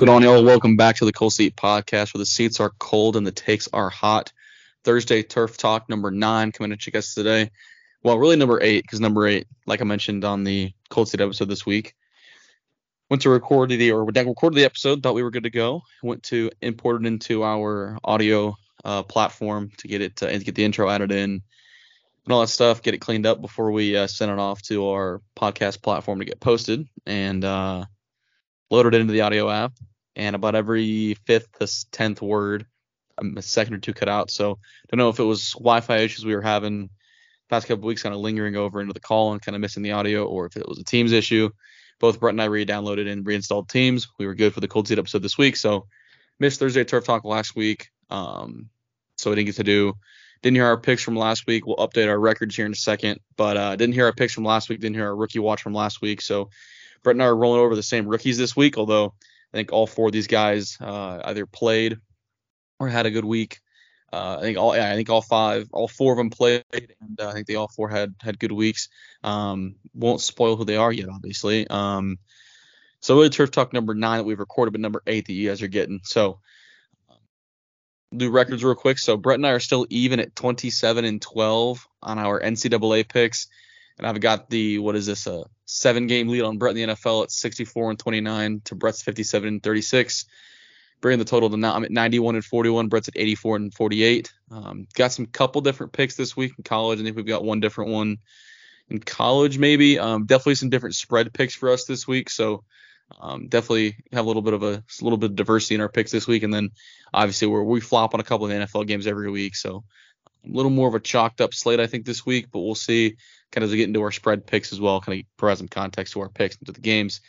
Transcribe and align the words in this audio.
Going 0.00 0.08
on, 0.08 0.22
y'all? 0.22 0.42
Welcome 0.42 0.76
back 0.76 0.96
to 0.96 1.04
the 1.04 1.12
Cold 1.12 1.34
Seat 1.34 1.56
Podcast, 1.56 2.14
where 2.14 2.20
the 2.20 2.24
seats 2.24 2.58
are 2.58 2.72
cold 2.78 3.16
and 3.16 3.26
the 3.26 3.32
takes 3.32 3.68
are 3.70 3.90
hot. 3.90 4.32
Thursday 4.82 5.22
Turf 5.22 5.58
Talk 5.58 5.90
number 5.90 6.10
nine 6.10 6.52
coming 6.52 6.72
at 6.72 6.86
you 6.86 6.90
guys 6.90 7.12
today. 7.12 7.50
Well, 8.02 8.16
really 8.16 8.36
number 8.36 8.58
eight, 8.62 8.82
because 8.82 8.98
number 8.98 9.26
eight, 9.26 9.46
like 9.66 9.82
I 9.82 9.84
mentioned 9.84 10.24
on 10.24 10.42
the 10.42 10.72
Cold 10.88 11.10
Seat 11.10 11.20
episode 11.20 11.50
this 11.50 11.66
week, 11.66 11.96
went 13.10 13.20
to 13.24 13.28
record 13.28 13.68
the 13.68 13.92
or 13.92 14.02
recorded 14.02 14.56
the 14.56 14.64
episode, 14.64 15.02
thought 15.02 15.12
we 15.12 15.22
were 15.22 15.30
good 15.30 15.42
to 15.42 15.50
go. 15.50 15.82
Went 16.02 16.22
to 16.22 16.50
import 16.62 17.02
it 17.02 17.06
into 17.06 17.44
our 17.44 17.98
audio 18.02 18.56
uh, 18.82 19.02
platform 19.02 19.70
to 19.76 19.86
get 19.86 20.00
it 20.00 20.22
uh, 20.22 20.28
and 20.28 20.42
get 20.42 20.54
the 20.54 20.64
intro 20.64 20.88
added 20.88 21.12
in 21.12 21.42
and 22.24 22.32
all 22.32 22.40
that 22.40 22.46
stuff, 22.46 22.80
get 22.80 22.94
it 22.94 23.02
cleaned 23.02 23.26
up 23.26 23.42
before 23.42 23.70
we 23.70 23.98
uh, 23.98 24.06
send 24.06 24.32
it 24.32 24.38
off 24.38 24.62
to 24.62 24.88
our 24.88 25.20
podcast 25.36 25.82
platform 25.82 26.20
to 26.20 26.24
get 26.24 26.40
posted. 26.40 26.88
And 27.04 27.44
uh, 27.44 27.84
loaded 28.70 28.94
into 28.94 29.12
the 29.12 29.20
audio 29.20 29.50
app, 29.50 29.72
and 30.20 30.36
about 30.36 30.54
every 30.54 31.14
fifth 31.26 31.58
to 31.58 31.90
tenth 31.90 32.20
word, 32.20 32.66
um, 33.16 33.38
a 33.38 33.42
second 33.42 33.74
or 33.74 33.78
two 33.78 33.94
cut 33.94 34.08
out. 34.08 34.30
So 34.30 34.58
don't 34.88 34.98
know 34.98 35.08
if 35.08 35.18
it 35.18 35.24
was 35.24 35.52
Wi-Fi 35.52 35.96
issues 35.96 36.24
we 36.24 36.34
were 36.34 36.42
having 36.42 36.90
past 37.48 37.66
couple 37.66 37.86
weeks, 37.86 38.02
kind 38.02 38.14
of 38.14 38.20
lingering 38.20 38.54
over 38.54 38.80
into 38.80 38.92
the 38.92 39.00
call 39.00 39.32
and 39.32 39.40
kind 39.40 39.56
of 39.56 39.62
missing 39.62 39.82
the 39.82 39.92
audio, 39.92 40.26
or 40.26 40.46
if 40.46 40.56
it 40.56 40.68
was 40.68 40.78
a 40.78 40.84
Teams 40.84 41.12
issue. 41.12 41.48
Both 41.98 42.20
Brett 42.20 42.34
and 42.34 42.42
I 42.42 42.46
re-downloaded 42.46 43.10
and 43.10 43.26
reinstalled 43.26 43.68
Teams. 43.68 44.08
We 44.18 44.26
were 44.26 44.34
good 44.34 44.54
for 44.54 44.60
the 44.60 44.68
cold 44.68 44.88
seat 44.88 44.98
episode 44.98 45.22
this 45.22 45.38
week, 45.38 45.56
so 45.56 45.86
missed 46.38 46.60
Thursday 46.60 46.84
Turf 46.84 47.04
Talk 47.04 47.24
last 47.24 47.56
week, 47.56 47.88
um, 48.10 48.68
so 49.16 49.30
we 49.30 49.36
didn't 49.36 49.46
get 49.46 49.56
to 49.56 49.64
do. 49.64 49.94
Didn't 50.42 50.56
hear 50.56 50.66
our 50.66 50.78
picks 50.78 51.02
from 51.02 51.16
last 51.16 51.46
week. 51.46 51.66
We'll 51.66 51.76
update 51.76 52.08
our 52.08 52.18
records 52.18 52.56
here 52.56 52.66
in 52.66 52.72
a 52.72 52.76
second, 52.76 53.20
but 53.36 53.56
uh, 53.56 53.76
didn't 53.76 53.94
hear 53.94 54.06
our 54.06 54.12
picks 54.12 54.32
from 54.32 54.44
last 54.44 54.68
week. 54.68 54.80
Didn't 54.80 54.96
hear 54.96 55.06
our 55.06 55.16
rookie 55.16 55.38
watch 55.38 55.62
from 55.62 55.74
last 55.74 56.00
week. 56.00 56.20
So 56.22 56.50
Brett 57.02 57.16
and 57.16 57.22
I 57.22 57.26
are 57.26 57.36
rolling 57.36 57.60
over 57.60 57.76
the 57.76 57.82
same 57.82 58.06
rookies 58.06 58.38
this 58.38 58.56
week, 58.56 58.78
although 58.78 59.14
I 59.52 59.56
think 59.56 59.72
all 59.72 59.86
four 59.86 60.06
of 60.06 60.12
these 60.12 60.26
guys 60.26 60.78
uh, 60.80 61.20
either 61.24 61.46
played 61.46 61.98
or 62.78 62.88
had 62.88 63.06
a 63.06 63.10
good 63.10 63.24
week. 63.24 63.58
Uh, 64.12 64.38
I 64.38 64.42
think 64.42 64.58
all 64.58 64.72
I 64.72 64.94
think 64.94 65.08
all 65.08 65.22
five, 65.22 65.68
all 65.72 65.86
four 65.86 66.12
of 66.12 66.18
them 66.18 66.30
played, 66.30 66.64
and 66.72 67.20
uh, 67.20 67.28
I 67.28 67.32
think 67.32 67.46
they 67.46 67.54
all 67.54 67.68
four 67.68 67.88
had 67.88 68.14
had 68.20 68.40
good 68.40 68.52
weeks. 68.52 68.88
Um, 69.22 69.76
won't 69.94 70.20
spoil 70.20 70.56
who 70.56 70.64
they 70.64 70.76
are 70.76 70.92
yet, 70.92 71.08
obviously. 71.08 71.68
Um, 71.68 72.18
so 73.00 73.14
really 73.14 73.30
turf 73.30 73.50
talk 73.50 73.72
number 73.72 73.94
nine 73.94 74.18
that 74.18 74.24
we've 74.24 74.38
recorded, 74.38 74.72
but 74.72 74.80
number 74.80 75.02
eight 75.06 75.26
that 75.26 75.32
you 75.32 75.48
guys 75.48 75.62
are 75.62 75.68
getting. 75.68 76.00
So 76.02 76.40
do 78.14 78.30
records 78.30 78.64
real 78.64 78.74
quick. 78.74 78.98
So 78.98 79.16
Brett 79.16 79.38
and 79.38 79.46
I 79.46 79.50
are 79.50 79.60
still 79.60 79.86
even 79.90 80.20
at 80.20 80.34
27 80.34 81.04
and 81.04 81.22
12 81.22 81.86
on 82.02 82.18
our 82.18 82.40
NCAA 82.40 83.08
picks 83.08 83.46
and 83.98 84.06
I've 84.06 84.20
got 84.20 84.50
the 84.50 84.78
what 84.78 84.96
is 84.96 85.06
this 85.06 85.26
a 85.26 85.44
seven 85.66 86.06
game 86.06 86.28
lead 86.28 86.42
on 86.42 86.58
Brett 86.58 86.76
in 86.76 86.88
the 86.88 86.94
NFL 86.94 87.24
at 87.24 87.30
64 87.30 87.90
and 87.90 87.98
29 87.98 88.62
to 88.64 88.74
Brett's 88.74 89.02
57 89.02 89.48
and 89.48 89.62
36. 89.62 90.26
Bringing 91.00 91.18
the 91.18 91.24
total 91.24 91.48
to 91.48 91.56
now 91.56 91.74
I'm 91.74 91.84
at 91.84 91.90
91 91.90 92.34
and 92.34 92.44
41. 92.44 92.88
Brett's 92.88 93.08
at 93.08 93.16
84 93.16 93.56
and 93.56 93.74
48. 93.74 94.32
Um, 94.50 94.86
got 94.94 95.12
some 95.12 95.26
couple 95.26 95.62
different 95.62 95.92
picks 95.92 96.14
this 96.14 96.36
week 96.36 96.52
in 96.58 96.64
college. 96.64 97.00
I 97.00 97.04
think 97.04 97.16
we've 97.16 97.24
got 97.24 97.44
one 97.44 97.60
different 97.60 97.90
one 97.90 98.18
in 98.90 98.98
college 98.98 99.58
maybe. 99.58 99.98
Um, 99.98 100.26
definitely 100.26 100.56
some 100.56 100.68
different 100.68 100.96
spread 100.96 101.32
picks 101.32 101.54
for 101.54 101.70
us 101.70 101.84
this 101.84 102.06
week. 102.06 102.28
So 102.28 102.64
um, 103.18 103.48
definitely 103.48 103.96
have 104.12 104.24
a 104.24 104.28
little 104.28 104.42
bit 104.42 104.54
of 104.54 104.62
a, 104.62 104.72
a, 104.74 105.02
little 105.02 105.18
bit 105.18 105.30
of 105.30 105.36
diversity 105.36 105.74
in 105.74 105.80
our 105.80 105.88
picks 105.88 106.10
this 106.10 106.26
week. 106.26 106.42
And 106.42 106.52
then 106.52 106.70
obviously 107.12 107.48
we're, 107.48 107.62
we 107.62 107.80
flop 107.80 108.14
on 108.14 108.20
a 108.20 108.24
couple 108.24 108.46
of 108.46 108.52
NFL 108.52 108.86
games 108.86 109.06
every 109.06 109.30
week. 109.30 109.56
So 109.56 109.84
a 110.44 110.48
little 110.48 110.70
more 110.70 110.88
of 110.88 110.94
a 110.94 111.00
chalked 111.00 111.40
up 111.40 111.54
slate 111.54 111.80
I 111.80 111.86
think 111.86 112.04
this 112.04 112.24
week, 112.26 112.48
but 112.52 112.60
we'll 112.60 112.74
see 112.74 113.16
kind 113.52 113.62
of 113.62 113.68
as 113.68 113.72
we 113.72 113.78
get 113.78 113.88
into 113.88 114.02
our 114.02 114.12
spread 114.12 114.46
picks 114.46 114.72
as 114.72 114.80
well, 114.80 115.00
kind 115.00 115.20
of 115.20 115.26
provide 115.36 115.58
some 115.58 115.68
context 115.68 116.12
to 116.12 116.20
our 116.20 116.28
picks 116.28 116.56
into 116.56 116.72
the 116.72 116.80
games. 116.80 117.20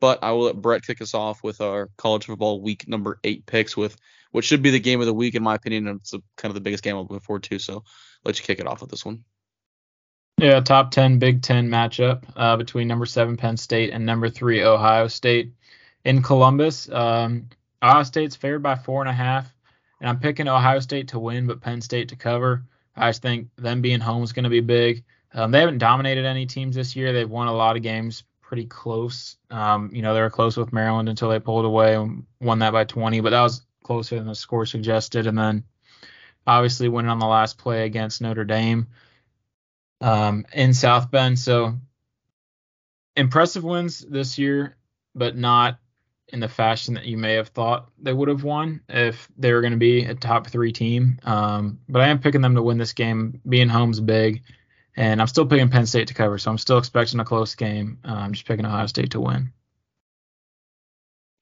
But 0.00 0.22
I 0.22 0.32
will 0.32 0.44
let 0.44 0.60
Brett 0.60 0.86
kick 0.86 1.00
us 1.00 1.14
off 1.14 1.42
with 1.42 1.60
our 1.60 1.90
college 1.96 2.26
football 2.26 2.60
week 2.60 2.86
number 2.86 3.18
eight 3.24 3.46
picks 3.46 3.76
with 3.76 3.96
what 4.30 4.44
should 4.44 4.62
be 4.62 4.70
the 4.70 4.80
game 4.80 5.00
of 5.00 5.06
the 5.06 5.14
week 5.14 5.34
in 5.34 5.42
my 5.42 5.54
opinion. 5.54 5.88
And 5.88 6.00
it's 6.00 6.12
a, 6.12 6.20
kind 6.36 6.50
of 6.50 6.54
the 6.54 6.60
biggest 6.60 6.84
game 6.84 6.96
I'm 6.96 7.02
looking 7.02 7.20
forward 7.20 7.44
to. 7.44 7.58
So 7.58 7.84
let 8.24 8.38
you 8.38 8.44
kick 8.44 8.60
it 8.60 8.66
off 8.66 8.82
with 8.82 8.90
this 8.90 9.04
one. 9.04 9.24
Yeah, 10.38 10.60
top 10.60 10.90
10 10.90 11.18
Big 11.18 11.40
Ten 11.40 11.70
matchup 11.70 12.24
uh, 12.36 12.58
between 12.58 12.88
number 12.88 13.06
seven 13.06 13.38
Penn 13.38 13.56
State 13.56 13.90
and 13.90 14.04
number 14.04 14.28
three 14.28 14.62
Ohio 14.62 15.08
State 15.08 15.54
in 16.04 16.22
Columbus. 16.22 16.90
Um, 16.90 17.48
Ohio 17.82 18.02
State's 18.02 18.36
favored 18.36 18.62
by 18.62 18.74
four 18.74 19.00
and 19.00 19.08
a 19.08 19.14
half, 19.14 19.50
and 19.98 20.10
I'm 20.10 20.18
picking 20.18 20.46
Ohio 20.46 20.80
State 20.80 21.08
to 21.08 21.18
win, 21.18 21.46
but 21.46 21.62
Penn 21.62 21.80
State 21.80 22.10
to 22.10 22.16
cover. 22.16 22.64
I 22.94 23.08
just 23.08 23.22
think 23.22 23.48
them 23.56 23.80
being 23.80 24.00
home 24.00 24.22
is 24.22 24.34
going 24.34 24.44
to 24.44 24.50
be 24.50 24.60
big. 24.60 25.04
Um, 25.32 25.50
they 25.50 25.60
haven't 25.60 25.78
dominated 25.78 26.24
any 26.24 26.46
teams 26.46 26.76
this 26.76 26.96
year. 26.96 27.12
They've 27.12 27.28
won 27.28 27.48
a 27.48 27.52
lot 27.52 27.76
of 27.76 27.82
games 27.82 28.24
pretty 28.40 28.66
close. 28.66 29.36
Um, 29.50 29.90
you 29.92 30.02
know, 30.02 30.14
they 30.14 30.20
were 30.20 30.30
close 30.30 30.56
with 30.56 30.72
Maryland 30.72 31.08
until 31.08 31.28
they 31.28 31.40
pulled 31.40 31.64
away 31.64 31.96
and 31.96 32.24
won 32.40 32.60
that 32.60 32.72
by 32.72 32.84
20, 32.84 33.20
but 33.20 33.30
that 33.30 33.42
was 33.42 33.62
closer 33.82 34.16
than 34.16 34.26
the 34.26 34.34
score 34.34 34.66
suggested. 34.66 35.26
And 35.26 35.36
then 35.36 35.64
obviously 36.46 36.88
winning 36.88 37.10
on 37.10 37.18
the 37.18 37.26
last 37.26 37.58
play 37.58 37.84
against 37.84 38.20
Notre 38.20 38.44
Dame 38.44 38.86
um, 40.00 40.46
in 40.52 40.74
South 40.74 41.10
Bend. 41.10 41.38
So 41.38 41.74
impressive 43.16 43.64
wins 43.64 44.00
this 44.00 44.38
year, 44.38 44.76
but 45.14 45.36
not 45.36 45.78
in 46.28 46.40
the 46.40 46.48
fashion 46.48 46.94
that 46.94 47.06
you 47.06 47.16
may 47.16 47.34
have 47.34 47.48
thought 47.48 47.88
they 47.98 48.12
would 48.12 48.28
have 48.28 48.42
won 48.42 48.80
if 48.88 49.28
they 49.36 49.52
were 49.52 49.60
going 49.60 49.72
to 49.72 49.78
be 49.78 50.04
a 50.04 50.14
top 50.14 50.48
three 50.48 50.72
team. 50.72 51.18
Um, 51.24 51.80
but 51.88 52.02
I 52.02 52.08
am 52.08 52.18
picking 52.18 52.40
them 52.40 52.56
to 52.56 52.62
win 52.62 52.78
this 52.78 52.92
game. 52.92 53.40
Being 53.48 53.68
home's 53.68 54.00
big. 54.00 54.42
And 54.96 55.20
I'm 55.20 55.26
still 55.26 55.46
picking 55.46 55.68
Penn 55.68 55.86
State 55.86 56.08
to 56.08 56.14
cover, 56.14 56.38
so 56.38 56.50
I'm 56.50 56.58
still 56.58 56.78
expecting 56.78 57.20
a 57.20 57.24
close 57.24 57.54
game. 57.54 57.98
Uh, 58.04 58.14
I'm 58.14 58.32
just 58.32 58.46
picking 58.46 58.64
Ohio 58.64 58.86
State 58.86 59.10
to 59.10 59.20
win. 59.20 59.52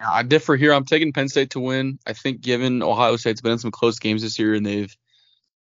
I 0.01 0.23
differ 0.23 0.57
here. 0.57 0.73
I'm 0.73 0.85
taking 0.85 1.13
Penn 1.13 1.29
State 1.29 1.51
to 1.51 1.61
win. 1.61 1.99
I 2.07 2.13
think 2.13 2.41
given 2.41 2.83
Ohio 2.83 3.17
State's 3.17 3.41
been 3.41 3.53
in 3.53 3.59
some 3.59 3.71
close 3.71 3.99
games 3.99 4.23
this 4.23 4.39
year 4.39 4.55
and 4.55 4.67
they've 4.67 4.95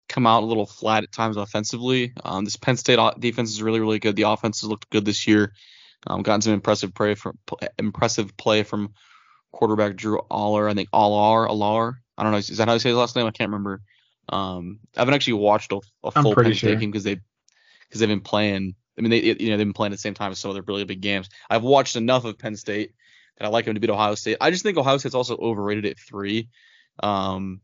come 0.08 0.26
out 0.26 0.44
a 0.44 0.46
little 0.46 0.66
flat 0.66 1.04
at 1.04 1.12
times 1.12 1.38
offensively. 1.38 2.14
Um, 2.24 2.46
this 2.46 2.56
Penn 2.56 2.78
State 2.78 3.00
defense 3.20 3.52
is 3.52 3.62
really, 3.62 3.80
really 3.80 4.00
good. 4.00 4.16
The 4.16 4.24
offense 4.24 4.62
has 4.62 4.70
looked 4.70 4.90
good 4.90 5.06
this 5.06 5.28
year. 5.28 5.54
Um, 6.08 6.24
gotten 6.24 6.42
some 6.42 6.54
impressive 6.54 6.94
play 6.94 7.16
from 7.16 7.38
impressive 7.78 8.36
play 8.36 8.64
from 8.64 8.94
quarterback 9.52 9.96
Drew 9.96 10.20
Aller. 10.32 10.68
I 10.68 10.74
think 10.74 10.90
Allar, 10.92 11.48
Allar. 11.48 11.98
I 12.18 12.24
don't 12.24 12.32
know. 12.32 12.40
Is 12.40 12.58
that 12.58 12.68
how 12.68 12.74
you 12.74 12.80
say 12.80 12.90
his 12.90 12.98
last 12.98 13.16
name? 13.16 13.28
I 13.28 13.32
can't 13.32 13.50
remember. 13.50 13.82
Um, 14.30 14.80
I 14.96 15.02
haven't 15.02 15.14
actually 15.14 15.34
watched 15.34 15.72
a, 15.72 15.82
a 16.04 16.12
full 16.12 16.34
Penn 16.36 16.46
State 16.46 16.58
sure. 16.58 16.76
game 16.76 16.92
because 16.92 17.04
they 17.04 17.20
because 17.92 18.00
they've 18.00 18.10
been 18.10 18.22
playing. 18.22 18.74
I 18.98 19.02
mean, 19.02 19.12
they 19.12 19.22
you 19.22 19.50
know 19.50 19.58
they've 19.58 19.68
been 19.68 19.74
playing 19.74 19.92
at 19.92 19.98
the 19.98 20.02
same 20.02 20.14
time 20.14 20.32
as 20.32 20.40
some 20.40 20.50
of 20.50 20.56
their 20.56 20.64
really 20.64 20.86
big 20.86 21.02
games. 21.02 21.30
I've 21.50 21.64
watched 21.64 21.98
enough 21.98 22.24
of 22.24 22.40
Penn 22.40 22.56
State 22.56 22.94
that 23.38 23.46
I 23.46 23.50
like 23.50 23.66
them 23.66 23.74
to 23.74 23.82
beat 23.82 23.90
Ohio 23.90 24.16
State. 24.16 24.38
I 24.40 24.50
just 24.50 24.64
think 24.64 24.78
Ohio 24.78 24.98
State's 24.98 25.16
also 25.16 25.36
overrated 25.36 25.86
at 25.86 26.00
three. 26.00 26.48
Um, 27.04 27.60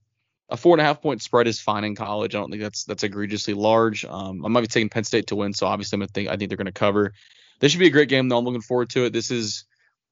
a 0.49 0.57
four 0.57 0.73
and 0.73 0.81
a 0.81 0.83
half 0.83 1.01
point 1.01 1.21
spread 1.21 1.47
is 1.47 1.61
fine 1.61 1.85
in 1.85 1.95
college. 1.95 2.35
I 2.35 2.39
don't 2.39 2.49
think 2.49 2.61
that's 2.61 2.83
that's 2.83 3.03
egregiously 3.03 3.53
large. 3.53 4.03
Um, 4.03 4.45
I 4.45 4.49
might 4.49 4.61
be 4.61 4.67
taking 4.67 4.89
Penn 4.89 5.05
State 5.05 5.27
to 5.27 5.35
win, 5.35 5.53
so 5.53 5.65
obviously 5.65 5.95
I'm 5.95 6.01
gonna 6.01 6.09
think 6.09 6.29
I 6.29 6.35
think 6.35 6.49
they're 6.49 6.57
gonna 6.57 6.71
cover. 6.73 7.13
This 7.59 7.71
should 7.71 7.79
be 7.79 7.87
a 7.87 7.91
great 7.91 8.09
game 8.09 8.27
though. 8.27 8.37
I'm 8.37 8.45
looking 8.45 8.61
forward 8.61 8.89
to 8.91 9.05
it. 9.05 9.13
This 9.13 9.31
is 9.31 9.63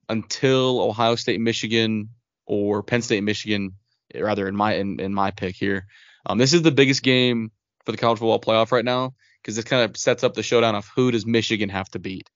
until 0.08 0.82
Ohio 0.82 1.16
State, 1.16 1.42
Michigan, 1.42 2.10
or 2.46 2.84
Penn 2.84 3.02
State, 3.02 3.24
Michigan, 3.24 3.74
rather 4.18 4.48
in 4.48 4.56
my 4.56 4.76
in, 4.76 5.00
in 5.02 5.14
my 5.14 5.32
pick 5.32 5.56
here. 5.56 5.88
Um, 6.26 6.38
this 6.38 6.54
is 6.54 6.62
the 6.62 6.72
biggest 6.72 7.04
game 7.04 7.52
for 7.86 7.92
the 7.92 7.98
college 7.98 8.20
football 8.20 8.40
playoff 8.40 8.72
right 8.72 8.86
now 8.86 9.14
because 9.46 9.58
this 9.58 9.66
kind 9.66 9.88
of 9.88 9.96
sets 9.96 10.24
up 10.24 10.34
the 10.34 10.42
showdown 10.42 10.74
of 10.74 10.90
who 10.96 11.12
does 11.12 11.24
Michigan 11.24 11.70
have 11.70 11.88
to 11.92 12.00
beat. 12.00 12.28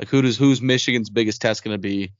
Like 0.00 0.08
who 0.08 0.20
does 0.20 0.36
who's 0.36 0.60
Michigan's 0.60 1.08
biggest 1.08 1.40
test 1.40 1.62
going 1.62 1.74
to 1.74 1.78
be? 1.78 2.12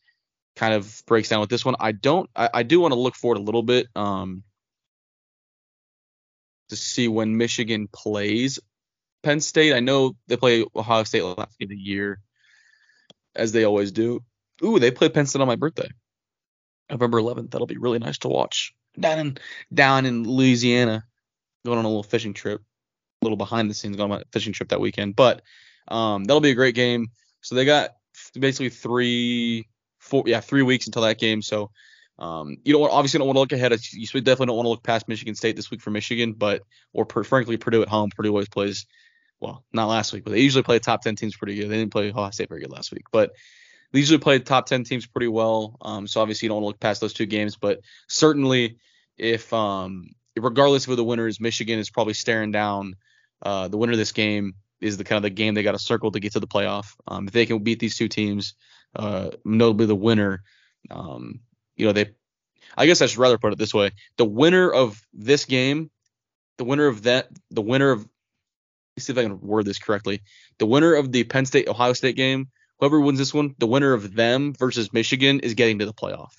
Kind 0.55 0.73
of 0.73 1.03
breaks 1.07 1.29
down 1.29 1.41
with 1.41 1.51
this 1.51 1.65
one. 1.65 1.75
I 1.81 1.91
don't. 1.91 2.31
I, 2.37 2.49
I 2.55 2.63
do 2.63 2.79
want 2.79 2.93
to 2.93 3.01
look 3.01 3.17
forward 3.17 3.39
a 3.39 3.43
little 3.43 3.65
bit 3.65 3.89
um, 3.97 4.45
to 6.69 6.77
see 6.77 7.09
when 7.09 7.37
Michigan 7.37 7.89
plays 7.93 8.61
Penn 9.25 9.41
State. 9.41 9.75
I 9.75 9.81
know 9.81 10.15
they 10.29 10.37
play 10.37 10.65
Ohio 10.77 11.03
State 11.03 11.23
last 11.23 11.59
game 11.59 11.67
of 11.67 11.71
the 11.71 11.77
year, 11.77 12.21
as 13.35 13.51
they 13.51 13.65
always 13.65 13.91
do. 13.91 14.23
Ooh, 14.63 14.79
they 14.79 14.93
play 14.93 15.09
Penn 15.09 15.27
State 15.27 15.41
on 15.43 15.49
my 15.49 15.57
birthday, 15.57 15.89
November 16.89 17.21
11th. 17.21 17.51
That'll 17.51 17.67
be 17.67 17.79
really 17.79 17.99
nice 17.99 18.19
to 18.19 18.29
watch 18.29 18.75
down 18.99 19.19
in 19.19 19.39
down 19.75 20.07
in 20.07 20.25
Louisiana, 20.25 21.05
going 21.65 21.79
on 21.79 21.85
a 21.85 21.89
little 21.89 22.03
fishing 22.05 22.35
trip 22.35 22.61
little 23.23 23.37
behind 23.37 23.71
the 23.71 23.75
scenes 23.75 23.97
going 23.97 24.13
on 24.13 24.21
a 24.21 24.25
fishing 24.33 24.53
trip 24.53 24.71
that 24.71 24.81
weekend. 24.81 25.17
But 25.17 25.43
um, 25.89 26.25
that'll 26.25 26.41
be 26.41 26.51
a 26.51 26.55
great 26.55 26.75
game. 26.75 27.09
So 27.43 27.55
they 27.55 27.65
got 27.65 27.91
basically 28.39 28.71
three, 28.71 29.69
four, 29.99 30.25
yeah, 30.27 30.41
three 30.41 30.63
weeks 30.63 30.87
until 30.87 31.03
that 31.03 31.19
game. 31.19 31.43
So 31.43 31.71
um, 32.19 32.57
you 32.65 32.73
don't 32.73 32.91
obviously 32.91 33.19
don't 33.19 33.27
want 33.27 33.37
to 33.37 33.41
look 33.41 33.53
ahead. 33.53 33.73
You 33.93 34.07
definitely 34.07 34.47
don't 34.47 34.57
want 34.57 34.67
to 34.67 34.71
look 34.71 34.83
past 34.83 35.09
Michigan 35.09 35.35
State 35.35 35.57
this 35.57 35.71
week 35.71 35.81
for 35.81 35.91
Michigan, 35.91 36.33
but 36.33 36.63
or 36.93 37.05
per, 37.05 37.25
frankly 37.25 37.57
Purdue 37.57 37.83
at 37.83 37.89
home. 37.89 38.11
Purdue 38.15 38.31
always 38.31 38.49
plays 38.49 38.87
well, 39.41 39.65
not 39.73 39.87
last 39.87 40.13
week, 40.13 40.25
but 40.25 40.33
they 40.33 40.41
usually 40.41 40.63
play 40.63 40.79
top 40.79 41.03
10 41.03 41.17
teams 41.17 41.37
pretty 41.37 41.57
good. 41.57 41.69
They 41.69 41.79
didn't 41.79 41.93
play 41.93 42.11
Ohio 42.11 42.31
State 42.31 42.49
very 42.49 42.61
good 42.61 42.71
last 42.71 42.93
week, 42.93 43.05
but 43.11 43.33
they 43.93 43.99
usually 43.99 44.19
play 44.19 44.39
top 44.39 44.67
10 44.67 44.85
teams 44.85 45.07
pretty 45.07 45.29
well. 45.29 45.77
Um, 45.81 46.07
so 46.07 46.21
obviously 46.21 46.47
you 46.47 46.51
don't 46.51 46.57
want 46.57 46.65
to 46.65 46.69
look 46.69 46.81
past 46.81 47.01
those 47.01 47.15
two 47.15 47.27
games, 47.27 47.57
but 47.57 47.81
certainly 48.07 48.77
if 49.17 49.53
um, 49.53 50.11
regardless 50.37 50.85
of 50.85 50.91
who 50.91 50.97
the 50.97 51.05
winner 51.05 51.27
is, 51.27 51.41
Michigan 51.41 51.79
is 51.79 51.91
probably 51.91 52.15
staring 52.15 52.53
down 52.53 52.97
uh, 53.43 53.69
the 53.69 53.77
winner 53.77 53.93
of 53.93 53.99
this 53.99 54.13
game 54.13 54.55
is 54.81 54.97
the 54.97 55.05
kind 55.05 55.19
of 55.19 55.23
the 55.23 55.31
game 55.31 55.55
they 55.55 55.63
got 55.63 55.73
to 55.73 55.79
circle 55.79 56.11
to 56.11 56.21
get 56.21 56.33
to 56.33 56.41
the 56.41 56.47
playoff. 56.47 56.95
Um, 57.07 57.27
if 57.27 57.33
they 57.33 57.47
can 57.47 57.63
beat 57.63 57.79
these 57.79 57.97
two 57.97 58.09
teams, 58.09 58.55
uh, 58.97 59.31
notably 59.45 59.87
the 59.87 59.95
winner, 59.95 60.43
um, 60.91 61.41
you 61.77 61.87
know 61.87 61.93
they. 61.93 62.11
I 62.77 62.87
guess 62.87 63.03
I 63.03 63.07
should 63.07 63.19
rather 63.19 63.39
put 63.39 63.53
it 63.53 63.59
this 63.59 63.75
way: 63.75 63.91
the 64.17 64.25
winner 64.25 64.71
of 64.71 65.01
this 65.13 65.45
game, 65.45 65.91
the 66.59 66.65
winner 66.65 66.87
of 66.87 67.03
that, 67.05 67.29
the 67.51 67.63
winner 67.63 67.91
of. 67.91 68.07
Let's 68.97 69.07
see 69.07 69.13
if 69.13 69.19
I 69.19 69.23
can 69.23 69.41
word 69.41 69.67
this 69.67 69.79
correctly. 69.79 70.23
The 70.59 70.67
winner 70.67 70.95
of 70.95 71.13
the 71.13 71.25
Penn 71.25 71.47
State 71.47 71.69
Ohio 71.69 71.93
State 71.93 72.17
game, 72.17 72.49
whoever 72.79 73.01
wins 73.01 73.19
this 73.19 73.33
one, 73.33 73.55
the 73.59 73.67
winner 73.67 73.93
of 73.93 74.15
them 74.15 74.53
versus 74.53 74.93
Michigan 74.93 75.41
is 75.41 75.55
getting 75.55 75.79
to 75.79 75.87
the 75.87 75.95
playoff 75.95 76.33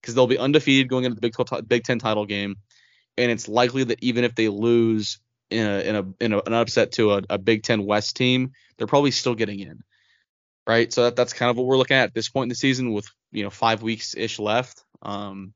because 0.00 0.14
they'll 0.14 0.26
be 0.26 0.38
undefeated 0.38 0.88
going 0.88 1.04
into 1.04 1.14
the 1.14 1.20
Big 1.20 1.32
12, 1.32 1.68
Big 1.68 1.84
Ten 1.84 1.98
title 1.98 2.26
game, 2.26 2.56
and 3.16 3.30
it's 3.30 3.48
likely 3.48 3.84
that 3.84 4.02
even 4.02 4.24
if 4.24 4.34
they 4.34 4.48
lose 4.48 5.18
in 5.50 5.66
a 5.66 5.80
in 5.80 5.96
a 5.96 6.24
in 6.24 6.32
a, 6.32 6.38
an 6.40 6.54
upset 6.54 6.92
to 6.92 7.12
a, 7.12 7.22
a 7.30 7.38
Big 7.38 7.62
Ten 7.62 7.84
West 7.84 8.16
team, 8.16 8.52
they're 8.76 8.86
probably 8.86 9.10
still 9.10 9.34
getting 9.34 9.60
in, 9.60 9.82
right? 10.66 10.92
So 10.92 11.04
that, 11.04 11.16
that's 11.16 11.32
kind 11.32 11.50
of 11.50 11.56
what 11.56 11.66
we're 11.66 11.78
looking 11.78 11.96
at 11.96 12.04
at 12.04 12.14
this 12.14 12.28
point 12.28 12.44
in 12.44 12.48
the 12.50 12.54
season 12.54 12.92
with 12.92 13.08
you 13.32 13.44
know 13.44 13.50
five 13.50 13.82
weeks 13.82 14.14
ish 14.16 14.38
left. 14.38 14.84
Um, 15.02 15.54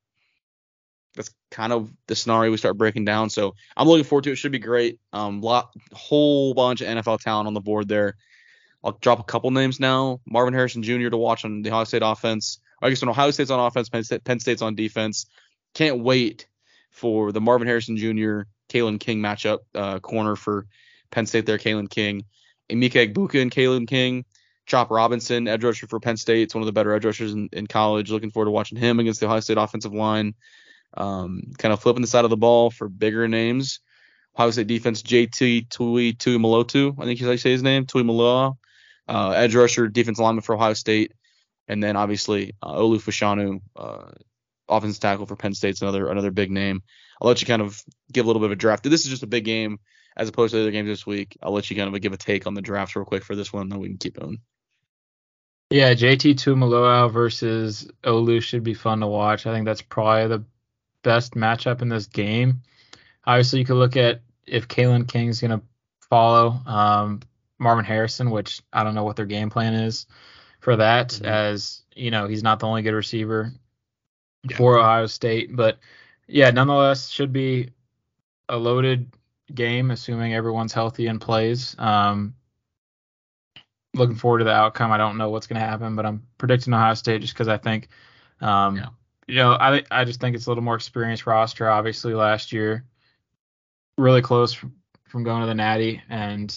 that's 1.15 1.31
kind 1.51 1.73
of 1.73 1.93
the 2.07 2.17
scenario 2.17 2.51
we 2.51 2.57
start 2.57 2.79
breaking 2.79 3.05
down. 3.05 3.29
So 3.29 3.55
I'm 3.77 3.87
looking 3.87 4.05
forward 4.05 4.25
to 4.25 4.31
it. 4.31 4.35
it 4.35 4.37
should 4.37 4.53
be 4.53 4.59
great. 4.59 4.99
Um, 5.13 5.41
lot 5.41 5.75
whole 5.93 6.55
bunch 6.55 6.81
of 6.81 6.89
NFL 6.89 7.21
talent 7.21 7.47
on 7.47 7.55
the 7.55 7.61
board 7.61 7.89
there. 7.89 8.17
I'll 8.85 8.99
drop 9.01 9.21
a 9.21 9.25
couple 9.25 9.51
names 9.51 9.79
now. 9.79 10.21
Marvin 10.27 10.55
Harrison 10.55 10.83
Jr. 10.83 11.09
to 11.09 11.17
watch 11.17 11.45
on 11.45 11.63
the 11.63 11.71
Ohio 11.71 11.85
State 11.85 12.03
offense. 12.05 12.59
I 12.81 12.89
guess 12.89 13.01
when 13.01 13.11
Ohio 13.11 13.31
State's 13.31 13.51
on 13.51 13.61
offense, 13.61 13.89
Penn, 13.89 14.03
State, 14.03 14.25
Penn 14.25 14.41
State's 14.41 14.63
on 14.63 14.75
defense. 14.75 15.27
Can't 15.75 16.01
wait 16.01 16.47
for 16.91 17.31
the 17.31 17.41
Marvin 17.41 17.69
Harrison 17.69 17.97
Jr. 17.97 18.43
Kalen 18.73 18.99
King 18.99 19.21
matchup 19.21 19.59
uh, 19.75 19.99
corner 19.99 20.37
for 20.37 20.67
Penn 21.11 21.27
State 21.27 21.47
there, 21.47 21.59
Kalen 21.59 21.91
King. 21.91 22.25
Emeka 22.71 23.13
Egbuka 23.13 23.41
and 23.41 23.51
Kalen 23.51 23.87
King. 23.87 24.25
Chop 24.67 24.91
Robinson, 24.91 25.49
edge 25.49 25.65
rusher 25.65 25.87
for 25.87 26.01
Penn 26.01 26.17
State. 26.17 26.43
It's 26.43 26.55
one 26.55 26.63
of 26.63 26.67
the 26.67 26.73
better 26.73 26.95
edge 26.95 27.05
rushers 27.05 27.33
in, 27.33 27.49
in 27.53 27.67
college. 27.67 28.11
Looking 28.11 28.31
forward 28.31 28.47
to 28.47 28.53
watching 28.53 28.79
him 28.79 29.01
against 29.01 29.21
the 29.21 29.27
Ohio 29.27 29.41
State 29.41 29.59
offensive 29.59 29.93
line. 29.93 30.35
Um, 30.95 31.53
kind 31.59 31.73
of 31.73 31.81
flipping 31.81 32.03
the 32.03 32.09
side 32.09 32.25
of 32.25 32.31
the 32.31 32.37
ball 32.37 32.71
for 32.71 32.89
bigger 32.89 33.27
names. 33.27 33.81
Ohio 34.37 34.51
State 34.51 34.69
defense, 34.69 35.03
JT 35.03 35.69
Tui 35.69 36.13
Tui 36.15 36.39
Malotu, 36.39 36.95
I 36.99 37.05
think 37.05 37.19
he's 37.19 37.27
how 37.27 37.33
you 37.33 37.39
say 37.39 37.51
his 37.51 37.63
name, 37.63 37.87
Tui 37.87 38.03
Maloa. 38.03 38.57
Uh, 39.09 39.31
edge 39.31 39.55
rusher, 39.55 39.89
defense 39.89 40.19
lineman 40.19 40.43
for 40.43 40.55
Ohio 40.55 40.75
State. 40.75 41.13
And 41.69 41.83
then 41.83 41.97
obviously 41.97 42.55
uh, 42.63 42.75
Olu 42.75 42.97
Fashanu, 42.99 43.61
uh, 43.77 44.13
offensive 44.77 45.01
tackle 45.01 45.27
for 45.27 45.37
Penn 45.37 45.55
State's 45.55 45.83
another 45.83 46.09
another 46.09 46.31
big 46.31 46.51
name. 46.51 46.83
I'll 47.21 47.29
let 47.29 47.41
you 47.41 47.47
kind 47.47 47.63
of 47.63 47.83
give 48.13 48.25
a 48.25 48.29
little 48.29 48.41
bit 48.41 48.47
of 48.47 48.53
a 48.53 48.57
draft. 48.57 48.83
This 48.85 49.05
is 49.05 49.11
just 49.11 49.23
a 49.23 49.29
big 49.29 49.45
game 49.45 49.79
as 50.17 50.29
opposed 50.29 50.53
to 50.53 50.57
the 50.57 50.63
other 50.63 50.71
games 50.71 50.89
this 50.89 51.07
week. 51.07 51.37
I'll 51.43 51.53
let 51.53 51.71
you 51.71 51.77
kind 51.77 51.95
of 51.95 52.01
give 52.01 52.13
a 52.13 52.17
take 52.17 52.47
on 52.47 52.55
the 52.55 52.63
drafts 52.63 52.97
real 52.97 53.05
quick 53.05 53.25
for 53.25 53.35
this 53.35 53.53
one, 53.53 53.69
then 53.69 53.79
we 53.79 53.89
can 53.89 53.99
keep 53.99 54.19
going. 54.19 54.39
Yeah, 55.71 55.95
JT 55.95 56.35
Tuimoloau 56.35 57.11
versus 57.11 57.91
Olu 58.05 58.43
should 58.43 58.63
be 58.63 58.75
fun 58.75 59.01
to 59.01 59.07
watch. 59.07 59.47
I 59.47 59.55
think 59.55 59.65
that's 59.65 59.81
probably 59.81 60.29
the 60.29 60.45
best 61.03 61.33
matchup 61.33 61.81
in 61.81 61.89
this 61.89 62.07
game. 62.07 62.61
Obviously, 63.25 63.61
you 63.61 63.65
could 63.65 63.77
look 63.77 63.97
at 63.97 64.21
if 64.47 64.69
Kalen 64.69 65.09
King's 65.09 65.41
going 65.41 65.59
to 65.59 65.63
follow 66.11 66.61
um, 66.67 67.21
Marvin 67.59 67.87
Harrison, 67.87 68.31
which 68.31 68.61
I 68.73 68.85
don't 68.85 68.95
know 68.95 69.05
what 69.05 69.17
their 69.17 69.25
game 69.25 69.49
plan 69.49 69.73
is 69.73 70.07
for 70.61 70.77
that, 70.77 71.09
mm-hmm. 71.11 71.25
as 71.25 71.83
you 71.95 72.11
know 72.11 72.27
he's 72.27 72.43
not 72.43 72.61
the 72.61 72.67
only 72.67 72.83
good 72.83 72.95
receiver 72.95 73.53
yeah. 74.49 74.57
for 74.57 74.79
Ohio 74.79 75.07
State, 75.07 75.55
but 75.55 75.79
yeah, 76.27 76.51
nonetheless 76.51 77.09
should 77.09 77.33
be 77.33 77.71
a 78.49 78.57
loaded 78.57 79.11
game, 79.55 79.91
assuming 79.91 80.35
everyone's 80.35 80.73
healthy 80.73 81.07
and 81.07 81.21
plays. 81.21 81.77
Um, 81.79 82.35
looking 83.95 84.17
forward 84.17 84.39
to 84.39 84.45
the 84.45 84.53
outcome. 84.53 84.93
I 84.93 84.97
don't 84.97 85.19
know 85.19 85.31
what's 85.31 85.47
going 85.47 85.61
to 85.61 85.67
happen, 85.67 85.97
but 85.97 86.07
I'm 86.07 86.27
predicting 86.39 86.73
Ohio 86.73 86.95
State 86.95 87.21
just 87.21 87.35
because 87.35 87.49
I 87.49 87.59
think, 87.59 87.89
um, 88.41 88.77
yeah. 88.77 88.87
you 89.27 89.37
know, 89.37 89.53
I 89.53 89.83
I 89.91 90.05
just 90.05 90.21
think 90.21 90.35
it's 90.35 90.47
a 90.47 90.51
little 90.51 90.65
more 90.65 90.75
experienced 90.75 91.27
roster. 91.27 91.69
Obviously, 91.69 92.15
last 92.15 92.53
year, 92.53 92.85
really 93.99 94.23
close 94.23 94.53
from, 94.53 94.75
from 95.05 95.25
going 95.25 95.41
to 95.43 95.47
the 95.47 95.55
Natty, 95.55 96.03
and 96.09 96.57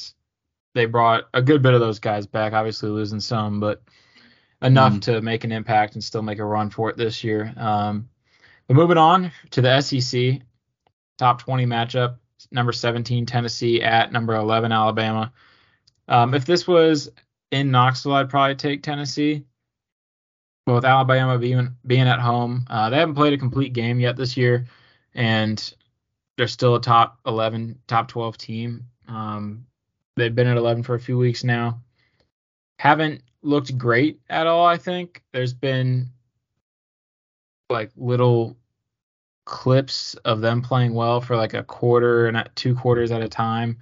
they 0.74 0.86
brought 0.86 1.26
a 1.34 1.42
good 1.42 1.62
bit 1.62 1.74
of 1.74 1.80
those 1.80 2.00
guys 2.00 2.26
back. 2.26 2.54
Obviously, 2.54 2.90
losing 2.90 3.20
some, 3.20 3.60
but 3.60 3.84
enough 4.66 4.94
mm. 4.94 5.02
to 5.04 5.22
make 5.22 5.44
an 5.44 5.52
impact 5.52 5.94
and 5.94 6.04
still 6.04 6.22
make 6.22 6.40
a 6.40 6.46
run 6.46 6.70
for 6.70 6.90
it 6.90 6.98
this 6.98 7.24
year. 7.24 7.54
Um, 7.56 8.10
but 8.68 8.76
moving 8.76 8.98
on 8.98 9.32
to 9.52 9.62
the 9.62 9.80
SEC 9.82 10.42
top 11.18 11.42
20 11.42 11.66
matchup, 11.66 12.18
number 12.52 12.72
17 12.72 13.26
Tennessee 13.26 13.82
at 13.82 14.12
number 14.12 14.36
11 14.36 14.72
Alabama. 14.72 15.32
Um, 16.08 16.34
if 16.34 16.46
this 16.46 16.68
was 16.68 17.10
in 17.52 17.72
Knoxville, 17.72 18.14
I'd 18.14 18.30
probably 18.30 18.56
take 18.56 18.84
Tennessee. 18.84 19.46
But 20.66 20.74
with 20.74 20.86
Alabama 20.86 21.38
being 21.38 21.76
being 21.86 22.08
at 22.08 22.20
home, 22.20 22.66
uh, 22.70 22.90
they 22.90 22.98
haven't 22.98 23.16
played 23.16 23.34
a 23.34 23.38
complete 23.38 23.74
game 23.74 24.00
yet 24.00 24.18
this 24.18 24.36
year, 24.36 24.66
and 25.14 25.74
they're 26.38 26.48
still 26.48 26.76
a 26.76 26.82
top 26.82 27.20
11, 27.28 27.80
top 27.88 28.08
12 28.08 28.38
team. 28.38 28.88
Um, 29.08 29.68
they've 30.16 30.34
been 30.34 30.48
at 30.48 30.58
11 30.58 30.82
for 30.82 30.96
a 30.96 31.00
few 31.00 31.20
weeks 31.20 31.44
now. 31.44 31.82
Haven't 32.80 33.22
looked 33.46 33.78
great 33.78 34.20
at 34.30 34.48
all. 34.48 34.66
I 34.66 34.78
think 34.78 35.24
there's 35.32 35.54
been 35.54 36.10
like 37.70 37.92
little 37.96 38.58
clips 39.46 40.16
of 40.26 40.42
them 40.42 40.62
playing 40.62 40.94
well 40.94 41.22
for 41.22 41.36
like 41.36 41.54
a 41.54 41.64
quarter 41.64 42.28
and 42.28 42.50
two 42.56 42.76
quarters 42.76 43.12
at 43.12 43.22
a 43.22 43.30
time. 43.30 43.78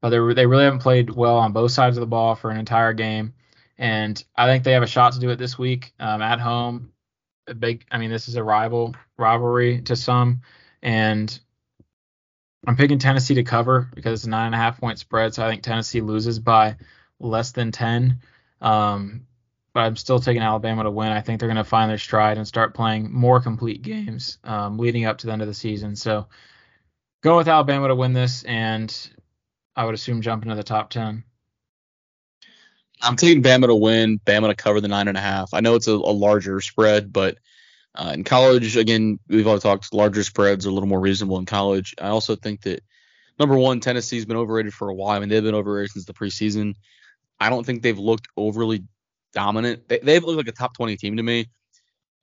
But 0.00 0.10
they 0.10 0.34
they 0.34 0.46
really 0.46 0.64
haven't 0.64 0.80
played 0.80 1.10
well 1.10 1.36
on 1.36 1.52
both 1.52 1.72
sides 1.72 1.96
of 1.96 2.00
the 2.00 2.06
ball 2.06 2.34
for 2.34 2.50
an 2.50 2.56
entire 2.56 2.94
game. 2.94 3.34
And 3.76 4.22
I 4.36 4.46
think 4.46 4.64
they 4.64 4.72
have 4.72 4.82
a 4.82 4.86
shot 4.86 5.14
to 5.14 5.20
do 5.20 5.30
it 5.30 5.36
this 5.36 5.58
week 5.58 5.92
um, 5.98 6.22
at 6.22 6.38
home. 6.38 6.92
A 7.46 7.54
big, 7.54 7.84
I 7.90 7.98
mean, 7.98 8.10
this 8.10 8.28
is 8.28 8.36
a 8.36 8.44
rival 8.44 8.94
rivalry 9.18 9.82
to 9.82 9.96
some, 9.96 10.42
and 10.82 11.38
I'm 12.66 12.76
picking 12.76 12.98
Tennessee 12.98 13.34
to 13.34 13.42
cover 13.42 13.88
because 13.94 14.20
it's 14.20 14.26
a 14.26 14.30
nine 14.30 14.46
and 14.46 14.54
a 14.54 14.58
half 14.58 14.78
point 14.78 14.98
spread. 14.98 15.34
So 15.34 15.44
I 15.44 15.50
think 15.50 15.62
Tennessee 15.62 16.02
loses 16.02 16.38
by 16.38 16.76
less 17.18 17.52
than 17.52 17.72
ten. 17.72 18.20
Um, 18.60 19.26
but 19.72 19.80
I'm 19.80 19.96
still 19.96 20.18
taking 20.18 20.42
Alabama 20.42 20.82
to 20.82 20.90
win. 20.90 21.12
I 21.12 21.20
think 21.20 21.38
they're 21.38 21.48
going 21.48 21.56
to 21.56 21.64
find 21.64 21.90
their 21.90 21.98
stride 21.98 22.38
and 22.38 22.46
start 22.46 22.74
playing 22.74 23.12
more 23.12 23.40
complete 23.40 23.82
games 23.82 24.38
um, 24.44 24.78
leading 24.78 25.04
up 25.04 25.18
to 25.18 25.26
the 25.26 25.32
end 25.32 25.42
of 25.42 25.48
the 25.48 25.54
season. 25.54 25.94
So 25.96 26.26
go 27.22 27.36
with 27.36 27.48
Alabama 27.48 27.88
to 27.88 27.94
win 27.94 28.12
this, 28.12 28.42
and 28.42 28.94
I 29.76 29.84
would 29.84 29.94
assume 29.94 30.22
jump 30.22 30.42
into 30.42 30.56
the 30.56 30.62
top 30.62 30.90
ten. 30.90 31.24
I'm 33.02 33.16
taking 33.16 33.42
Bama 33.42 33.66
to 33.66 33.74
win, 33.74 34.20
Bama 34.26 34.48
to 34.48 34.54
cover 34.54 34.80
the 34.80 34.88
nine 34.88 35.08
and 35.08 35.16
a 35.16 35.22
half. 35.22 35.54
I 35.54 35.60
know 35.60 35.74
it's 35.74 35.88
a, 35.88 35.92
a 35.92 35.94
larger 35.94 36.60
spread, 36.60 37.12
but 37.12 37.38
uh, 37.94 38.12
in 38.14 38.24
college, 38.24 38.76
again, 38.76 39.18
we've 39.28 39.46
all 39.46 39.58
talked 39.58 39.92
larger 39.94 40.22
spreads 40.22 40.66
are 40.66 40.70
a 40.70 40.72
little 40.72 40.88
more 40.88 41.00
reasonable 41.00 41.38
in 41.38 41.46
college. 41.46 41.94
I 42.00 42.08
also 42.08 42.36
think 42.36 42.62
that 42.62 42.82
number 43.38 43.56
one, 43.56 43.80
Tennessee's 43.80 44.26
been 44.26 44.36
overrated 44.36 44.74
for 44.74 44.90
a 44.90 44.94
while. 44.94 45.16
I 45.16 45.20
mean, 45.20 45.28
they've 45.28 45.42
been 45.42 45.54
overrated 45.54 45.92
since 45.92 46.04
the 46.04 46.12
preseason. 46.12 46.74
I 47.40 47.48
don't 47.48 47.64
think 47.64 47.82
they've 47.82 47.98
looked 47.98 48.28
overly 48.36 48.84
dominant. 49.32 49.88
They, 49.88 49.98
they've 49.98 50.22
looked 50.22 50.36
like 50.36 50.48
a 50.48 50.52
top 50.52 50.76
20 50.76 50.96
team 50.96 51.16
to 51.16 51.22
me. 51.22 51.46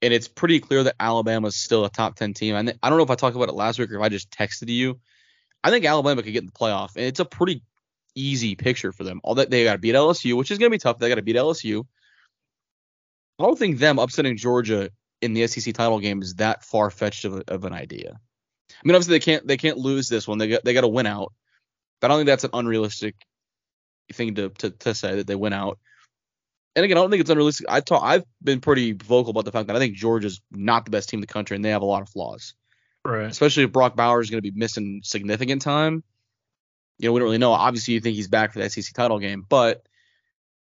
And 0.00 0.14
it's 0.14 0.28
pretty 0.28 0.60
clear 0.60 0.84
that 0.84 0.94
Alabama's 1.00 1.56
still 1.56 1.84
a 1.84 1.90
top 1.90 2.14
10 2.14 2.32
team. 2.32 2.54
And 2.54 2.78
I 2.82 2.88
don't 2.88 2.98
know 2.98 3.04
if 3.04 3.10
I 3.10 3.16
talked 3.16 3.34
about 3.34 3.48
it 3.48 3.54
last 3.54 3.78
week 3.78 3.90
or 3.90 3.96
if 3.96 4.02
I 4.02 4.08
just 4.08 4.30
texted 4.30 4.68
you. 4.68 5.00
I 5.64 5.70
think 5.70 5.84
Alabama 5.84 6.22
could 6.22 6.32
get 6.32 6.42
in 6.42 6.46
the 6.46 6.52
playoff. 6.52 6.94
And 6.94 7.04
it's 7.04 7.18
a 7.18 7.24
pretty 7.24 7.62
easy 8.14 8.54
picture 8.54 8.92
for 8.92 9.02
them. 9.02 9.20
All 9.24 9.34
that 9.36 9.50
they 9.50 9.64
got 9.64 9.72
to 9.72 9.78
beat 9.78 9.96
LSU, 9.96 10.36
which 10.36 10.52
is 10.52 10.58
going 10.58 10.70
to 10.70 10.74
be 10.74 10.78
tough. 10.78 10.98
They 10.98 11.08
got 11.08 11.16
to 11.16 11.22
beat 11.22 11.36
LSU. 11.36 11.84
I 13.38 13.44
don't 13.44 13.58
think 13.58 13.78
them 13.78 13.98
upsetting 13.98 14.36
Georgia 14.36 14.90
in 15.20 15.32
the 15.32 15.46
SEC 15.46 15.74
title 15.74 15.98
game 15.98 16.22
is 16.22 16.34
that 16.34 16.64
far 16.64 16.90
fetched 16.90 17.24
of, 17.24 17.42
of, 17.48 17.64
an 17.64 17.72
idea. 17.72 18.12
I 18.70 18.80
mean, 18.84 18.94
obviously 18.94 19.12
they 19.12 19.24
can't 19.24 19.46
they 19.46 19.56
can't 19.56 19.78
lose 19.78 20.08
this 20.08 20.28
one. 20.28 20.38
They 20.38 20.48
got 20.48 20.64
they 20.64 20.74
got 20.74 20.82
to 20.82 20.88
win 20.88 21.06
out. 21.06 21.32
But 22.00 22.08
I 22.10 22.14
don't 22.14 22.20
think 22.20 22.26
that's 22.26 22.44
an 22.44 22.50
unrealistic 22.52 23.14
thing 24.12 24.34
to, 24.36 24.48
to 24.50 24.70
to 24.70 24.94
say 24.94 25.16
that 25.16 25.26
they 25.26 25.34
went 25.34 25.54
out. 25.54 25.78
And 26.76 26.84
again, 26.84 26.96
I 26.96 27.00
don't 27.00 27.10
think 27.10 27.22
it's 27.22 27.30
unrealistic. 27.30 27.66
I 27.68 27.80
talk, 27.80 28.04
I've 28.04 28.24
been 28.40 28.60
pretty 28.60 28.92
vocal 28.92 29.30
about 29.30 29.44
the 29.44 29.50
fact 29.50 29.66
that 29.66 29.74
I 29.74 29.80
think 29.80 29.96
Georgia's 29.96 30.40
not 30.52 30.84
the 30.84 30.92
best 30.92 31.08
team 31.08 31.18
in 31.18 31.22
the 31.22 31.26
country 31.26 31.56
and 31.56 31.64
they 31.64 31.70
have 31.70 31.82
a 31.82 31.86
lot 31.86 32.02
of 32.02 32.08
flaws. 32.08 32.54
Right. 33.04 33.24
Especially 33.24 33.64
if 33.64 33.72
Brock 33.72 33.96
Bowers 33.96 34.26
is 34.26 34.30
going 34.30 34.42
to 34.42 34.48
be 34.48 34.56
missing 34.56 35.00
significant 35.02 35.62
time. 35.62 36.04
You 36.98 37.08
know, 37.08 37.12
we 37.14 37.18
don't 37.18 37.26
really 37.26 37.38
know. 37.38 37.52
Obviously, 37.52 37.94
you 37.94 38.00
think 38.00 38.14
he's 38.14 38.28
back 38.28 38.52
for 38.52 38.60
the 38.60 38.70
SEC 38.70 38.94
title 38.94 39.18
game, 39.18 39.44
but 39.48 39.82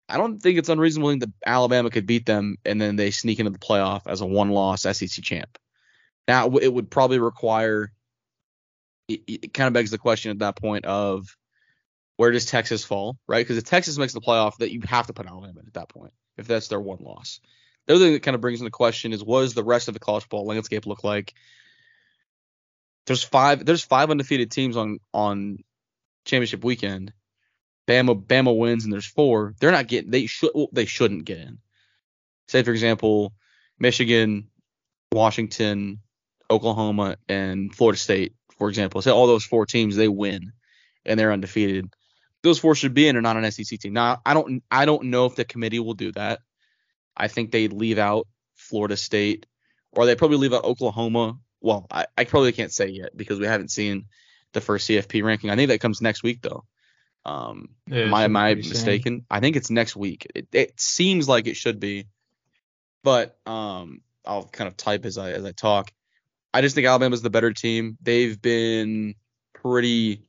I 0.09 0.19
don't 0.19 0.39
think 0.39 0.59
it's 0.59 0.69
unreasonable 0.69 1.17
that 1.19 1.33
Alabama 1.47 1.89
could 1.89 2.07
beat 2.07 2.27
them 2.27 2.57
and 2.67 2.79
then 2.79 2.97
they 2.97 3.11
sneak 3.11 3.39
into 3.39 3.51
the 3.51 3.59
playoff 3.59 4.03
as 4.07 4.21
a 4.21 4.27
one-loss 4.27 4.83
SEC 4.83 5.25
champ. 5.25 5.57
Now, 6.29 6.51
it 6.51 6.73
would 6.73 6.91
probably 6.91 7.21
require. 7.21 7.93
It, 9.09 9.21
it 9.27 9.55
kind 9.55 9.67
of 9.67 9.73
begs 9.73 9.91
the 9.91 9.99
question 9.99 10.31
at 10.31 10.41
that 10.41 10.57
point 10.57 10.85
of 10.85 11.37
where 12.23 12.31
does 12.31 12.47
Texas 12.47 12.85
fall, 12.85 13.19
right? 13.27 13.41
Because 13.41 13.57
if 13.57 13.65
Texas 13.65 13.99
makes 13.99 14.13
the 14.13 14.21
playoff, 14.21 14.59
that 14.59 14.73
you 14.73 14.81
have 14.85 15.09
to 15.09 15.13
put 15.13 15.27
Alabama 15.27 15.59
at 15.67 15.75
that 15.75 15.89
point 15.89 16.13
if 16.37 16.47
that's 16.47 16.69
their 16.69 16.79
one 16.79 17.01
loss. 17.01 17.41
The 17.89 17.95
other 17.95 18.05
thing 18.05 18.13
that 18.13 18.23
kind 18.23 18.37
of 18.37 18.41
brings 18.41 18.61
into 18.61 18.71
question 18.71 19.13
is 19.13 19.25
what 19.25 19.41
does 19.41 19.55
the 19.55 19.65
rest 19.65 19.89
of 19.89 19.95
the 19.95 19.99
college 19.99 20.23
football 20.23 20.47
landscape 20.47 20.87
look 20.87 21.03
like? 21.03 21.35
There's 23.07 23.25
five 23.25 23.67
there's 23.67 23.83
five 23.83 24.09
undefeated 24.09 24.53
teams 24.53 24.77
on 24.77 25.01
on 25.13 25.65
championship 26.25 26.63
weekend. 26.63 27.13
Bama 27.89 28.25
Bama 28.25 28.57
wins 28.57 28.85
and 28.85 28.93
there's 28.93 29.05
four. 29.05 29.55
They're 29.59 29.73
not 29.73 29.89
getting 29.89 30.13
they 30.13 30.27
should 30.27 30.53
well, 30.55 30.69
they 30.73 30.85
shouldn't 30.85 31.25
get 31.25 31.39
in. 31.39 31.59
Say 32.47 32.63
for 32.63 32.71
example, 32.71 33.33
Michigan 33.81 34.47
Washington, 35.11 35.99
Oklahoma, 36.49 37.17
and 37.29 37.75
Florida 37.75 37.99
State, 37.99 38.35
for 38.57 38.69
example, 38.69 39.03
say 39.03 39.11
all 39.11 39.27
those 39.27 39.45
four 39.45 39.67
teams 39.67 39.97
they 39.97 40.07
win 40.07 40.53
and 41.05 41.19
they're 41.19 41.33
undefeated. 41.33 41.93
Those 42.43 42.59
four 42.59 42.75
should 42.75 42.95
be 42.95 43.07
in 43.07 43.17
and 43.17 43.23
not 43.23 43.37
an 43.37 43.51
SEC 43.51 43.79
team. 43.79 43.93
Now 43.93 44.21
I 44.25 44.35
don't 44.35 44.63
I 44.71 44.85
don't 44.85 45.05
know 45.05 45.27
if 45.27 45.37
the 45.37 45.45
committee 45.45 45.79
will 45.79 45.95
do 45.95 46.13
that. 46.13 46.41
I 47.17 47.29
think 47.29 47.51
they'd 47.51 47.73
leave 47.73 47.99
out 47.99 48.27
Florida 48.57 48.97
State, 48.97 49.47
or 49.93 50.07
they 50.07 50.17
probably 50.17 50.39
leave 50.39 50.55
out 50.55 50.65
Oklahoma. 50.65 51.39
Well, 51.61 51.87
I, 51.91 52.07
I 52.17 52.25
probably 52.25 52.53
can't 52.53 52.73
say 52.73 52.89
yet 52.89 53.17
because 53.17 53.39
we 53.39 53.47
haven't 53.47 53.71
seen 53.71 54.07
the 54.53 54.61
first 54.61 54.89
CFP 54.89 55.23
ranking. 55.23 55.51
I 55.51 55.57
think 55.57 55.69
that 55.69 55.81
comes 55.81 56.01
next 56.01 56.23
week 56.23 56.43
though. 56.43 56.65
Um, 57.25 57.71
yeah, 57.87 58.05
am 58.05 58.15
I, 58.15 58.25
am 58.25 58.37
I 58.37 58.55
mistaken? 58.55 59.19
Soon. 59.19 59.27
I 59.31 59.41
think 59.41 59.57
it's 59.57 59.71
next 59.71 59.95
week. 59.95 60.27
It, 60.35 60.49
it 60.53 60.81
seems 60.81 61.29
like 61.29 61.47
it 61.47 61.57
should 61.57 61.79
be, 61.79 62.09
but 63.05 63.39
um, 63.47 64.01
I'll 64.27 64.45
kind 64.45 64.69
of 64.69 64.77
type 64.77 65.05
as 65.05 65.19
I 65.19 65.33
as 65.33 65.45
I 65.45 65.53
talk. 65.53 65.93
I 66.55 66.61
just 66.61 66.75
think 66.75 66.87
Alabama's 66.87 67.23
the 67.23 67.31
better 67.31 67.53
team. 67.53 67.97
They've 68.03 68.41
been 68.41 69.15
pretty. 69.55 70.23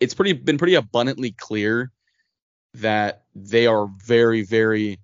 It's 0.00 0.14
pretty 0.14 0.32
been 0.32 0.58
pretty 0.58 0.74
abundantly 0.74 1.32
clear 1.32 1.90
that 2.74 3.24
they 3.34 3.66
are 3.66 3.86
very 4.04 4.42
very. 4.42 4.98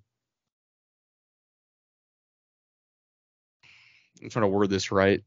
I'm 4.21 4.29
trying 4.29 4.43
to 4.43 4.47
word 4.47 4.69
this 4.69 4.91
right 4.91 5.21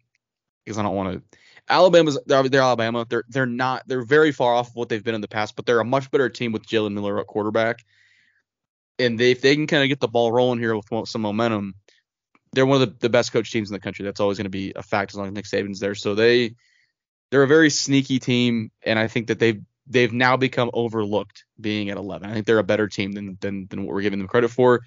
because 0.65 0.79
I 0.79 0.83
don't 0.83 0.95
want 0.95 1.13
to. 1.13 1.39
Alabama's 1.69 2.19
they're, 2.27 2.49
they're, 2.49 2.63
Alabama. 2.63 3.07
They're 3.09 3.25
they're 3.29 3.47
not 3.47 3.83
they're 3.87 4.05
very 4.05 4.33
far 4.33 4.55
off 4.55 4.69
of 4.69 4.77
what 4.77 4.89
they've 4.89 5.03
been 5.03 5.15
in 5.15 5.21
the 5.21 5.29
past, 5.29 5.57
but 5.57 5.67
they're 5.67 5.81
a 5.81 5.85
much 5.85 6.11
better 6.11 6.29
team 6.29 6.53
with 6.53 6.67
Jalen 6.67 6.93
Milroe 6.93 7.21
at 7.21 7.27
quarterback. 7.27 7.85
And 8.99 9.19
they, 9.19 9.31
if 9.33 9.43
they 9.43 9.55
can 9.55 9.67
kind 9.67 9.83
of 9.83 9.89
get 9.89 10.01
the 10.01 10.09
ball 10.09 10.33
rolling 10.33 10.59
here 10.59 10.75
with 10.75 11.09
some 11.09 11.21
momentum, 11.21 11.75
they're 12.53 12.65
one 12.65 12.81
of 12.81 12.89
the, 12.89 12.97
the 13.01 13.11
best 13.11 13.33
coach 13.33 13.53
teams 13.53 13.69
in 13.69 13.75
the 13.75 13.81
country. 13.81 14.05
That's 14.05 14.21
always 14.21 14.39
going 14.39 14.45
to 14.45 14.51
be 14.51 14.73
a 14.75 14.83
fact 14.83 15.13
as 15.13 15.17
long 15.17 15.27
as 15.27 15.33
Nick 15.35 15.45
Saban's 15.45 15.81
there. 15.81 15.95
So 15.95 16.15
they 16.15 16.55
they're 17.31 17.43
a 17.43 17.49
very 17.49 17.71
sneaky 17.71 18.19
team, 18.19 18.71
and 18.83 18.99
I 18.99 19.09
think 19.09 19.29
that 19.29 19.39
they've 19.39 19.63
they've 19.87 20.13
now 20.13 20.37
become 20.37 20.71
overlooked 20.73 21.45
being 21.61 21.91
at 21.91 21.97
11. 21.97 22.29
I 22.29 22.35
think 22.35 22.47
they're 22.47 22.59
a 22.59 22.65
better 22.65 22.89
team 22.89 23.13
than 23.13 23.39
than, 23.41 23.67
than 23.69 23.85
what 23.85 23.95
we're 23.95 24.03
giving 24.03 24.19
them 24.19 24.29
credit 24.29 24.49
for. 24.51 24.83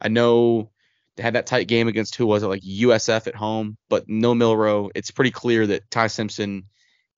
I 0.00 0.08
know 0.08 0.70
they 1.16 1.22
had 1.22 1.34
that 1.34 1.46
tight 1.46 1.68
game 1.68 1.88
against 1.88 2.16
who 2.16 2.26
was 2.26 2.42
it 2.42 2.48
like 2.48 2.62
USF 2.62 3.26
at 3.26 3.34
home, 3.34 3.76
but 3.88 4.08
no 4.08 4.34
Milroe. 4.34 4.90
It's 4.94 5.10
pretty 5.10 5.30
clear 5.30 5.66
that 5.66 5.90
Ty 5.90 6.08
Simpson 6.08 6.64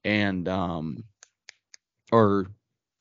and 0.04 0.48
um 0.48 1.04
or 2.10 2.46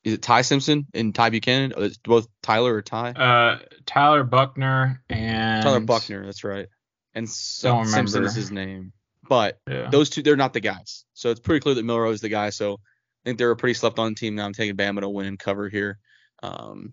is 0.04 0.14
it 0.14 0.22
Ty 0.22 0.42
Simpson 0.42 0.88
and 0.94 1.14
Ty 1.14 1.30
Buchanan? 1.30 1.74
It's 1.78 1.98
both 1.98 2.28
Tyler 2.42 2.74
or 2.74 2.82
Ty? 2.82 3.12
Uh, 3.12 3.60
Tyler 3.86 4.24
Buckner 4.24 5.04
and 5.10 5.64
Tyler 5.64 5.80
Buckner. 5.80 6.26
That's 6.26 6.44
right. 6.44 6.68
And 7.14 7.30
so 7.30 7.84
Simpson 7.84 8.24
is 8.24 8.34
his 8.34 8.52
name. 8.52 8.94
But 9.32 9.62
yeah. 9.66 9.88
those 9.90 10.10
two, 10.10 10.24
they're 10.24 10.36
not 10.36 10.52
the 10.52 10.60
guys. 10.60 11.06
So 11.14 11.30
it's 11.30 11.40
pretty 11.40 11.62
clear 11.62 11.76
that 11.76 11.86
Milroe 11.86 12.12
is 12.12 12.20
the 12.20 12.28
guy. 12.28 12.50
So 12.50 12.74
I 12.74 12.78
think 13.24 13.38
they're 13.38 13.52
a 13.52 13.56
pretty 13.56 13.76
slept 13.76 13.98
on 13.98 14.14
team 14.14 14.36
now. 14.36 14.46
I'm 14.46 14.52
taking 14.52 14.76
Bama 14.76 15.00
to 15.00 15.08
win 15.08 15.26
and 15.26 15.40
cover 15.40 15.70
here. 15.70 16.00
Um, 16.44 16.92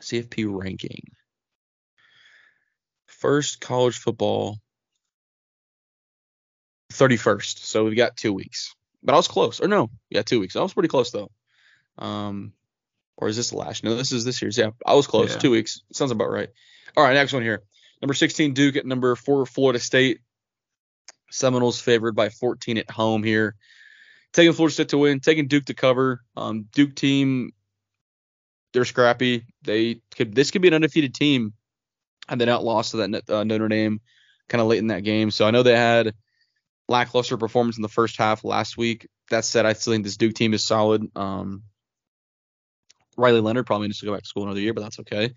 CFP 0.00 0.46
ranking 0.48 1.02
first 3.08 3.60
college 3.60 3.98
football 3.98 4.56
31st. 6.94 7.58
So 7.58 7.84
we've 7.84 7.94
got 7.94 8.16
two 8.16 8.32
weeks. 8.32 8.74
But 9.02 9.12
I 9.12 9.16
was 9.18 9.28
close. 9.28 9.60
Or 9.60 9.68
no, 9.68 9.90
yeah, 10.08 10.22
two 10.22 10.40
weeks. 10.40 10.56
I 10.56 10.62
was 10.62 10.72
pretty 10.72 10.88
close 10.88 11.10
though. 11.10 11.30
Um, 11.98 12.54
or 13.18 13.28
is 13.28 13.36
this 13.36 13.50
the 13.50 13.58
last? 13.58 13.84
No, 13.84 13.96
this 13.96 14.12
is 14.12 14.24
this 14.24 14.40
year's. 14.40 14.56
Yeah, 14.56 14.70
I 14.86 14.94
was 14.94 15.06
close. 15.06 15.34
Yeah. 15.34 15.40
Two 15.40 15.50
weeks. 15.50 15.82
Sounds 15.92 16.10
about 16.10 16.30
right. 16.30 16.48
All 16.96 17.04
right, 17.04 17.12
next 17.12 17.34
one 17.34 17.42
here. 17.42 17.64
Number 18.00 18.14
16 18.14 18.54
Duke 18.54 18.76
at 18.76 18.86
number 18.86 19.14
four 19.14 19.44
Florida 19.44 19.78
State. 19.78 20.20
Seminoles 21.30 21.80
favored 21.80 22.14
by 22.14 22.28
14 22.28 22.78
at 22.78 22.90
home 22.90 23.22
here. 23.22 23.56
Taking 24.32 24.52
Florida 24.52 24.74
State 24.74 24.88
to 24.90 24.98
win. 24.98 25.20
Taking 25.20 25.48
Duke 25.48 25.66
to 25.66 25.74
cover. 25.74 26.22
Um, 26.36 26.68
Duke 26.72 26.94
team, 26.94 27.52
they're 28.72 28.84
scrappy. 28.84 29.46
They 29.62 30.00
could. 30.16 30.34
This 30.34 30.50
could 30.50 30.62
be 30.62 30.68
an 30.68 30.74
undefeated 30.74 31.14
team 31.14 31.54
and 32.28 32.40
then 32.40 32.48
out 32.48 32.64
lost 32.64 32.92
to 32.92 33.08
that 33.08 33.30
uh, 33.30 33.44
Notre 33.44 33.68
Dame 33.68 34.00
kind 34.48 34.60
of 34.60 34.68
late 34.68 34.78
in 34.78 34.88
that 34.88 35.04
game. 35.04 35.30
So 35.30 35.46
I 35.46 35.50
know 35.50 35.62
they 35.62 35.76
had 35.76 36.14
lackluster 36.88 37.36
performance 37.36 37.76
in 37.76 37.82
the 37.82 37.88
first 37.88 38.16
half 38.16 38.44
last 38.44 38.76
week. 38.76 39.08
That 39.30 39.44
said, 39.44 39.66
I 39.66 39.72
still 39.72 39.92
think 39.92 40.04
this 40.04 40.16
Duke 40.16 40.34
team 40.34 40.54
is 40.54 40.64
solid. 40.64 41.04
Um, 41.16 41.62
Riley 43.16 43.40
Leonard 43.40 43.66
probably 43.66 43.88
needs 43.88 44.00
to 44.00 44.06
go 44.06 44.12
back 44.12 44.22
to 44.22 44.28
school 44.28 44.44
another 44.44 44.60
year, 44.60 44.74
but 44.74 44.82
that's 44.82 45.00
okay. 45.00 45.32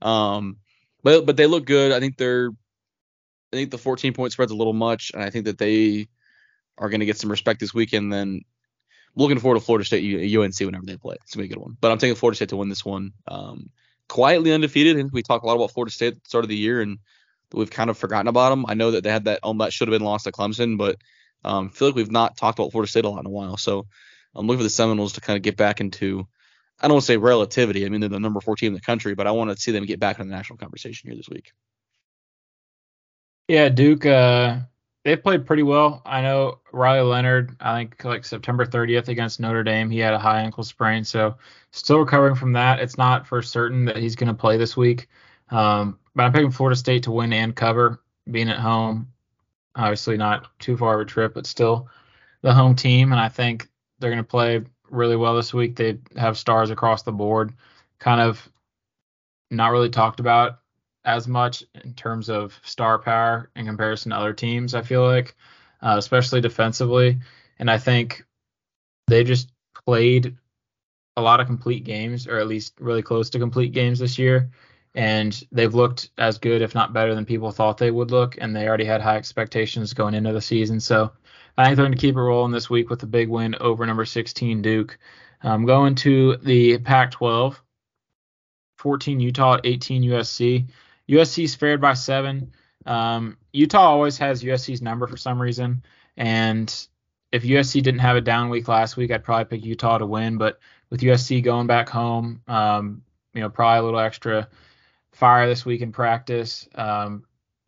Um, 0.00 0.56
but 1.02 1.26
but 1.26 1.36
they 1.36 1.46
look 1.46 1.66
good. 1.66 1.92
I 1.92 2.00
think 2.00 2.16
they're 2.16 2.50
I 3.52 3.56
think 3.56 3.70
the 3.70 3.78
14 3.78 4.12
point 4.12 4.32
spread's 4.32 4.52
a 4.52 4.56
little 4.56 4.72
much, 4.72 5.12
and 5.14 5.22
I 5.22 5.30
think 5.30 5.44
that 5.46 5.58
they 5.58 6.08
are 6.78 6.88
going 6.88 7.00
to 7.00 7.06
get 7.06 7.18
some 7.18 7.30
respect 7.30 7.60
this 7.60 7.72
weekend. 7.72 8.12
Then 8.12 8.42
looking 9.14 9.38
forward 9.38 9.58
to 9.58 9.64
Florida 9.64 9.84
State 9.84 10.36
UNC 10.36 10.58
whenever 10.60 10.84
they 10.84 10.96
play. 10.96 11.16
It's 11.22 11.34
gonna 11.34 11.46
be 11.46 11.52
a 11.52 11.54
good 11.54 11.62
one. 11.62 11.76
But 11.80 11.90
I'm 11.90 11.98
taking 11.98 12.16
Florida 12.16 12.36
State 12.36 12.50
to 12.50 12.56
win 12.56 12.68
this 12.68 12.84
one. 12.84 13.12
Um, 13.26 13.70
quietly 14.08 14.52
undefeated. 14.52 14.98
And 14.98 15.10
we 15.10 15.22
talk 15.22 15.42
a 15.42 15.46
lot 15.46 15.56
about 15.56 15.72
Florida 15.72 15.92
State 15.92 16.14
at 16.14 16.22
the 16.22 16.28
start 16.28 16.44
of 16.44 16.48
the 16.48 16.56
year, 16.56 16.80
and 16.80 16.98
we've 17.52 17.70
kind 17.70 17.90
of 17.90 17.98
forgotten 17.98 18.28
about 18.28 18.50
them. 18.50 18.66
I 18.68 18.74
know 18.74 18.92
that 18.92 19.04
they 19.04 19.10
had 19.10 19.24
that 19.24 19.40
um, 19.42 19.58
that 19.58 19.72
should 19.72 19.88
have 19.88 19.98
been 19.98 20.06
lost 20.06 20.24
to 20.24 20.32
Clemson, 20.32 20.76
but 20.76 20.98
um, 21.44 21.70
feel 21.70 21.88
like 21.88 21.94
we've 21.94 22.10
not 22.10 22.36
talked 22.36 22.58
about 22.58 22.72
Florida 22.72 22.90
State 22.90 23.04
a 23.04 23.08
lot 23.08 23.20
in 23.20 23.26
a 23.26 23.30
while. 23.30 23.56
So 23.56 23.86
I'm 24.34 24.46
looking 24.46 24.58
for 24.58 24.64
the 24.64 24.70
Seminoles 24.70 25.14
to 25.14 25.20
kind 25.20 25.36
of 25.36 25.42
get 25.42 25.56
back 25.56 25.80
into 25.80 26.26
I 26.78 26.88
don't 26.88 26.96
want 26.96 27.02
to 27.02 27.06
say 27.06 27.16
relativity. 27.16 27.86
I 27.86 27.88
mean 27.88 28.00
they're 28.00 28.10
the 28.10 28.20
number 28.20 28.40
four 28.40 28.56
team 28.56 28.68
in 28.68 28.74
the 28.74 28.80
country, 28.80 29.14
but 29.14 29.26
I 29.26 29.30
want 29.30 29.50
to 29.50 29.56
see 29.56 29.72
them 29.72 29.86
get 29.86 30.00
back 30.00 30.18
in 30.18 30.28
the 30.28 30.34
national 30.34 30.58
conversation 30.58 31.08
here 31.08 31.16
this 31.16 31.28
week. 31.28 31.52
Yeah, 33.48 33.68
Duke. 33.68 34.06
Uh, 34.06 34.58
they 35.04 35.14
played 35.14 35.46
pretty 35.46 35.62
well. 35.62 36.02
I 36.04 36.20
know 36.20 36.58
Riley 36.72 37.08
Leonard, 37.08 37.56
I 37.60 37.78
think 37.78 38.04
like 38.04 38.24
September 38.24 38.66
30th 38.66 39.06
against 39.06 39.38
Notre 39.38 39.62
Dame, 39.62 39.88
he 39.88 40.00
had 40.00 40.14
a 40.14 40.18
high 40.18 40.40
ankle 40.40 40.64
sprain, 40.64 41.04
so 41.04 41.36
still 41.70 42.00
recovering 42.00 42.34
from 42.34 42.52
that. 42.54 42.80
It's 42.80 42.98
not 42.98 43.24
for 43.24 43.40
certain 43.40 43.84
that 43.84 43.98
he's 43.98 44.16
going 44.16 44.26
to 44.26 44.34
play 44.34 44.56
this 44.56 44.76
week, 44.76 45.06
um, 45.50 46.00
but 46.16 46.24
I'm 46.24 46.32
picking 46.32 46.50
Florida 46.50 46.74
State 46.74 47.04
to 47.04 47.12
win 47.12 47.32
and 47.32 47.54
cover, 47.54 48.02
being 48.32 48.50
at 48.50 48.58
home. 48.58 49.12
Obviously, 49.76 50.16
not 50.16 50.48
too 50.58 50.76
far 50.76 50.96
of 50.96 51.02
a 51.02 51.04
trip, 51.04 51.34
but 51.34 51.46
still 51.46 51.88
the 52.42 52.52
home 52.52 52.74
team, 52.74 53.12
and 53.12 53.20
I 53.20 53.28
think 53.28 53.68
they're 54.00 54.10
going 54.10 54.18
to 54.18 54.28
play 54.28 54.64
really 54.90 55.16
well 55.16 55.36
this 55.36 55.54
week. 55.54 55.76
They 55.76 55.98
have 56.16 56.36
stars 56.36 56.70
across 56.70 57.04
the 57.04 57.12
board, 57.12 57.52
kind 58.00 58.20
of 58.20 58.48
not 59.52 59.70
really 59.70 59.90
talked 59.90 60.18
about 60.18 60.58
as 61.06 61.26
much 61.26 61.64
in 61.82 61.94
terms 61.94 62.28
of 62.28 62.58
star 62.62 62.98
power 62.98 63.50
in 63.56 63.64
comparison 63.64 64.10
to 64.10 64.16
other 64.16 64.32
teams. 64.32 64.74
I 64.74 64.82
feel 64.82 65.06
like, 65.06 65.36
uh, 65.80 65.94
especially 65.96 66.40
defensively, 66.40 67.18
and 67.58 67.70
I 67.70 67.78
think 67.78 68.26
they 69.06 69.24
just 69.24 69.52
played 69.86 70.36
a 71.16 71.22
lot 71.22 71.40
of 71.40 71.46
complete 71.46 71.84
games, 71.84 72.26
or 72.26 72.38
at 72.38 72.48
least 72.48 72.74
really 72.80 73.02
close 73.02 73.30
to 73.30 73.38
complete 73.38 73.72
games 73.72 73.98
this 73.98 74.18
year. 74.18 74.50
And 74.94 75.42
they've 75.52 75.74
looked 75.74 76.10
as 76.18 76.38
good, 76.38 76.62
if 76.62 76.74
not 76.74 76.92
better, 76.92 77.14
than 77.14 77.24
people 77.24 77.50
thought 77.50 77.78
they 77.78 77.90
would 77.90 78.10
look. 78.10 78.36
And 78.40 78.54
they 78.54 78.66
already 78.66 78.84
had 78.84 79.00
high 79.00 79.16
expectations 79.16 79.92
going 79.92 80.14
into 80.14 80.32
the 80.32 80.40
season. 80.40 80.80
So 80.80 81.12
I 81.56 81.64
think 81.64 81.76
they're 81.76 81.84
going 81.84 81.96
to 81.96 82.00
keep 82.00 82.16
it 82.16 82.20
rolling 82.20 82.52
this 82.52 82.68
week 82.68 82.90
with 82.90 83.02
a 83.02 83.06
big 83.06 83.28
win 83.28 83.54
over 83.60 83.86
number 83.86 84.04
16 84.04 84.62
Duke. 84.62 84.98
Um, 85.42 85.66
going 85.66 85.94
to 85.96 86.36
the 86.38 86.78
Pac 86.78 87.10
12, 87.10 87.62
14 88.78 89.20
Utah, 89.20 89.58
18 89.64 90.02
USC. 90.02 90.66
USC's 91.08 91.54
fared 91.54 91.80
by 91.80 91.94
seven. 91.94 92.52
Um, 92.84 93.36
Utah 93.52 93.90
always 93.90 94.18
has 94.18 94.42
USC's 94.42 94.82
number 94.82 95.06
for 95.06 95.16
some 95.16 95.40
reason, 95.40 95.82
and 96.16 96.72
if 97.32 97.42
USC 97.42 97.82
didn't 97.82 98.00
have 98.00 98.16
a 98.16 98.20
down 98.20 98.48
week 98.50 98.68
last 98.68 98.96
week, 98.96 99.10
I'd 99.10 99.24
probably 99.24 99.44
pick 99.44 99.64
Utah 99.64 99.98
to 99.98 100.06
win. 100.06 100.38
But 100.38 100.58
with 100.90 101.00
USC 101.00 101.42
going 101.42 101.66
back 101.66 101.88
home, 101.88 102.42
um, 102.46 103.02
you 103.34 103.40
know, 103.40 103.50
probably 103.50 103.80
a 103.80 103.82
little 103.82 104.00
extra 104.00 104.48
fire 105.12 105.48
this 105.48 105.66
week 105.66 105.80
in 105.80 105.92
practice, 105.92 106.68
um, 106.74 107.24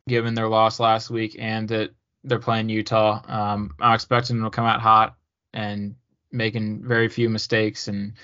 given 0.09 0.35
their 0.35 0.49
loss 0.49 0.81
last 0.81 1.11
week 1.11 1.37
and 1.39 1.69
that 1.69 1.91
they're 2.25 2.39
playing 2.39 2.69
Utah. 2.69 3.21
Um, 3.27 3.75
I'm 3.81 3.95
expecting 3.95 4.37
them 4.37 4.45
to 4.45 4.55
come 4.55 4.67
out 4.67 4.81
hot 4.81 5.17
and 5.53 5.95
making 6.31 6.83
very 6.87 7.09
few 7.09 7.29
mistakes 7.29 7.89
and 7.89 8.15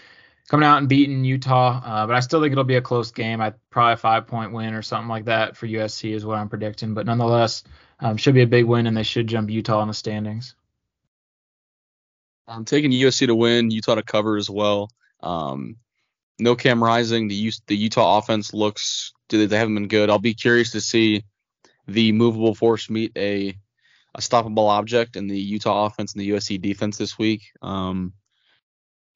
coming 0.48 0.66
out 0.66 0.78
and 0.78 0.88
beating 0.88 1.24
Utah. 1.24 1.80
Uh, 1.84 2.06
but 2.06 2.16
I 2.16 2.20
still 2.20 2.40
think 2.40 2.52
it'll 2.52 2.64
be 2.64 2.76
a 2.76 2.82
close 2.82 3.10
game. 3.10 3.40
I 3.40 3.54
probably 3.70 3.94
a 3.94 3.96
five 3.96 4.26
point 4.26 4.52
win 4.52 4.74
or 4.74 4.82
something 4.82 5.08
like 5.08 5.26
that 5.26 5.56
for 5.56 5.66
USC 5.66 6.12
is 6.14 6.24
what 6.24 6.38
I'm 6.38 6.48
predicting. 6.48 6.94
But 6.94 7.06
nonetheless, 7.06 7.64
um, 8.00 8.16
should 8.16 8.34
be 8.34 8.42
a 8.42 8.46
big 8.46 8.64
win 8.64 8.86
and 8.86 8.96
they 8.96 9.02
should 9.02 9.26
jump 9.26 9.50
Utah 9.50 9.82
in 9.82 9.88
the 9.88 9.94
standings. 9.94 10.54
I'm 12.46 12.64
taking 12.64 12.90
USC 12.90 13.26
to 13.26 13.34
win, 13.34 13.70
Utah 13.70 13.94
to 13.94 14.02
cover 14.02 14.36
as 14.36 14.50
well. 14.50 14.90
Um, 15.22 15.76
no 16.38 16.56
Cam 16.56 16.82
Rising. 16.82 17.28
The 17.28 17.52
the 17.66 17.76
Utah 17.76 18.18
offense 18.18 18.52
looks 18.52 19.12
they 19.28 19.46
haven't 19.56 19.74
been 19.74 19.88
good. 19.88 20.10
I'll 20.10 20.18
be 20.18 20.34
curious 20.34 20.72
to 20.72 20.80
see 20.80 21.24
the 21.88 22.12
movable 22.12 22.54
force 22.54 22.90
meet 22.90 23.12
a 23.16 23.56
a 24.14 24.20
stoppable 24.20 24.68
object 24.68 25.16
in 25.16 25.26
the 25.26 25.38
Utah 25.38 25.86
offense 25.86 26.12
and 26.12 26.20
the 26.20 26.30
USC 26.30 26.60
defense 26.60 26.96
this 26.96 27.18
week. 27.18 27.42
Um, 27.62 28.12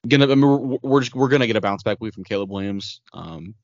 gonna 0.06 0.30
I 0.30 0.34
mean, 0.34 0.78
we're 0.82 1.00
just, 1.00 1.14
we're 1.14 1.28
gonna 1.28 1.46
get 1.46 1.56
a 1.56 1.60
bounce 1.60 1.82
back 1.82 1.98
week 2.00 2.14
from 2.14 2.24
Caleb 2.24 2.50
Williams. 2.50 3.00
Um, 3.12 3.54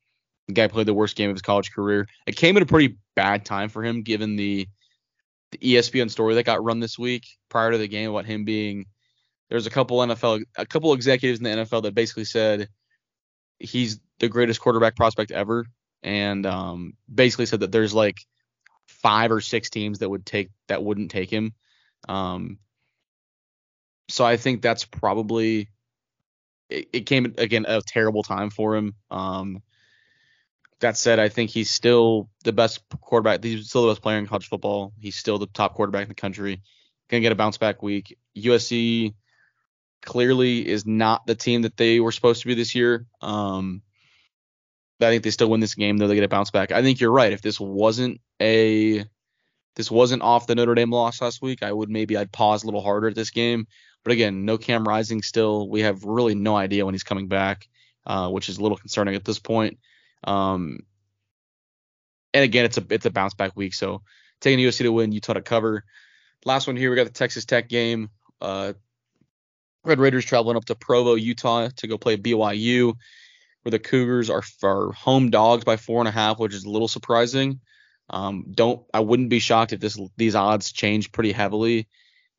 the 0.48 0.54
guy 0.54 0.68
played 0.68 0.86
the 0.86 0.94
worst 0.94 1.16
game 1.16 1.30
of 1.30 1.36
his 1.36 1.42
college 1.42 1.72
career. 1.72 2.06
It 2.26 2.36
came 2.36 2.56
at 2.56 2.62
a 2.62 2.66
pretty 2.66 2.96
bad 3.14 3.44
time 3.44 3.68
for 3.68 3.82
him, 3.82 4.02
given 4.02 4.36
the 4.36 4.68
the 5.52 5.58
ESPN 5.58 6.10
story 6.10 6.34
that 6.34 6.44
got 6.44 6.64
run 6.64 6.80
this 6.80 6.98
week 6.98 7.26
prior 7.48 7.70
to 7.70 7.78
the 7.78 7.86
game 7.86 8.10
about 8.10 8.26
him 8.26 8.44
being 8.44 8.86
there's 9.48 9.66
a 9.66 9.70
couple 9.70 9.98
NFL 9.98 10.42
a 10.56 10.66
couple 10.66 10.92
executives 10.92 11.38
in 11.38 11.44
the 11.44 11.50
NFL 11.50 11.84
that 11.84 11.94
basically 11.94 12.24
said 12.24 12.68
he's 13.58 14.00
the 14.18 14.28
greatest 14.28 14.60
quarterback 14.60 14.96
prospect 14.96 15.30
ever 15.30 15.66
and 16.02 16.44
um, 16.44 16.94
basically 17.12 17.46
said 17.46 17.60
that 17.60 17.72
there's 17.72 17.94
like 17.94 18.18
five 18.86 19.30
or 19.30 19.40
six 19.40 19.70
teams 19.70 20.00
that 20.00 20.08
would 20.08 20.26
take 20.26 20.50
that 20.68 20.82
wouldn't 20.82 21.10
take 21.10 21.30
him. 21.30 21.54
Um, 22.08 22.58
so 24.08 24.24
I 24.24 24.36
think 24.36 24.60
that's 24.60 24.84
probably 24.84 25.68
it, 26.68 26.88
it 26.92 27.00
came 27.02 27.34
again 27.38 27.66
a 27.68 27.80
terrible 27.82 28.22
time 28.22 28.50
for 28.50 28.76
him. 28.76 28.94
Um, 29.10 29.62
that 30.80 30.96
said, 30.96 31.18
I 31.18 31.28
think 31.28 31.50
he's 31.50 31.70
still 31.70 32.28
the 32.42 32.52
best 32.52 32.80
quarterback. 33.00 33.42
He's 33.42 33.68
still 33.68 33.82
the 33.82 33.92
best 33.92 34.02
player 34.02 34.18
in 34.18 34.26
college 34.26 34.48
football. 34.48 34.92
He's 34.98 35.16
still 35.16 35.38
the 35.38 35.46
top 35.46 35.74
quarterback 35.74 36.02
in 36.02 36.08
the 36.08 36.14
country. 36.14 36.62
Gonna 37.08 37.20
get 37.20 37.32
a 37.32 37.36
bounce 37.36 37.58
back 37.58 37.82
week. 37.82 38.18
USC 38.36 39.14
clearly 40.02 40.66
is 40.66 40.84
not 40.86 41.26
the 41.26 41.34
team 41.34 41.62
that 41.62 41.76
they 41.76 42.00
were 42.00 42.12
supposed 42.12 42.42
to 42.42 42.48
be 42.48 42.54
this 42.54 42.74
year. 42.74 43.06
Um, 43.20 43.82
I 45.00 45.10
think 45.10 45.22
they 45.22 45.30
still 45.30 45.50
win 45.50 45.60
this 45.60 45.74
game, 45.74 45.96
though 45.96 46.08
they 46.08 46.14
get 46.14 46.24
a 46.24 46.28
bounce 46.28 46.50
back. 46.50 46.72
I 46.72 46.82
think 46.82 47.00
you're 47.00 47.10
right. 47.10 47.32
If 47.32 47.42
this 47.42 47.60
wasn't 47.60 48.20
a 48.40 49.04
this 49.76 49.90
wasn't 49.90 50.22
off 50.22 50.46
the 50.46 50.54
Notre 50.54 50.74
Dame 50.74 50.90
loss 50.90 51.20
last 51.20 51.42
week, 51.42 51.62
I 51.62 51.72
would 51.72 51.90
maybe 51.90 52.16
I'd 52.16 52.32
pause 52.32 52.62
a 52.62 52.66
little 52.66 52.82
harder 52.82 53.08
at 53.08 53.14
this 53.14 53.30
game. 53.30 53.66
But 54.04 54.12
again, 54.12 54.44
no 54.44 54.58
Cam 54.58 54.84
Rising 54.84 55.22
still. 55.22 55.68
We 55.68 55.80
have 55.80 56.04
really 56.04 56.34
no 56.34 56.54
idea 56.54 56.84
when 56.84 56.94
he's 56.94 57.02
coming 57.02 57.26
back, 57.26 57.68
uh, 58.06 58.28
which 58.28 58.48
is 58.48 58.58
a 58.58 58.62
little 58.62 58.76
concerning 58.76 59.14
at 59.14 59.24
this 59.24 59.38
point. 59.38 59.78
Um, 60.22 60.80
and 62.34 62.44
again, 62.44 62.66
it's 62.66 62.76
a 62.76 62.84
it's 62.90 63.06
a 63.06 63.10
bounce 63.10 63.34
back 63.34 63.56
week, 63.56 63.74
so 63.74 64.02
taking 64.40 64.64
USC 64.64 64.78
to 64.78 64.92
win, 64.92 65.12
Utah 65.12 65.32
to 65.32 65.42
cover. 65.42 65.84
Last 66.44 66.66
one 66.66 66.76
here, 66.76 66.90
we 66.90 66.96
got 66.96 67.04
the 67.04 67.12
Texas 67.12 67.46
Tech 67.46 67.68
game. 67.68 68.10
Uh, 68.40 68.74
Red 69.84 69.98
Raiders 69.98 70.24
traveling 70.24 70.56
up 70.56 70.66
to 70.66 70.74
Provo, 70.74 71.14
Utah 71.14 71.68
to 71.76 71.86
go 71.86 71.96
play 71.96 72.16
BYU, 72.16 72.94
where 73.62 73.70
the 73.70 73.78
Cougars 73.78 74.28
are, 74.28 74.42
are 74.62 74.92
home 74.92 75.30
dogs 75.30 75.64
by 75.64 75.76
four 75.76 76.00
and 76.00 76.08
a 76.08 76.12
half, 76.12 76.38
which 76.38 76.54
is 76.54 76.64
a 76.64 76.70
little 76.70 76.88
surprising. 76.88 77.60
Um, 78.10 78.46
don't 78.50 78.84
I 78.92 79.00
wouldn't 79.00 79.30
be 79.30 79.38
shocked 79.38 79.72
if 79.72 79.80
this 79.80 79.98
these 80.18 80.34
odds 80.34 80.72
change 80.72 81.10
pretty 81.10 81.32
heavily 81.32 81.88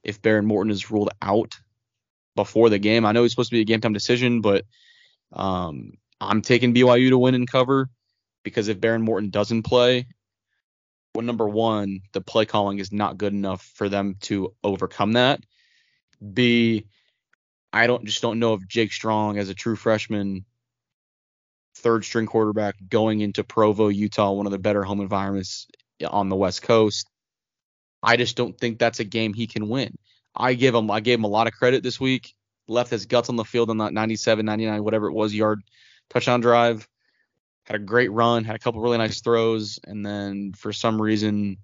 if 0.05 0.21
Behren 0.21 0.45
Morton 0.45 0.71
is 0.71 0.91
ruled 0.91 1.09
out 1.21 1.59
before 2.35 2.69
the 2.69 2.79
game. 2.79 3.05
I 3.05 3.11
know 3.11 3.23
it's 3.23 3.33
supposed 3.33 3.49
to 3.49 3.55
be 3.55 3.61
a 3.61 3.65
game 3.65 3.81
time 3.81 3.93
decision, 3.93 4.41
but 4.41 4.65
um, 5.33 5.93
I'm 6.21 6.41
taking 6.41 6.73
BYU 6.73 7.09
to 7.09 7.17
win 7.17 7.35
and 7.35 7.49
cover 7.49 7.89
because 8.43 8.67
if 8.67 8.79
Behren 8.79 9.01
Morton 9.01 9.31
doesn't 9.31 9.63
play, 9.63 10.07
well, 11.15 11.25
number 11.25 11.47
one, 11.47 12.01
the 12.13 12.21
play 12.21 12.45
calling 12.45 12.79
is 12.79 12.91
not 12.91 13.17
good 13.17 13.33
enough 13.33 13.63
for 13.75 13.89
them 13.89 14.17
to 14.21 14.53
overcome 14.63 15.13
that. 15.13 15.41
B, 16.33 16.85
I 17.73 17.87
don't 17.87 18.05
just 18.05 18.21
don't 18.21 18.39
know 18.39 18.53
if 18.53 18.67
Jake 18.67 18.93
Strong 18.93 19.37
as 19.37 19.49
a 19.49 19.53
true 19.53 19.75
freshman 19.75 20.45
third 21.75 22.05
string 22.05 22.25
quarterback 22.25 22.75
going 22.89 23.21
into 23.21 23.43
Provo, 23.43 23.87
Utah, 23.87 24.31
one 24.31 24.45
of 24.45 24.51
the 24.51 24.59
better 24.59 24.83
home 24.83 25.01
environments 25.01 25.67
on 26.05 26.29
the 26.29 26.35
West 26.35 26.61
Coast. 26.61 27.09
I 28.05 28.17
just 28.17 28.37
don't 28.37 28.55
think 28.57 28.77
that's 28.77 28.99
a 28.99 29.03
game 29.03 29.33
he 29.33 29.47
can 29.47 29.67
win. 29.67 29.97
I 30.35 30.53
give 30.53 30.75
him 30.75 30.91
I 30.91 30.99
gave 30.99 31.17
him 31.17 31.23
a 31.23 31.29
lot 31.29 31.47
of 31.47 31.53
credit 31.53 31.81
this 31.81 31.99
week. 31.99 32.35
Left 32.67 32.91
his 32.91 33.07
guts 33.07 33.29
on 33.29 33.35
the 33.35 33.43
field 33.43 33.69
on 33.69 33.79
that 33.79 33.93
97, 33.93 34.45
99, 34.45 34.83
whatever 34.83 35.07
it 35.07 35.13
was 35.13 35.33
yard 35.33 35.61
touchdown 36.09 36.39
drive. 36.39 36.87
Had 37.65 37.77
a 37.77 37.79
great 37.79 38.11
run, 38.11 38.43
had 38.43 38.55
a 38.55 38.59
couple 38.59 38.79
really 38.79 38.99
nice 38.99 39.21
throws, 39.21 39.79
and 39.83 40.05
then 40.05 40.53
for 40.53 40.71
some 40.71 41.01
reason, 41.01 41.57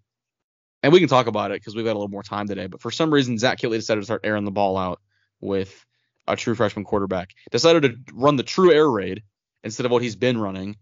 and 0.82 0.92
we 0.92 1.00
can 1.00 1.08
talk 1.08 1.28
about 1.28 1.52
it 1.52 1.62
because 1.62 1.76
we've 1.76 1.86
got 1.86 1.92
a 1.92 2.00
little 2.00 2.08
more 2.08 2.24
time 2.24 2.48
today. 2.48 2.66
But 2.66 2.82
for 2.82 2.90
some 2.90 3.14
reason, 3.14 3.38
Zach 3.38 3.60
Kittley 3.60 3.78
decided 3.78 4.02
to 4.02 4.06
start 4.06 4.22
airing 4.24 4.46
the 4.46 4.52
ball 4.52 4.78
out 4.78 5.00
with 5.42 5.86
a 6.28 6.36
true 6.36 6.56
freshman 6.56 6.86
quarterback. 6.86 7.36
Decided 7.52 7.84
to 7.84 8.14
run 8.14 8.36
the 8.36 8.44
true 8.44 8.74
air 8.74 8.90
raid 8.90 9.22
instead 9.64 9.86
of 9.86 9.92
what 9.92 10.02
he's 10.02 10.16
been 10.16 10.40
running. 10.40 10.76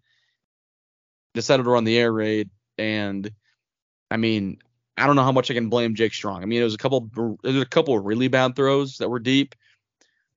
Decided 1.34 1.64
to 1.64 1.70
run 1.70 1.84
the 1.84 1.98
air 1.98 2.14
raid, 2.14 2.50
and 2.78 3.30
I 4.10 4.16
mean, 4.16 4.60
I 5.00 5.08
don't 5.08 5.16
know 5.16 5.24
how 5.24 5.32
much 5.32 5.50
I 5.50 5.54
can 5.54 5.70
blame 5.70 5.96
Jake 5.96 6.14
Strong. 6.14 6.44
I 6.44 6.46
mean, 6.46 6.62
it 6.62 6.66
was 6.66 6.76
a 6.76 6.78
couple, 6.78 7.10
there's 7.44 7.62
a 7.62 7.66
couple 7.66 7.98
of 7.98 8.06
really 8.06 8.28
bad 8.28 8.56
throws 8.56 8.98
that 8.98 9.10
were 9.10 9.20
deep, 9.20 9.56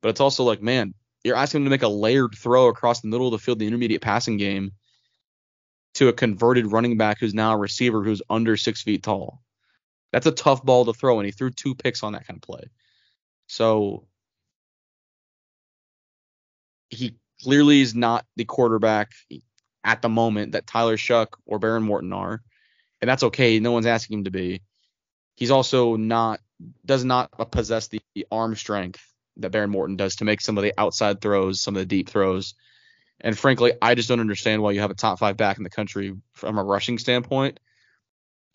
but 0.01 0.09
it's 0.09 0.21
also 0.21 0.45
like, 0.45 0.63
man, 0.63 0.95
you're 1.25 1.37
asking 1.37 1.61
him 1.61 1.65
to 1.67 1.71
make 1.71 1.83
a 1.83 1.89
layered 1.89 2.35
throw 2.37 2.69
across 2.69 3.01
the 3.01 3.09
middle 3.09 3.27
of 3.27 3.33
the 3.33 3.39
field, 3.39 3.59
the 3.59 3.67
intermediate 3.67 4.03
passing 4.03 4.37
game, 4.37 4.73
to 5.95 6.09
a 6.09 6.13
converted 6.13 6.73
running 6.73 6.97
back 6.97 7.19
who's 7.19 7.35
now 7.35 7.53
a 7.53 7.59
receiver 7.59 8.03
who's 8.03 8.23
under 8.31 8.57
six 8.57 8.83
feet 8.83 9.03
tall. 9.03 9.43
That's 10.13 10.27
a 10.27 10.33
tough 10.33 10.65
ball 10.65 10.85
to 10.85 10.93
throw, 10.93 11.19
and 11.19 11.27
he 11.27 11.33
threw 11.33 11.51
two 11.51 11.75
picks 11.75 12.03
on 12.03 12.13
that 12.13 12.27
kind 12.27 12.39
of 12.39 12.43
play. 12.43 12.65
So 13.47 14.07
he 16.91 17.17
clearly 17.43 17.81
is 17.81 17.95
not 17.95 18.27
the 18.37 18.45
quarterback 18.45 19.13
at 19.85 20.03
the 20.03 20.09
moment 20.09 20.53
that 20.53 20.67
Tyler 20.67 20.97
Shough 20.97 21.29
or 21.47 21.59
Behren 21.59 21.83
Morton 21.83 22.13
are, 22.13 22.43
and 23.03 23.09
that's 23.09 23.25
okay. 23.25 23.59
No 23.59 23.73
one's 23.73 23.87
asking 23.87 24.19
him 24.19 24.25
to 24.25 24.31
be. 24.31 24.63
He's 25.35 25.51
also 25.51 25.97
not 25.97 26.41
does 26.87 27.05
not 27.05 27.51
possess 27.51 27.89
the, 27.89 28.01
the 28.15 28.27
arm 28.31 28.55
strength 28.55 29.05
that 29.39 29.51
Behren 29.51 29.71
Morton 29.71 29.97
does 29.97 30.17
to 30.17 30.25
make 30.25 30.41
some 30.41 30.57
of 30.57 30.63
the 30.63 30.73
outside 30.79 31.21
throws, 31.21 31.61
some 31.61 31.75
of 31.75 31.81
the 31.81 31.87
deep 31.87 32.09
throws. 32.09 32.55
And 33.21 33.37
frankly, 33.37 33.73
I 33.83 33.97
just 33.97 34.09
don't 34.09 34.21
understand 34.21 34.63
why 34.63 34.71
you 34.71 34.81
have 34.81 34.91
a 34.91 34.95
top 34.95 35.19
five 35.19 35.37
back 35.37 35.57
in 35.57 35.65
the 35.65 35.71
country 35.71 36.15
from 36.33 36.59
a 36.59 36.65
rushing 36.65 36.99
standpoint, 36.99 37.59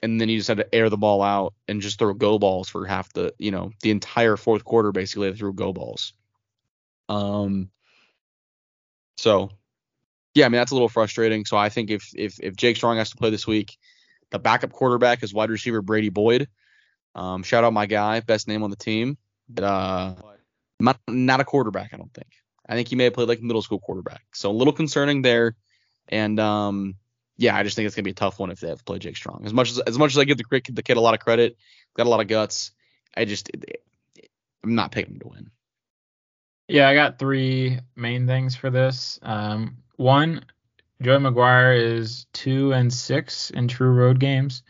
and 0.01 0.19
then 0.19 0.29
you 0.29 0.38
just 0.38 0.47
had 0.47 0.57
to 0.57 0.75
air 0.75 0.89
the 0.89 0.97
ball 0.97 1.21
out 1.21 1.53
and 1.67 1.81
just 1.81 1.99
throw 1.99 2.13
go 2.13 2.39
balls 2.39 2.69
for 2.69 2.86
half 2.86 3.12
the, 3.12 3.33
you 3.38 3.51
know, 3.51 3.71
the 3.81 3.91
entire 3.91 4.38
fourth 4.38 4.63
quarter 4.63 4.93
basically 4.93 5.29
they 5.29 5.38
threw 5.38 5.53
go 5.53 5.73
balls. 5.73 6.13
Um, 7.10 7.69
so, 9.17 9.49
yeah, 10.36 10.45
I 10.45 10.49
mean 10.49 10.60
that's 10.60 10.71
a 10.71 10.75
little 10.75 10.89
frustrating. 10.89 11.43
So 11.43 11.57
I 11.57 11.67
think 11.67 11.89
if 11.89 12.12
if 12.15 12.39
if 12.39 12.55
Jake 12.55 12.77
Strong 12.77 12.97
has 12.97 13.10
to 13.10 13.17
play 13.17 13.29
this 13.29 13.47
week, 13.47 13.77
the 14.31 14.39
backup 14.39 14.71
quarterback 14.71 15.23
is 15.23 15.33
wide 15.33 15.49
receiver 15.49 15.81
Brady 15.81 16.09
Boyd. 16.09 16.47
Um, 17.15 17.43
shout 17.43 17.63
out 17.63 17.73
my 17.73 17.85
guy, 17.85 18.19
best 18.19 18.47
name 18.47 18.63
on 18.63 18.69
the 18.69 18.75
team, 18.75 19.17
but 19.49 19.63
uh, 19.63 20.15
not 20.79 20.99
not 21.07 21.39
a 21.39 21.45
quarterback. 21.45 21.93
I 21.93 21.97
don't 21.97 22.13
think. 22.13 22.29
I 22.69 22.75
think 22.75 22.89
he 22.89 22.95
may 22.95 23.05
have 23.05 23.13
played 23.13 23.27
like 23.27 23.41
middle 23.41 23.61
school 23.61 23.79
quarterback. 23.79 24.23
So 24.33 24.51
a 24.51 24.51
little 24.51 24.73
concerning 24.73 25.21
there. 25.21 25.55
And 26.09 26.39
um, 26.39 26.95
yeah, 27.37 27.55
I 27.55 27.63
just 27.63 27.75
think 27.75 27.85
it's 27.85 27.95
gonna 27.95 28.03
be 28.03 28.11
a 28.11 28.15
tough 28.15 28.39
one 28.39 28.51
if 28.51 28.59
they 28.59 28.69
have 28.69 28.79
to 28.79 28.83
play 28.83 28.99
Jake 28.99 29.17
Strong. 29.17 29.43
As 29.45 29.53
much 29.53 29.71
as 29.71 29.79
as 29.79 29.97
much 29.97 30.11
as 30.11 30.17
I 30.17 30.25
give 30.25 30.37
the 30.37 30.61
the 30.71 30.83
kid 30.83 30.97
a 30.97 31.01
lot 31.01 31.13
of 31.13 31.19
credit, 31.19 31.57
got 31.95 32.05
a 32.05 32.09
lot 32.09 32.19
of 32.19 32.27
guts. 32.27 32.71
I 33.15 33.25
just 33.25 33.49
I'm 34.63 34.75
not 34.75 34.91
picking 34.91 35.13
him 35.13 35.19
to 35.21 35.27
win. 35.29 35.51
Yeah, 36.67 36.89
I 36.89 36.93
got 36.93 37.17
three 37.17 37.79
main 37.95 38.27
things 38.27 38.55
for 38.55 38.69
this. 38.69 39.19
Um, 39.21 39.77
one, 39.95 40.43
Joey 41.01 41.19
McGuire 41.19 41.79
is 41.79 42.25
two 42.33 42.73
and 42.73 42.91
six 42.91 43.51
in 43.51 43.67
true 43.67 43.91
road 43.91 44.19
games, 44.19 44.63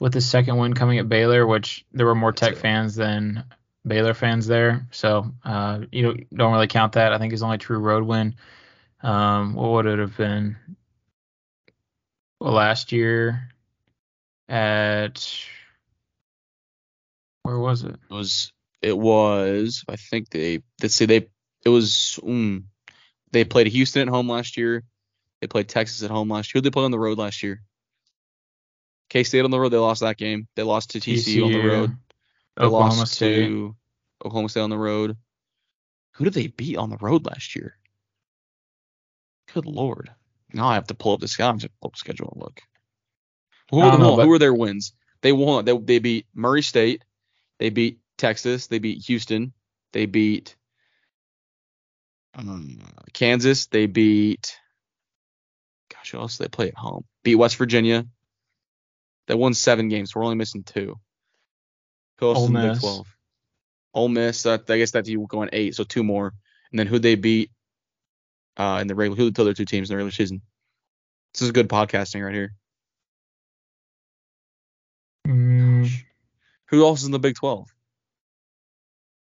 with 0.00 0.12
the 0.12 0.20
second 0.20 0.56
win 0.56 0.74
coming 0.74 0.98
at 0.98 1.08
Baylor, 1.08 1.46
which 1.46 1.84
there 1.92 2.06
were 2.06 2.14
more 2.14 2.32
Tech 2.32 2.56
fans 2.56 2.94
than 2.94 3.44
Baylor 3.86 4.14
fans 4.14 4.46
there. 4.46 4.86
So 4.90 5.32
uh, 5.44 5.80
you 5.92 6.02
know, 6.02 6.14
don't 6.34 6.52
really 6.52 6.68
count 6.68 6.92
that. 6.94 7.12
I 7.12 7.18
think 7.18 7.32
his 7.32 7.42
only 7.42 7.58
true 7.58 7.78
road 7.78 8.04
win. 8.04 8.36
Um, 9.02 9.54
what 9.54 9.70
would 9.72 9.86
it 9.86 9.98
have 9.98 10.16
been? 10.16 10.56
Well, 12.40 12.54
last 12.54 12.92
year 12.92 13.50
at 14.48 15.46
where 17.42 17.58
was 17.58 17.84
it? 17.84 17.96
It 18.10 18.14
was 18.14 18.52
it 18.82 18.96
was 18.96 19.84
I 19.88 19.96
think 19.96 20.30
they 20.30 20.62
let's 20.82 20.94
see 20.94 21.06
they 21.06 21.28
it 21.64 21.68
was 21.68 22.18
um, 22.26 22.64
they 23.32 23.44
played 23.44 23.66
Houston 23.68 24.02
at 24.02 24.12
home 24.12 24.28
last 24.28 24.56
year. 24.56 24.82
They 25.44 25.48
played 25.48 25.68
Texas 25.68 26.02
at 26.02 26.10
home 26.10 26.30
last 26.30 26.54
year. 26.54 26.60
Who 26.60 26.62
did 26.62 26.72
they 26.72 26.74
play 26.74 26.84
on 26.84 26.90
the 26.90 26.98
road 26.98 27.18
last 27.18 27.42
year? 27.42 27.60
K 29.10 29.24
State 29.24 29.44
on 29.44 29.50
the 29.50 29.60
road. 29.60 29.68
They 29.68 29.76
lost 29.76 30.00
that 30.00 30.16
game. 30.16 30.48
They 30.56 30.62
lost 30.62 30.92
to 30.92 31.00
TCU, 31.00 31.16
TCU 31.16 31.44
on 31.44 31.52
the 31.52 31.68
road. 31.68 31.96
They 32.56 32.64
Oklahoma 32.64 32.94
lost 33.00 33.12
State. 33.12 33.48
to 33.48 33.76
Oklahoma 34.24 34.48
State 34.48 34.62
on 34.62 34.70
the 34.70 34.78
road. 34.78 35.18
Who 36.14 36.24
did 36.24 36.32
they 36.32 36.46
beat 36.46 36.78
on 36.78 36.88
the 36.88 36.96
road 36.96 37.26
last 37.26 37.54
year? 37.54 37.76
Good 39.52 39.66
lord. 39.66 40.08
Now 40.54 40.68
I 40.68 40.76
have 40.76 40.86
to 40.86 40.94
pull 40.94 41.12
up 41.12 41.20
the 41.20 41.28
schedule. 41.28 41.68
pull 41.82 41.88
up 41.88 41.92
the 41.92 41.98
schedule 41.98 42.32
and 42.32 42.42
look. 42.42 42.62
Who, 43.70 43.82
know, 43.82 44.16
who 44.16 44.28
were 44.28 44.38
their 44.38 44.54
wins? 44.54 44.94
They 45.20 45.32
won. 45.32 45.66
They, 45.66 45.76
they 45.76 45.98
beat 45.98 46.26
Murray 46.34 46.62
State. 46.62 47.04
They 47.58 47.68
beat 47.68 47.98
Texas. 48.16 48.68
They 48.68 48.78
beat 48.78 49.04
Houston. 49.04 49.52
They 49.92 50.06
beat 50.06 50.56
um, 52.34 52.80
Kansas. 53.12 53.66
They 53.66 53.84
beat. 53.84 54.56
Gosh, 56.04 56.10
who 56.12 56.18
else 56.18 56.36
they 56.36 56.48
play 56.48 56.68
at 56.68 56.76
home? 56.76 57.04
Beat 57.22 57.36
West 57.36 57.56
Virginia. 57.56 58.04
They 59.26 59.34
won 59.34 59.54
seven 59.54 59.88
games. 59.88 60.14
we're 60.14 60.22
only 60.22 60.36
missing 60.36 60.62
two. 60.62 61.00
Who 62.18 62.28
else 62.28 62.38
Ole 62.38 62.46
in 62.48 62.52
the 62.52 62.72
Big 62.72 62.80
12? 62.80 63.16
Ole 63.94 64.08
Miss. 64.08 64.44
Uh, 64.44 64.58
I 64.68 64.78
guess 64.78 64.90
that's 64.90 65.08
you 65.08 65.20
go 65.20 65.26
going 65.26 65.48
eight, 65.52 65.74
so 65.74 65.82
two 65.84 66.04
more. 66.04 66.34
And 66.70 66.78
then 66.78 66.86
who 66.86 66.98
they 66.98 67.14
beat 67.14 67.50
uh, 68.58 68.78
in 68.82 68.86
the 68.86 68.94
regular? 68.94 69.16
Who 69.16 69.30
the 69.30 69.42
other 69.42 69.54
two 69.54 69.64
teams 69.64 69.88
in 69.88 69.94
the 69.94 69.96
regular 69.96 70.10
season? 70.10 70.42
This 71.32 71.42
is 71.42 71.52
good 71.52 71.68
podcasting 71.68 72.22
right 72.22 72.34
here. 72.34 72.54
Mm, 75.26 75.90
Who 76.66 76.84
else 76.84 77.00
is 77.00 77.06
in 77.06 77.12
the 77.12 77.18
Big 77.18 77.34
12? 77.36 77.66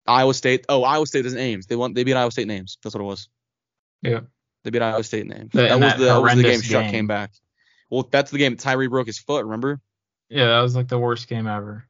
Iowa 0.08 0.34
State. 0.34 0.66
Oh, 0.68 0.82
Iowa 0.82 1.06
State 1.06 1.26
is 1.26 1.32
in 1.34 1.38
Ames. 1.38 1.66
They 1.66 1.76
won. 1.76 1.94
They 1.94 2.02
beat 2.04 2.14
Iowa 2.14 2.30
State 2.32 2.48
names. 2.48 2.78
That's 2.82 2.94
what 2.94 3.02
it 3.02 3.04
was. 3.04 3.28
Yeah. 4.02 4.20
They 4.66 4.70
beat 4.70 4.82
Iowa 4.82 5.04
State 5.04 5.28
names. 5.28 5.52
The- 5.52 5.60
that 5.62 5.70
and 5.70 5.80
was 5.80 5.92
that 5.92 5.98
the 5.98 6.04
that 6.06 6.20
was 6.20 6.34
the 6.34 6.42
game. 6.42 6.60
Shough 6.60 6.90
came 6.90 7.06
back. 7.06 7.30
Well, 7.88 8.08
that's 8.10 8.32
the 8.32 8.38
game. 8.38 8.56
Tyree 8.56 8.88
broke 8.88 9.06
his 9.06 9.16
foot. 9.16 9.44
Remember? 9.44 9.80
Yeah, 10.28 10.46
that 10.46 10.60
was 10.60 10.74
like 10.74 10.88
the 10.88 10.98
worst 10.98 11.28
game 11.28 11.46
ever. 11.46 11.86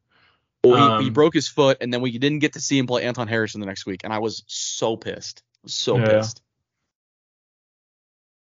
Well, 0.63 0.99
he, 0.99 1.05
he 1.05 1.09
Um, 1.09 1.15
broke 1.15 1.33
his 1.33 1.49
foot, 1.49 1.79
and 1.81 1.91
then 1.91 2.03
we 2.03 2.19
didn't 2.19 2.41
get 2.41 2.53
to 2.53 2.61
see 2.61 2.77
him 2.77 2.87
play 2.87 3.05
Anton 3.05 3.29
Harrison 3.29 3.61
the 3.63 3.67
next 3.67 3.87
week, 3.87 4.03
and 4.05 4.13
I 4.13 4.19
was 4.19 4.45
so 4.47 4.95
pissed. 4.95 5.43
So 5.67 5.97
Yeah. 5.97 6.19
pissed. 6.19 6.43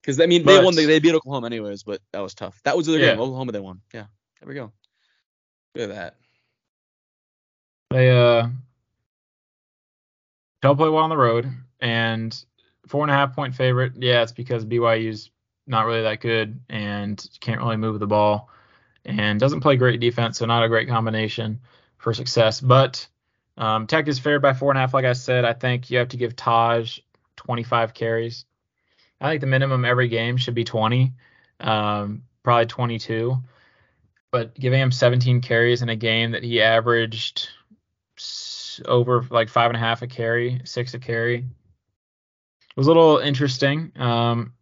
Because 0.02 0.22
I 0.22 0.28
mean, 0.28 0.46
they 0.46 0.64
won. 0.64 0.76
They, 0.76 0.86
they 0.86 1.00
beat 1.00 1.14
Oklahoma 1.14 1.48
anyways, 1.48 1.84
but 1.84 2.00
that 2.14 2.22
was 2.22 2.34
tough. 2.34 2.58
That 2.64 2.78
was 2.78 2.86
the 2.88 2.94
Yeah. 2.94 3.12
game. 3.12 3.20
Oklahoma 3.20 3.52
they 3.52 3.60
won. 3.60 3.82
Yeah. 3.94 4.06
There 4.40 4.48
we 4.48 4.56
go. 4.56 4.72
Look 5.76 5.90
at 5.90 5.94
that. 5.96 6.16
They 7.90 8.10
uh 8.12 8.48
don't 10.62 10.78
play 10.78 10.88
well 10.88 11.04
on 11.04 11.10
the 11.10 11.18
road 11.18 11.52
and 11.82 12.46
four 12.92 13.06
and 13.06 13.12
a 13.12 13.16
half 13.16 13.34
point 13.34 13.56
favorite. 13.56 13.94
Yeah, 13.96 14.22
it's 14.22 14.34
because 14.34 14.66
BYU's 14.66 15.32
not 15.66 15.86
really 15.86 16.02
that 16.02 16.20
good 16.20 16.60
and 16.70 17.26
can't 17.40 17.62
really 17.62 17.78
move 17.78 18.00
the 18.00 18.08
ball 18.08 18.50
and 19.06 19.40
doesn't 19.40 19.62
play 19.62 19.78
great 19.78 20.02
defense, 20.02 20.38
so 20.38 20.46
not 20.46 20.64
a 20.64 20.68
great 20.68 20.90
combination 20.90 21.62
for 21.98 22.14
success. 22.14 22.60
But 22.60 23.08
um, 23.58 23.88
Tech 23.88 24.10
is 24.10 24.20
favored 24.20 24.42
by 24.42 24.54
four 24.54 24.72
and 24.72 24.78
a 24.78 24.82
half. 24.82 24.94
Like 24.94 25.06
I 25.06 25.14
said, 25.14 25.46
I 25.46 25.54
think 25.54 25.90
you 25.90 26.00
have 26.00 26.10
to 26.10 26.18
give 26.18 26.36
Tahj 26.36 27.00
25 27.38 27.94
carries. 27.94 28.44
I 29.22 29.30
think 29.30 29.42
the 29.42 29.48
minimum 29.48 29.86
every 29.86 30.10
game 30.10 30.36
should 30.36 30.56
be 30.56 30.66
20, 30.66 31.14
um, 31.62 32.24
probably 32.44 32.66
22. 32.66 33.38
But 34.32 34.54
giving 34.56 34.82
him 34.82 34.92
17 34.92 35.40
carries 35.40 35.82
in 35.82 35.88
a 35.88 35.96
game 35.96 36.32
that 36.32 36.44
he 36.44 36.62
averaged 36.62 37.50
over 38.86 39.26
like 39.30 39.48
five 39.48 39.70
and 39.70 39.78
a 39.78 39.80
half 39.80 40.02
a 40.02 40.08
carry, 40.08 40.62
six 40.66 40.94
a 40.94 41.00
carry, 41.00 41.46
was 42.82 42.88
a 42.88 42.90
little 42.90 43.20
interesting. 43.20 43.92
Um, 43.96 44.54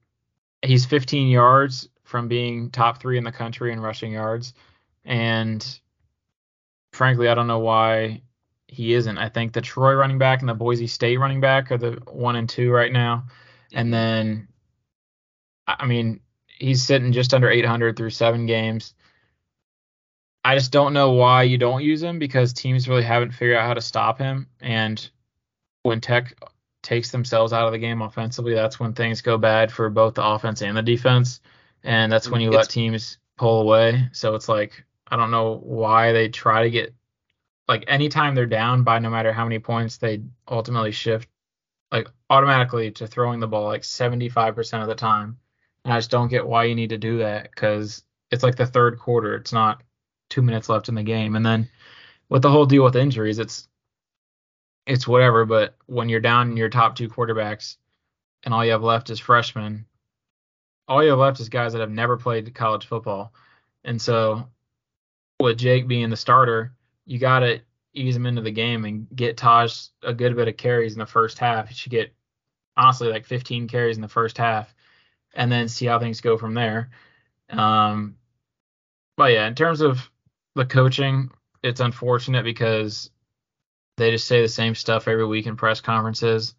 he's 0.61 0.85
15 0.85 1.29
yards 1.29 1.87
from 2.03 2.27
being 2.27 2.69
top 2.69 2.99
three 2.99 3.17
in 3.17 3.23
the 3.23 3.31
country 3.31 3.71
in 3.71 3.79
rushing 3.79 4.11
yards, 4.11 4.53
and 5.05 5.79
frankly, 6.91 7.29
I 7.29 7.33
don't 7.33 7.47
know 7.47 7.59
why 7.59 8.23
he 8.67 8.93
isn't. 8.93 9.17
I 9.17 9.29
think 9.29 9.53
the 9.53 9.61
Troy 9.61 9.93
running 9.93 10.17
back 10.17 10.41
and 10.41 10.49
the 10.49 10.53
Boise 10.53 10.87
State 10.87 11.17
running 11.17 11.39
back 11.39 11.71
are 11.71 11.77
the 11.77 12.01
one 12.11 12.35
and 12.35 12.49
two 12.49 12.71
right 12.71 12.91
now, 12.91 13.27
and 13.71 13.93
then 13.93 14.49
I 15.65 15.77
I 15.79 15.85
mean 15.85 16.19
he's 16.47 16.83
sitting 16.83 17.13
just 17.13 17.33
under 17.33 17.49
800 17.49 17.95
through 17.95 18.09
seven 18.09 18.45
games. 18.47 18.95
I 20.43 20.55
just 20.55 20.73
don't 20.73 20.91
know 20.91 21.13
why 21.13 21.43
you 21.43 21.57
don't 21.57 21.83
use 21.83 22.03
him 22.03 22.19
because 22.19 22.51
teams 22.51 22.89
really 22.89 23.03
haven't 23.03 23.31
figured 23.31 23.55
out 23.55 23.65
how 23.65 23.75
to 23.75 23.81
stop 23.81 24.19
him. 24.19 24.47
And 24.59 25.09
when 25.83 26.01
Tech 26.01 26.35
takes 26.89 27.11
themselves 27.11 27.53
out 27.53 27.67
of 27.67 27.71
the 27.71 27.77
game 27.77 28.01
offensively, 28.01 28.55
that's 28.55 28.79
when 28.79 28.93
things 28.93 29.21
go 29.21 29.37
bad 29.37 29.71
for 29.71 29.91
both 29.91 30.15
the 30.15 30.25
offense 30.25 30.63
and 30.63 30.75
the 30.75 30.81
defense. 30.81 31.39
And 31.83 32.11
that's 32.11 32.27
when 32.27 32.41
you 32.41 32.49
let 32.49 32.67
teams 32.67 33.19
pull 33.37 33.61
away. 33.61 34.09
So 34.11 34.33
it's 34.33 34.49
like, 34.49 34.83
I 35.07 35.15
don't 35.15 35.29
know 35.29 35.59
why 35.63 36.13
they 36.13 36.29
try 36.29 36.63
to 36.63 36.69
get, 36.71 36.95
like, 37.67 37.83
anytime 37.87 38.33
they're 38.33 38.47
down 38.47 38.81
by 38.81 38.97
no 38.97 39.11
matter 39.11 39.31
how 39.31 39.43
many 39.43 39.59
points, 39.59 39.97
they 39.97 40.23
ultimately 40.47 40.91
shift, 40.91 41.29
like, 41.91 42.09
automatically 42.31 42.89
to 42.93 43.05
throwing 43.05 43.39
the 43.39 43.47
ball 43.47 43.67
like 43.67 43.83
75% 43.83 44.81
of 44.81 44.87
the 44.87 44.95
time. 44.95 45.37
And 45.85 45.93
I 45.93 45.99
just 45.99 46.09
don't 46.09 46.27
get 46.27 46.47
why 46.47 46.63
you 46.63 46.73
need 46.73 46.89
to 46.89 46.97
do 46.97 47.19
that 47.19 47.51
because 47.51 48.03
it's 48.31 48.41
like 48.41 48.55
the 48.55 48.65
third 48.65 48.97
quarter. 48.97 49.35
It's 49.35 49.53
not 49.53 49.83
two 50.31 50.41
minutes 50.41 50.69
left 50.69 50.89
in 50.89 50.95
the 50.95 51.03
game. 51.03 51.35
And 51.35 51.45
then 51.45 51.69
with 52.29 52.41
the 52.41 52.49
whole 52.49 52.65
deal 52.65 52.83
with 52.83 52.95
injuries, 52.95 53.37
it's 53.37 53.67
it's 54.89 55.07
whatever. 55.07 55.45
But 55.45 55.75
when 55.85 56.09
you're 56.09 56.19
down 56.19 56.49
in 56.49 56.57
your 56.57 56.67
top 56.67 56.95
two 56.95 57.07
quarterbacks 57.07 57.77
and 58.43 58.53
all 58.53 58.65
you 58.65 58.71
have 58.71 58.83
left 58.83 59.09
is 59.11 59.19
freshmen, 59.19 59.85
all 60.87 61.03
you 61.03 61.11
have 61.11 61.19
left 61.19 61.39
is 61.39 61.47
guys 61.47 61.73
that 61.73 61.79
have 61.79 61.91
never 61.91 62.17
played 62.17 62.53
college 62.55 62.87
football. 62.87 63.31
And 63.83 64.01
so 64.01 64.49
with 65.39 65.59
Jake 65.59 65.87
being 65.87 66.09
the 66.09 66.17
starter, 66.17 66.73
you 67.05 67.19
got 67.19 67.39
to 67.39 67.61
ease 67.93 68.15
him 68.15 68.25
into 68.25 68.41
the 68.41 68.51
game 68.51 68.83
and 68.85 69.07
get 69.15 69.37
Tahj 69.37 69.89
a 70.03 70.13
good 70.13 70.35
bit 70.35 70.47
of 70.47 70.57
carries 70.57 70.93
in 70.93 70.99
the 70.99 71.05
first 71.05 71.37
half. 71.37 71.69
He 71.69 71.75
should 71.75 71.91
get 71.91 72.11
honestly 72.75 73.09
like 73.09 73.25
15 73.25 73.67
carries 73.67 73.95
in 73.95 74.01
the 74.01 74.07
first 74.07 74.37
half 74.37 74.73
and 75.35 75.51
then 75.51 75.67
see 75.67 75.85
how 75.85 75.99
things 75.99 76.21
go 76.21 76.35
from 76.35 76.55
there. 76.55 76.89
Um, 77.51 78.15
but 79.17 79.33
yeah, 79.33 79.47
in 79.47 79.53
terms 79.53 79.81
of 79.81 80.09
the 80.55 80.65
coaching, 80.65 81.29
it's 81.61 81.79
unfortunate 81.79 82.43
because 82.43 83.11
they 83.99 84.11
just 84.11 84.27
say 84.27 84.41
the 84.41 84.47
same 84.47 84.73
stuff 84.75 85.07
every 85.07 85.25
week 85.25 85.45
in 85.45 85.55
press 85.55 85.81
conferences, 85.81 86.55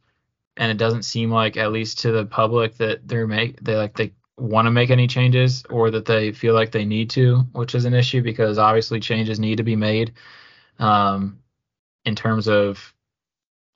and 0.57 0.71
it 0.71 0.79
doesn't 0.79 1.03
seem 1.03 1.31
like, 1.31 1.57
at 1.57 1.73
least 1.73 2.01
to 2.01 2.13
the 2.13 2.25
public, 2.25 2.77
that 2.77 3.07
they're 3.09 3.27
make 3.27 3.61
they 3.61 3.77
like 3.77 3.97
they 3.97 4.13
want 4.39 4.67
to 4.67 4.71
make 4.71 4.91
any 4.91 5.07
changes 5.07 5.65
or 5.71 5.91
that 5.91 6.07
they 6.07 6.33
feel 6.33 6.55
like 6.55 6.73
they 6.73 6.85
need 6.85 7.11
to, 7.11 7.41
which 7.53 7.75
is 7.75 7.85
an 7.85 7.95
issue 7.95 8.23
because 8.23 8.59
obviously 8.59 9.01
changes 9.01 9.41
need 9.41 9.57
to 9.57 9.63
be 9.63 9.77
made. 9.77 10.13
Um, 10.79 11.41
in 12.05 12.15
terms 12.15 12.49
of 12.49 12.95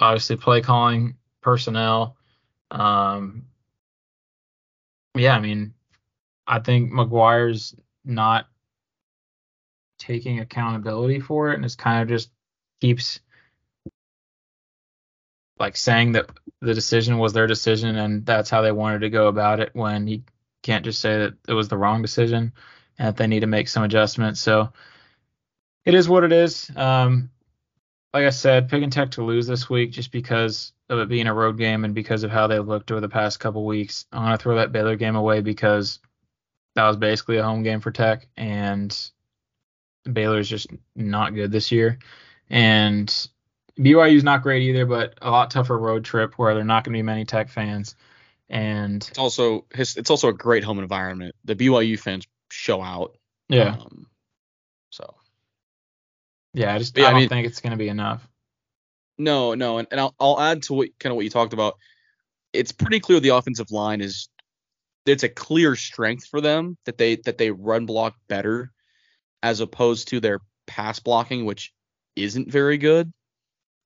obviously 0.00 0.37
play 0.37 0.61
calling, 0.61 1.16
personnel. 1.42 2.16
Um, 2.70 3.44
yeah, 5.14 5.37
I 5.37 5.40
mean, 5.40 5.74
I 6.46 6.59
think 6.61 6.90
McGuire's 6.90 7.74
not 8.05 8.48
taking 9.98 10.40
accountability 10.40 11.20
for 11.20 11.50
it 11.50 11.55
and 11.55 11.64
it's 11.64 11.77
kind 11.77 12.03
of 12.03 12.09
just 12.09 12.31
keeps 12.81 13.20
like 15.59 15.77
saying 15.77 16.12
that 16.12 16.31
the 16.61 16.75
decision 16.75 17.19
was 17.19 17.33
their 17.33 17.47
decision 17.47 17.97
and 17.97 18.27
that's 18.27 18.51
how 18.51 18.62
they 18.62 18.73
wanted 18.73 19.01
to 19.01 19.11
go 19.11 19.29
about 19.29 19.61
it 19.61 19.71
when 19.73 20.07
he 20.07 20.25
can't 20.62 20.85
just 20.85 21.01
say 21.01 21.19
that 21.19 21.35
it 21.49 21.53
was 21.53 21.69
the 21.69 21.77
wrong 21.77 22.03
decision 22.03 22.53
and 22.99 23.09
that 23.09 23.17
they 23.17 23.27
need 23.27 23.40
to 23.40 23.47
make 23.47 23.69
some 23.69 23.85
adjustments. 23.85 24.40
So 24.40 24.73
it 25.85 25.95
is 25.95 26.09
what 26.09 26.25
it 26.25 26.33
is. 26.33 26.71
Um, 26.75 27.31
like 28.12 28.25
I 28.25 28.31
said, 28.31 28.69
picking 28.69 28.90
Tech 28.90 29.12
to 29.12 29.25
lose 29.25 29.47
this 29.47 29.69
week 29.69 29.93
just 29.93 30.11
because 30.11 30.73
of 30.88 30.99
it 30.99 31.09
being 31.09 31.27
a 31.27 31.35
road 31.35 31.59
game 31.59 31.85
and 31.85 31.95
because 31.95 32.23
of 32.23 32.31
how 32.31 32.47
they 32.47 32.59
looked 32.59 32.90
over 32.90 33.01
the 33.01 33.09
past 33.09 33.40
couple 33.40 33.67
weeks. 33.67 34.07
I'm 34.12 34.23
gonna 34.23 34.38
throw 34.38 34.57
that 34.57 34.73
Baylor 34.73 34.97
game 34.97 35.17
away 35.17 35.40
because 35.40 35.99
that 36.75 36.87
was 36.87 36.97
basically 36.97 37.38
a 37.38 37.45
home 37.45 37.62
game 37.62 37.81
for 37.81 37.90
Tech 37.90 38.29
and 38.37 38.97
Baylor's 40.11 40.49
just 40.49 40.69
not 40.95 41.35
good 41.35 41.51
this 41.51 41.73
year. 41.73 41.99
And 42.51 43.29
BYU's 43.79 44.25
not 44.25 44.43
great 44.43 44.63
either, 44.63 44.87
but 44.87 45.15
a 45.21 45.31
lot 45.31 45.51
tougher 45.51 45.77
road 45.79 46.05
trip 46.05 46.35
where 46.39 46.55
there 46.55 46.63
are 46.63 46.65
not 46.67 46.85
going 46.85 46.93
to 46.93 46.99
be 46.99 47.03
many 47.03 47.25
Tech 47.25 47.49
fans. 47.49 47.97
And 48.49 49.03
It's 49.09 49.19
also 49.19 49.67
it's 49.73 50.11
also 50.11 50.29
a 50.29 50.33
great 50.33 50.63
home 50.65 50.79
environment. 50.79 51.35
The 51.45 51.57
BYU 51.57 51.99
fans 51.99 52.27
show 52.51 52.81
out. 52.83 53.17
yeah, 53.49 53.77
Um, 53.81 54.07
so 54.91 55.15
yeah, 56.53 56.75
I 56.75 56.79
just 56.79 56.97
yeah, 56.97 57.05
I 57.05 57.09
I 57.09 57.11
don't 57.13 57.21
mean- 57.21 57.29
think 57.29 57.47
it's 57.47 57.61
going 57.61 57.73
to 57.73 57.77
be 57.77 57.89
enough. 57.89 58.27
no, 59.19 59.55
no, 59.55 59.79
and, 59.79 59.89
and 59.91 60.01
I'll 60.01 60.15
I'll 60.21 60.41
add 60.41 60.63
to 60.65 60.75
what 60.75 60.91
kind 61.01 61.11
of 61.13 61.17
what 61.17 61.25
you 61.25 61.31
talked 61.31 61.53
about. 61.53 61.77
It's 62.53 62.71
pretty 62.71 63.01
clear 63.01 63.19
the 63.19 63.31
offensive 63.31 63.71
line 63.73 64.01
is 64.01 64.29
it's 65.07 65.25
a 65.25 65.29
clear 65.29 65.75
strength 65.75 66.27
for 66.27 66.41
them 66.41 66.77
that 66.85 66.99
they 66.99 67.17
that 67.25 67.39
they 67.39 67.51
run 67.51 67.87
block 67.87 68.15
better 68.29 68.71
as 69.43 69.61
opposed 69.61 70.09
to 70.09 70.21
their 70.21 70.41
pass 70.67 71.01
blocking, 71.01 71.45
which 71.45 71.73
isn't 72.15 72.51
very 72.51 72.79
good. 72.79 73.13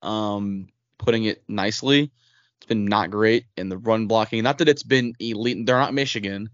Um, 0.01 0.67
putting 0.97 1.25
it 1.25 1.43
nicely, 1.47 2.11
it's 2.57 2.65
been 2.67 2.85
not 2.85 3.11
great 3.11 3.45
in 3.57 3.69
the 3.69 3.77
run 3.77 4.07
blocking. 4.07 4.43
Not 4.43 4.59
that 4.59 4.69
it's 4.69 4.83
been 4.83 5.13
elite. 5.19 5.65
They're 5.65 5.77
not 5.77 5.93
Michigan, 5.93 6.49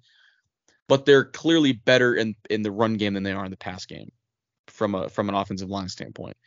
but 0.87 1.05
they're 1.05 1.25
clearly 1.25 1.73
better 1.73 2.15
in 2.15 2.35
in 2.49 2.61
the 2.61 2.71
run 2.71 2.95
game 2.95 3.13
than 3.13 3.23
they 3.23 3.31
are 3.31 3.45
in 3.45 3.51
the 3.51 3.57
pass 3.57 3.85
game 3.85 4.11
from 4.67 4.95
a 4.95 5.09
from 5.09 5.29
an 5.29 5.35
offensive 5.35 5.69
line 5.69 5.89
standpoint. 5.89 6.37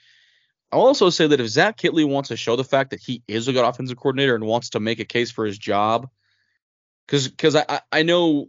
I'll 0.71 0.81
also 0.81 1.09
say 1.11 1.27
that 1.27 1.41
if 1.41 1.49
Zach 1.49 1.79
Kittley 1.79 2.07
wants 2.07 2.29
to 2.29 2.37
show 2.37 2.57
the 2.57 2.65
fact 2.65 2.91
that 2.91 3.01
he 3.01 3.23
is 3.27 3.49
a 3.49 3.53
good 3.53 3.65
offensive 3.65 3.97
coordinator 3.97 4.35
and 4.35 4.45
wants 4.45 4.71
to 4.71 4.81
make 4.81 5.01
a 5.01 5.05
case 5.05 5.31
for 5.31 5.47
his 5.47 5.57
job, 5.57 6.09
because 7.07 7.29
because 7.29 7.57
I, 7.57 7.81
I 7.91 8.03
know 8.03 8.49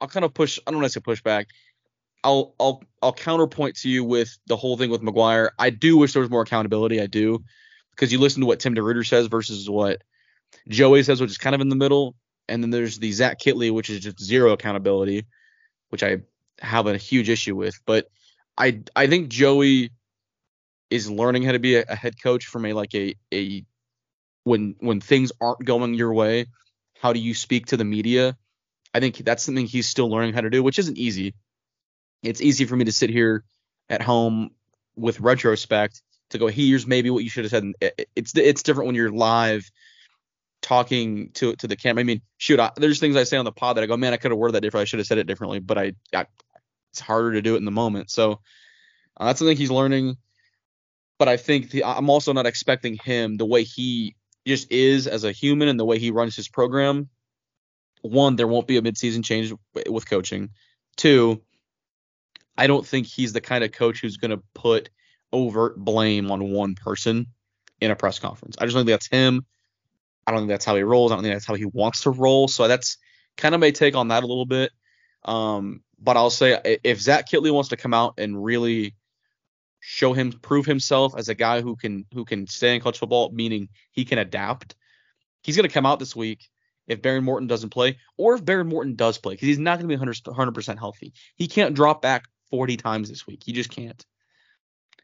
I'll 0.00 0.08
kind 0.08 0.24
of 0.24 0.34
push 0.34 0.58
I 0.66 0.70
don't 0.70 0.80
want 0.80 0.92
to 0.92 0.98
say 0.98 1.00
push 1.00 1.22
back. 1.22 1.48
I'll 2.24 2.54
I'll 2.58 2.82
I'll 3.02 3.12
counterpoint 3.12 3.76
to 3.76 3.88
you 3.88 4.02
with 4.02 4.36
the 4.46 4.56
whole 4.56 4.76
thing 4.76 4.90
with 4.90 5.02
McGuire. 5.02 5.50
I 5.58 5.70
do 5.70 5.98
wish 5.98 6.14
there 6.14 6.22
was 6.22 6.30
more 6.30 6.42
accountability. 6.42 7.00
I 7.00 7.06
do 7.06 7.44
because 7.90 8.10
you 8.10 8.18
listen 8.18 8.40
to 8.40 8.46
what 8.46 8.60
Tim 8.60 8.74
DeRuyter 8.74 9.06
says 9.06 9.26
versus 9.26 9.68
what 9.68 10.02
Joey 10.68 11.02
says, 11.02 11.20
which 11.20 11.30
is 11.30 11.38
kind 11.38 11.54
of 11.54 11.60
in 11.60 11.68
the 11.68 11.76
middle, 11.76 12.16
and 12.48 12.62
then 12.62 12.70
there's 12.70 12.98
the 12.98 13.12
Zach 13.12 13.38
Kittley, 13.38 13.70
which 13.70 13.90
is 13.90 14.00
just 14.00 14.22
zero 14.22 14.52
accountability, 14.52 15.26
which 15.90 16.02
I 16.02 16.22
have 16.60 16.86
a 16.86 16.96
huge 16.96 17.28
issue 17.28 17.54
with. 17.54 17.78
But 17.84 18.08
I 18.56 18.80
I 18.96 19.06
think 19.06 19.28
Joey 19.28 19.90
is 20.90 21.10
learning 21.10 21.42
how 21.42 21.52
to 21.52 21.58
be 21.58 21.76
a, 21.76 21.84
a 21.88 21.94
head 21.94 22.20
coach 22.22 22.46
from 22.46 22.64
a 22.64 22.72
like 22.72 22.94
a 22.94 23.14
a 23.32 23.64
when 24.44 24.76
when 24.80 25.00
things 25.00 25.30
aren't 25.40 25.64
going 25.64 25.94
your 25.94 26.14
way, 26.14 26.46
how 27.00 27.12
do 27.12 27.20
you 27.20 27.34
speak 27.34 27.66
to 27.66 27.76
the 27.76 27.84
media? 27.84 28.36
I 28.94 29.00
think 29.00 29.16
that's 29.18 29.42
something 29.42 29.66
he's 29.66 29.88
still 29.88 30.08
learning 30.08 30.34
how 30.34 30.40
to 30.40 30.50
do, 30.50 30.62
which 30.62 30.78
isn't 30.78 30.96
easy. 30.96 31.34
It's 32.24 32.40
easy 32.40 32.64
for 32.64 32.76
me 32.76 32.84
to 32.86 32.92
sit 32.92 33.10
here 33.10 33.44
at 33.88 34.02
home 34.02 34.50
with 34.96 35.20
retrospect 35.20 36.02
to 36.30 36.38
go 36.38 36.46
here's 36.46 36.86
maybe 36.86 37.10
what 37.10 37.22
you 37.22 37.30
should 37.30 37.44
have 37.44 37.50
said. 37.50 37.72
It's 38.16 38.36
it's 38.36 38.62
different 38.62 38.86
when 38.86 38.96
you're 38.96 39.10
live 39.10 39.70
talking 40.62 41.30
to 41.34 41.54
to 41.56 41.68
the 41.68 41.76
camera. 41.76 42.00
I 42.00 42.04
mean, 42.04 42.22
shoot, 42.38 42.58
I, 42.58 42.70
there's 42.76 42.98
things 42.98 43.16
I 43.16 43.24
say 43.24 43.36
on 43.36 43.44
the 43.44 43.52
pod 43.52 43.76
that 43.76 43.84
I 43.84 43.86
go, 43.86 43.96
man, 43.96 44.12
I 44.12 44.16
could 44.16 44.30
have 44.30 44.38
worded 44.38 44.54
that 44.54 44.62
differently. 44.62 44.82
I 44.82 44.86
should 44.86 44.98
have 44.98 45.06
said 45.06 45.18
it 45.18 45.26
differently, 45.26 45.58
but 45.60 45.78
I, 45.78 45.92
I 46.14 46.26
it's 46.90 47.00
harder 47.00 47.32
to 47.32 47.42
do 47.42 47.54
it 47.54 47.58
in 47.58 47.64
the 47.64 47.70
moment. 47.70 48.10
So 48.10 48.40
uh, 49.16 49.26
that's 49.26 49.38
something 49.38 49.56
he's 49.56 49.70
learning. 49.70 50.16
But 51.18 51.28
I 51.28 51.36
think 51.36 51.70
the, 51.70 51.84
I'm 51.84 52.10
also 52.10 52.32
not 52.32 52.46
expecting 52.46 52.98
him 53.04 53.36
the 53.36 53.44
way 53.44 53.62
he 53.62 54.16
just 54.46 54.70
is 54.72 55.06
as 55.06 55.24
a 55.24 55.32
human 55.32 55.68
and 55.68 55.78
the 55.78 55.84
way 55.84 55.98
he 55.98 56.10
runs 56.10 56.34
his 56.34 56.48
program. 56.48 57.08
One, 58.02 58.36
there 58.36 58.48
won't 58.48 58.66
be 58.66 58.76
a 58.76 58.82
midseason 58.82 59.24
change 59.24 59.52
with 59.88 60.08
coaching. 60.08 60.50
Two, 60.96 61.42
I 62.56 62.66
don't 62.66 62.86
think 62.86 63.06
he's 63.06 63.32
the 63.32 63.40
kind 63.40 63.64
of 63.64 63.72
coach 63.72 64.00
who's 64.00 64.16
going 64.16 64.30
to 64.30 64.42
put 64.54 64.90
overt 65.32 65.76
blame 65.76 66.30
on 66.30 66.50
one 66.50 66.74
person 66.74 67.26
in 67.80 67.90
a 67.90 67.96
press 67.96 68.18
conference. 68.18 68.56
I 68.58 68.64
just 68.64 68.74
don't 68.74 68.86
think 68.86 68.94
that's 68.94 69.08
him. 69.08 69.44
I 70.26 70.30
don't 70.30 70.40
think 70.40 70.50
that's 70.50 70.64
how 70.64 70.76
he 70.76 70.82
rolls. 70.82 71.12
I 71.12 71.16
don't 71.16 71.24
think 71.24 71.34
that's 71.34 71.46
how 71.46 71.54
he 71.54 71.66
wants 71.66 72.02
to 72.02 72.10
roll. 72.10 72.48
So 72.48 72.68
that's 72.68 72.96
kind 73.36 73.54
of 73.54 73.60
my 73.60 73.70
take 73.70 73.96
on 73.96 74.08
that 74.08 74.22
a 74.22 74.26
little 74.26 74.46
bit. 74.46 74.70
Um, 75.24 75.82
but 75.98 76.16
I'll 76.16 76.30
say 76.30 76.78
if 76.84 77.00
Zach 77.00 77.28
Kittley 77.28 77.52
wants 77.52 77.70
to 77.70 77.76
come 77.76 77.94
out 77.94 78.14
and 78.18 78.42
really 78.42 78.94
show 79.80 80.12
him, 80.12 80.32
prove 80.32 80.66
himself 80.66 81.14
as 81.16 81.28
a 81.28 81.34
guy 81.34 81.60
who 81.60 81.76
can 81.76 82.06
who 82.12 82.24
can 82.24 82.46
stay 82.46 82.74
in 82.74 82.80
college 82.80 82.98
football, 82.98 83.30
meaning 83.32 83.68
he 83.90 84.04
can 84.04 84.18
adapt, 84.18 84.76
he's 85.42 85.56
going 85.56 85.68
to 85.68 85.72
come 85.72 85.86
out 85.86 85.98
this 85.98 86.14
week 86.14 86.48
if 86.86 87.00
Behren 87.00 87.22
Morton 87.22 87.48
doesn't 87.48 87.70
play, 87.70 87.98
or 88.18 88.34
if 88.34 88.44
Behren 88.44 88.68
Morton 88.68 88.94
does 88.94 89.16
play, 89.16 89.34
because 89.34 89.48
he's 89.48 89.58
not 89.58 89.78
going 89.78 89.88
to 89.88 89.96
be 89.96 89.96
100 89.96 90.52
percent 90.52 90.78
healthy. 90.78 91.14
He 91.36 91.48
can't 91.48 91.74
drop 91.74 92.02
back 92.02 92.24
40 92.54 92.76
times 92.76 93.08
this 93.08 93.26
week. 93.26 93.42
He 93.44 93.52
just 93.52 93.70
can't. 93.70 94.06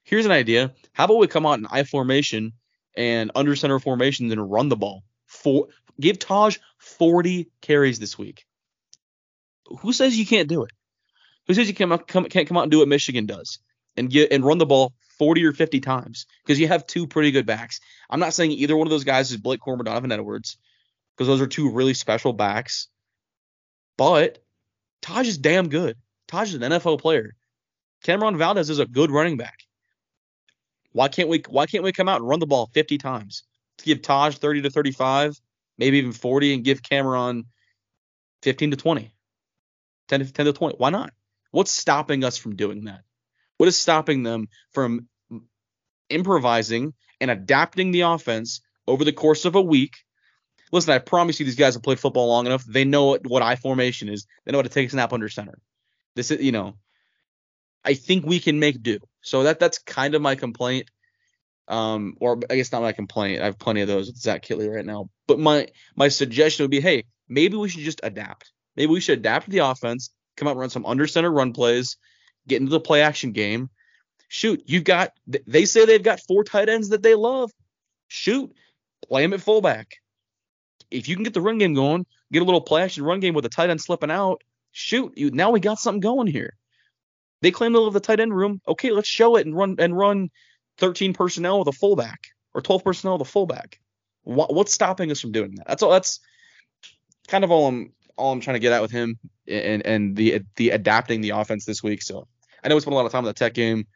Here's 0.04 0.24
an 0.24 0.30
idea. 0.30 0.72
How 0.92 1.06
about 1.06 1.18
we 1.18 1.26
come 1.26 1.46
out 1.46 1.58
in 1.58 1.66
I 1.68 1.82
formation 1.82 2.52
and 2.96 3.32
under 3.34 3.56
center 3.56 3.80
formations 3.80 4.30
and 4.30 4.52
run 4.52 4.68
the 4.68 4.76
ball? 4.76 5.02
For 5.26 5.66
give 5.98 6.20
Tahj 6.20 6.60
40 6.78 7.50
carries 7.60 7.98
this 7.98 8.16
week. 8.16 8.46
Who 9.80 9.92
says 9.92 10.16
you 10.16 10.24
can't 10.24 10.48
do 10.48 10.62
it? 10.62 10.70
Who 11.48 11.54
says 11.54 11.66
you 11.66 11.74
can't 11.74 12.06
come, 12.06 12.26
can't 12.26 12.46
come 12.46 12.56
out 12.56 12.62
and 12.62 12.70
do 12.70 12.78
what 12.78 12.86
Michigan 12.86 13.26
does 13.26 13.58
and 13.96 14.08
get 14.08 14.30
and 14.30 14.44
run 14.44 14.58
the 14.58 14.66
ball 14.66 14.92
40 15.18 15.44
or 15.44 15.52
50 15.52 15.80
times 15.80 16.26
because 16.44 16.60
you 16.60 16.68
have 16.68 16.86
two 16.86 17.08
pretty 17.08 17.32
good 17.32 17.46
backs. 17.46 17.80
I'm 18.08 18.20
not 18.20 18.32
saying 18.32 18.52
either 18.52 18.76
one 18.76 18.86
of 18.86 18.92
those 18.92 19.02
guys 19.02 19.32
is 19.32 19.38
Blake 19.38 19.58
Corum 19.58 19.80
or 19.80 19.82
Donovan 19.82 20.12
Edwards 20.12 20.56
because 21.16 21.26
those 21.26 21.40
are 21.40 21.48
two 21.48 21.72
really 21.72 21.94
special 21.94 22.32
backs. 22.32 22.86
But 23.96 24.38
Tahj 25.02 25.24
is 25.24 25.38
damn 25.38 25.68
good. 25.68 25.96
Tahj 26.28 26.44
is 26.44 26.54
an 26.54 26.62
NFL 26.62 27.00
player. 27.00 27.34
Cameron 28.02 28.36
Valdez 28.36 28.70
is 28.70 28.78
a 28.78 28.86
good 28.86 29.10
running 29.10 29.36
back. 29.36 29.58
Why 30.92 31.08
can't 31.08 31.28
we 31.28 31.42
why 31.48 31.66
can't 31.66 31.84
we 31.84 31.92
come 31.92 32.08
out 32.08 32.20
and 32.20 32.28
run 32.28 32.40
the 32.40 32.46
ball 32.46 32.70
50 32.72 32.98
times? 32.98 33.44
To 33.78 33.84
give 33.84 34.02
Tahj 34.02 34.36
30 34.36 34.62
to 34.62 34.70
35, 34.70 35.40
maybe 35.78 35.98
even 35.98 36.12
40 36.12 36.54
and 36.54 36.64
give 36.64 36.82
Cameron 36.82 37.44
15 38.42 38.72
to 38.72 38.76
20. 38.76 39.12
10 40.08 40.20
to 40.20 40.32
10 40.32 40.46
to 40.46 40.52
20. 40.52 40.76
Why 40.78 40.90
not? 40.90 41.12
What's 41.52 41.70
stopping 41.70 42.24
us 42.24 42.36
from 42.36 42.56
doing 42.56 42.84
that? 42.84 43.02
What 43.58 43.68
is 43.68 43.78
stopping 43.78 44.22
them 44.22 44.48
from 44.72 45.08
improvising 46.08 46.94
and 47.20 47.30
adapting 47.30 47.92
the 47.92 48.02
offense 48.02 48.60
over 48.86 49.04
the 49.04 49.12
course 49.12 49.44
of 49.44 49.54
a 49.54 49.62
week 49.62 49.96
listen, 50.72 50.92
I 50.92 50.98
promise 50.98 51.38
you, 51.38 51.46
these 51.46 51.56
guys 51.56 51.74
have 51.74 51.82
played 51.82 52.00
football 52.00 52.28
long 52.28 52.46
enough. 52.46 52.64
They 52.64 52.84
know 52.84 53.06
what, 53.06 53.26
what 53.26 53.42
I 53.42 53.56
formation 53.56 54.08
is. 54.08 54.26
They 54.44 54.52
know 54.52 54.58
how 54.58 54.62
to 54.62 54.68
take 54.68 54.88
a 54.88 54.90
snap 54.90 55.12
under 55.12 55.28
center. 55.28 55.58
This 56.14 56.30
is, 56.30 56.42
you 56.42 56.52
know, 56.52 56.74
I 57.84 57.94
think 57.94 58.26
we 58.26 58.40
can 58.40 58.58
make 58.58 58.82
do. 58.82 58.98
So 59.22 59.44
that 59.44 59.58
that's 59.58 59.78
kind 59.78 60.14
of 60.14 60.22
my 60.22 60.34
complaint. 60.34 60.90
Um, 61.68 62.16
or 62.20 62.40
I 62.50 62.56
guess 62.56 62.72
not 62.72 62.82
my 62.82 62.92
complaint. 62.92 63.42
I 63.42 63.44
have 63.44 63.58
plenty 63.58 63.80
of 63.80 63.88
those 63.88 64.08
with 64.08 64.16
Zach 64.16 64.44
Kittley 64.44 64.72
right 64.72 64.84
now. 64.84 65.08
But 65.26 65.38
my 65.38 65.68
my 65.96 66.08
suggestion 66.08 66.64
would 66.64 66.70
be, 66.70 66.80
hey, 66.80 67.04
maybe 67.28 67.56
we 67.56 67.68
should 67.68 67.84
just 67.84 68.00
adapt. 68.02 68.52
Maybe 68.76 68.92
we 68.92 69.00
should 69.00 69.18
adapt 69.18 69.48
the 69.48 69.58
offense, 69.58 70.10
come 70.36 70.48
out 70.48 70.56
run 70.56 70.70
some 70.70 70.86
under 70.86 71.06
center 71.06 71.30
run 71.30 71.52
plays, 71.52 71.96
get 72.48 72.60
into 72.60 72.70
the 72.70 72.80
play 72.80 73.02
action 73.02 73.32
game. 73.32 73.70
Shoot, 74.28 74.62
you 74.66 74.80
got. 74.80 75.12
They 75.26 75.64
say 75.64 75.86
they've 75.86 76.02
got 76.02 76.20
four 76.26 76.44
tight 76.44 76.68
ends 76.68 76.90
that 76.90 77.02
they 77.02 77.14
love. 77.14 77.50
Shoot, 78.08 78.52
play 79.08 79.22
them 79.22 79.32
at 79.32 79.40
fullback 79.40 80.00
if 80.90 81.08
you 81.08 81.14
can 81.14 81.24
get 81.24 81.34
the 81.34 81.40
run 81.40 81.58
game 81.58 81.74
going, 81.74 82.06
get 82.32 82.42
a 82.42 82.44
little 82.44 82.60
play 82.60 82.82
action 82.82 83.04
run 83.04 83.20
game 83.20 83.34
with 83.34 83.44
the 83.44 83.48
tight 83.48 83.70
end 83.70 83.80
slipping 83.80 84.10
out, 84.10 84.42
shoot, 84.72 85.12
you, 85.16 85.30
now 85.30 85.50
we 85.50 85.60
got 85.60 85.78
something 85.78 86.00
going 86.00 86.26
here. 86.26 86.56
They 87.42 87.50
claim 87.50 87.72
they 87.72 87.78
love 87.78 87.92
the 87.92 88.00
tight 88.00 88.20
end 88.20 88.34
room. 88.34 88.60
Okay, 88.68 88.90
let's 88.90 89.08
show 89.08 89.36
it 89.36 89.46
and 89.46 89.56
run 89.56 89.76
and 89.78 89.96
run 89.96 90.28
13 90.78 91.14
personnel 91.14 91.58
with 91.58 91.68
a 91.68 91.72
fullback 91.72 92.20
or 92.54 92.60
12 92.60 92.84
personnel 92.84 93.18
with 93.18 93.28
a 93.28 93.30
fullback. 93.30 93.78
What, 94.22 94.54
what's 94.54 94.74
stopping 94.74 95.10
us 95.10 95.20
from 95.20 95.32
doing 95.32 95.54
that? 95.56 95.66
That's 95.66 95.82
all. 95.82 95.90
That's 95.90 96.20
kind 97.28 97.44
of 97.44 97.50
all 97.50 97.68
I'm 97.68 97.92
all 98.16 98.32
I'm 98.32 98.40
trying 98.40 98.56
to 98.56 98.60
get 98.60 98.72
at 98.72 98.82
with 98.82 98.90
him 98.90 99.18
and 99.48 99.84
and 99.86 100.16
the 100.16 100.40
the 100.56 100.70
adapting 100.70 101.20
the 101.20 101.30
offense 101.30 101.64
this 101.64 101.82
week. 101.82 102.02
So 102.02 102.26
I 102.62 102.68
know 102.68 102.74
we 102.74 102.80
spent 102.80 102.92
a 102.92 102.96
lot 102.96 103.06
of 103.06 103.12
time 103.12 103.20
on 103.20 103.24
the 103.24 103.32
Tech 103.32 103.54
game. 103.54 103.86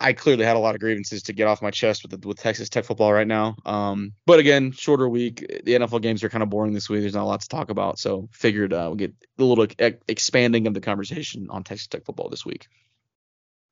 I 0.00 0.12
clearly 0.12 0.44
had 0.44 0.56
a 0.56 0.60
lot 0.60 0.74
of 0.74 0.80
grievances 0.80 1.24
to 1.24 1.32
get 1.32 1.46
off 1.46 1.62
my 1.62 1.70
chest 1.70 2.02
with 2.02 2.24
with 2.24 2.38
Texas 2.38 2.68
Tech 2.68 2.84
football 2.84 3.12
right 3.12 3.26
now. 3.26 3.56
Um, 3.64 4.12
but 4.26 4.38
again, 4.38 4.72
shorter 4.72 5.08
week. 5.08 5.38
The 5.64 5.74
NFL 5.74 6.02
games 6.02 6.22
are 6.24 6.28
kind 6.28 6.42
of 6.42 6.50
boring 6.50 6.72
this 6.72 6.88
week. 6.88 7.00
There's 7.00 7.14
not 7.14 7.24
a 7.24 7.26
lot 7.26 7.40
to 7.40 7.48
talk 7.48 7.70
about, 7.70 7.98
so 7.98 8.28
figured 8.32 8.72
uh, 8.72 8.84
we'll 8.86 8.96
get 8.96 9.14
a 9.38 9.44
little 9.44 9.64
e- 9.64 9.98
expanding 10.08 10.66
of 10.66 10.74
the 10.74 10.80
conversation 10.80 11.48
on 11.50 11.64
Texas 11.64 11.88
Tech 11.88 12.04
football 12.04 12.28
this 12.28 12.44
week. 12.44 12.68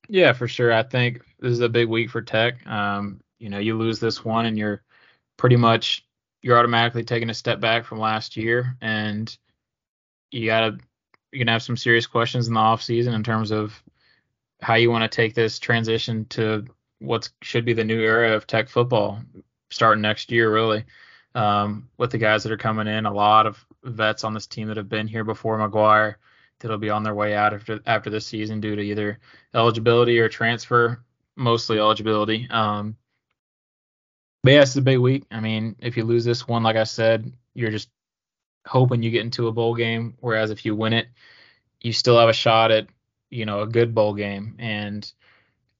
Yeah, 0.08 0.32
for 0.32 0.48
sure. 0.48 0.72
I 0.72 0.82
think 0.82 1.22
this 1.38 1.52
is 1.52 1.60
a 1.60 1.68
big 1.68 1.88
week 1.88 2.10
for 2.10 2.22
Tech. 2.22 2.66
Um, 2.66 3.20
you 3.38 3.48
know, 3.48 3.58
you 3.58 3.76
lose 3.76 4.00
this 4.00 4.24
one, 4.24 4.46
and 4.46 4.58
you're 4.58 4.82
pretty 5.36 5.56
much 5.56 6.06
you're 6.42 6.58
automatically 6.58 7.04
taking 7.04 7.30
a 7.30 7.34
step 7.34 7.60
back 7.60 7.84
from 7.84 7.98
last 7.98 8.36
year, 8.36 8.76
and 8.80 9.36
you 10.30 10.46
gotta 10.46 10.78
you're 11.32 11.44
gonna 11.44 11.52
have 11.52 11.62
some 11.62 11.76
serious 11.76 12.06
questions 12.06 12.48
in 12.48 12.54
the 12.54 12.60
off 12.60 12.82
season 12.82 13.14
in 13.14 13.22
terms 13.22 13.50
of 13.50 13.82
how 14.60 14.74
you 14.74 14.90
want 14.90 15.02
to 15.02 15.14
take 15.14 15.34
this 15.34 15.58
transition 15.58 16.24
to 16.26 16.64
what 16.98 17.28
should 17.42 17.64
be 17.64 17.72
the 17.72 17.84
new 17.84 18.00
era 18.00 18.34
of 18.34 18.46
tech 18.46 18.68
football 18.68 19.20
starting 19.70 20.02
next 20.02 20.30
year, 20.30 20.52
really. 20.52 20.84
Um, 21.34 21.88
with 21.98 22.12
the 22.12 22.18
guys 22.18 22.44
that 22.44 22.52
are 22.52 22.56
coming 22.56 22.86
in, 22.86 23.06
a 23.06 23.12
lot 23.12 23.46
of 23.46 23.64
vets 23.82 24.24
on 24.24 24.34
this 24.34 24.46
team 24.46 24.68
that 24.68 24.76
have 24.76 24.88
been 24.88 25.08
here 25.08 25.24
before 25.24 25.58
McGuire 25.58 26.14
that'll 26.60 26.78
be 26.78 26.90
on 26.90 27.02
their 27.02 27.14
way 27.14 27.34
out 27.34 27.52
after 27.52 27.80
after 27.86 28.08
this 28.08 28.26
season 28.26 28.60
due 28.60 28.76
to 28.76 28.82
either 28.82 29.18
eligibility 29.52 30.18
or 30.20 30.28
transfer, 30.28 31.02
mostly 31.36 31.78
eligibility. 31.78 32.48
Um, 32.50 32.96
but 34.42 34.52
yeah, 34.52 34.62
it's 34.62 34.76
a 34.76 34.82
big 34.82 34.98
week. 34.98 35.24
I 35.30 35.40
mean, 35.40 35.76
if 35.80 35.96
you 35.96 36.04
lose 36.04 36.24
this 36.24 36.46
one, 36.46 36.62
like 36.62 36.76
I 36.76 36.84
said, 36.84 37.32
you're 37.54 37.70
just 37.70 37.88
hoping 38.66 39.02
you 39.02 39.10
get 39.10 39.24
into 39.24 39.48
a 39.48 39.52
bowl 39.52 39.74
game. 39.74 40.16
Whereas 40.20 40.50
if 40.50 40.64
you 40.64 40.76
win 40.76 40.92
it, 40.92 41.08
you 41.80 41.92
still 41.92 42.18
have 42.18 42.28
a 42.28 42.34
shot 42.34 42.70
at 42.70 42.86
you 43.30 43.46
know 43.46 43.62
a 43.62 43.66
good 43.66 43.94
bowl 43.94 44.14
game 44.14 44.56
and 44.58 45.10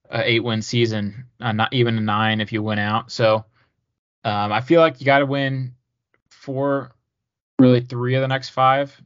a 0.09 0.29
eight 0.29 0.43
win 0.43 0.61
season, 0.61 1.25
uh, 1.39 1.51
not 1.51 1.73
even 1.73 1.97
a 1.97 2.01
nine 2.01 2.41
if 2.41 2.51
you 2.51 2.61
win 2.61 2.79
out. 2.79 3.11
So 3.11 3.45
um, 4.23 4.51
I 4.51 4.61
feel 4.61 4.81
like 4.81 4.99
you 4.99 5.05
got 5.05 5.19
to 5.19 5.25
win 5.25 5.75
four, 6.29 6.91
really 7.59 7.81
three 7.81 8.15
of 8.15 8.21
the 8.21 8.27
next 8.27 8.49
five. 8.49 8.99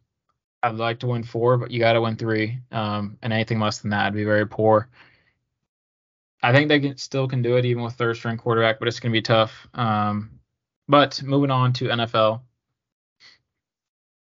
I'd 0.62 0.76
like 0.76 1.00
to 1.00 1.08
win 1.08 1.24
four, 1.24 1.58
but 1.58 1.72
you 1.72 1.80
got 1.80 1.94
to 1.94 2.02
win 2.02 2.16
three. 2.18 2.60
Um, 2.72 3.18
and 3.22 3.32
anything 3.32 3.60
less 3.60 3.80
than 3.80 3.92
that 3.92 4.06
would 4.06 4.18
be 4.18 4.26
very 4.26 4.46
poor. 4.46 4.90
I 6.42 6.54
think 6.54 6.70
they 6.70 6.80
can, 6.80 6.98
still 6.98 7.28
can 7.28 7.42
do 7.42 7.58
it 7.58 7.66
even 7.66 7.84
with 7.84 7.94
third 7.94 8.16
string 8.16 8.38
quarterback, 8.38 8.80
but 8.80 8.88
it's 8.88 9.00
going 9.00 9.12
to 9.12 9.18
be 9.18 9.22
tough. 9.22 9.68
Um, 9.74 10.40
but 10.88 11.22
moving 11.22 11.52
on 11.52 11.74
to 11.74 11.86
NFL, 11.86 12.42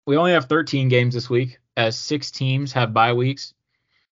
we 0.07 0.17
only 0.17 0.33
have 0.33 0.47
13 0.47 0.89
games 0.89 1.15
this 1.15 1.31
week, 1.31 1.59
as 1.77 1.97
six 1.99 2.31
teams 2.31 2.73
have 2.73 2.93
bye 2.93 3.13
weeks. 3.13 3.55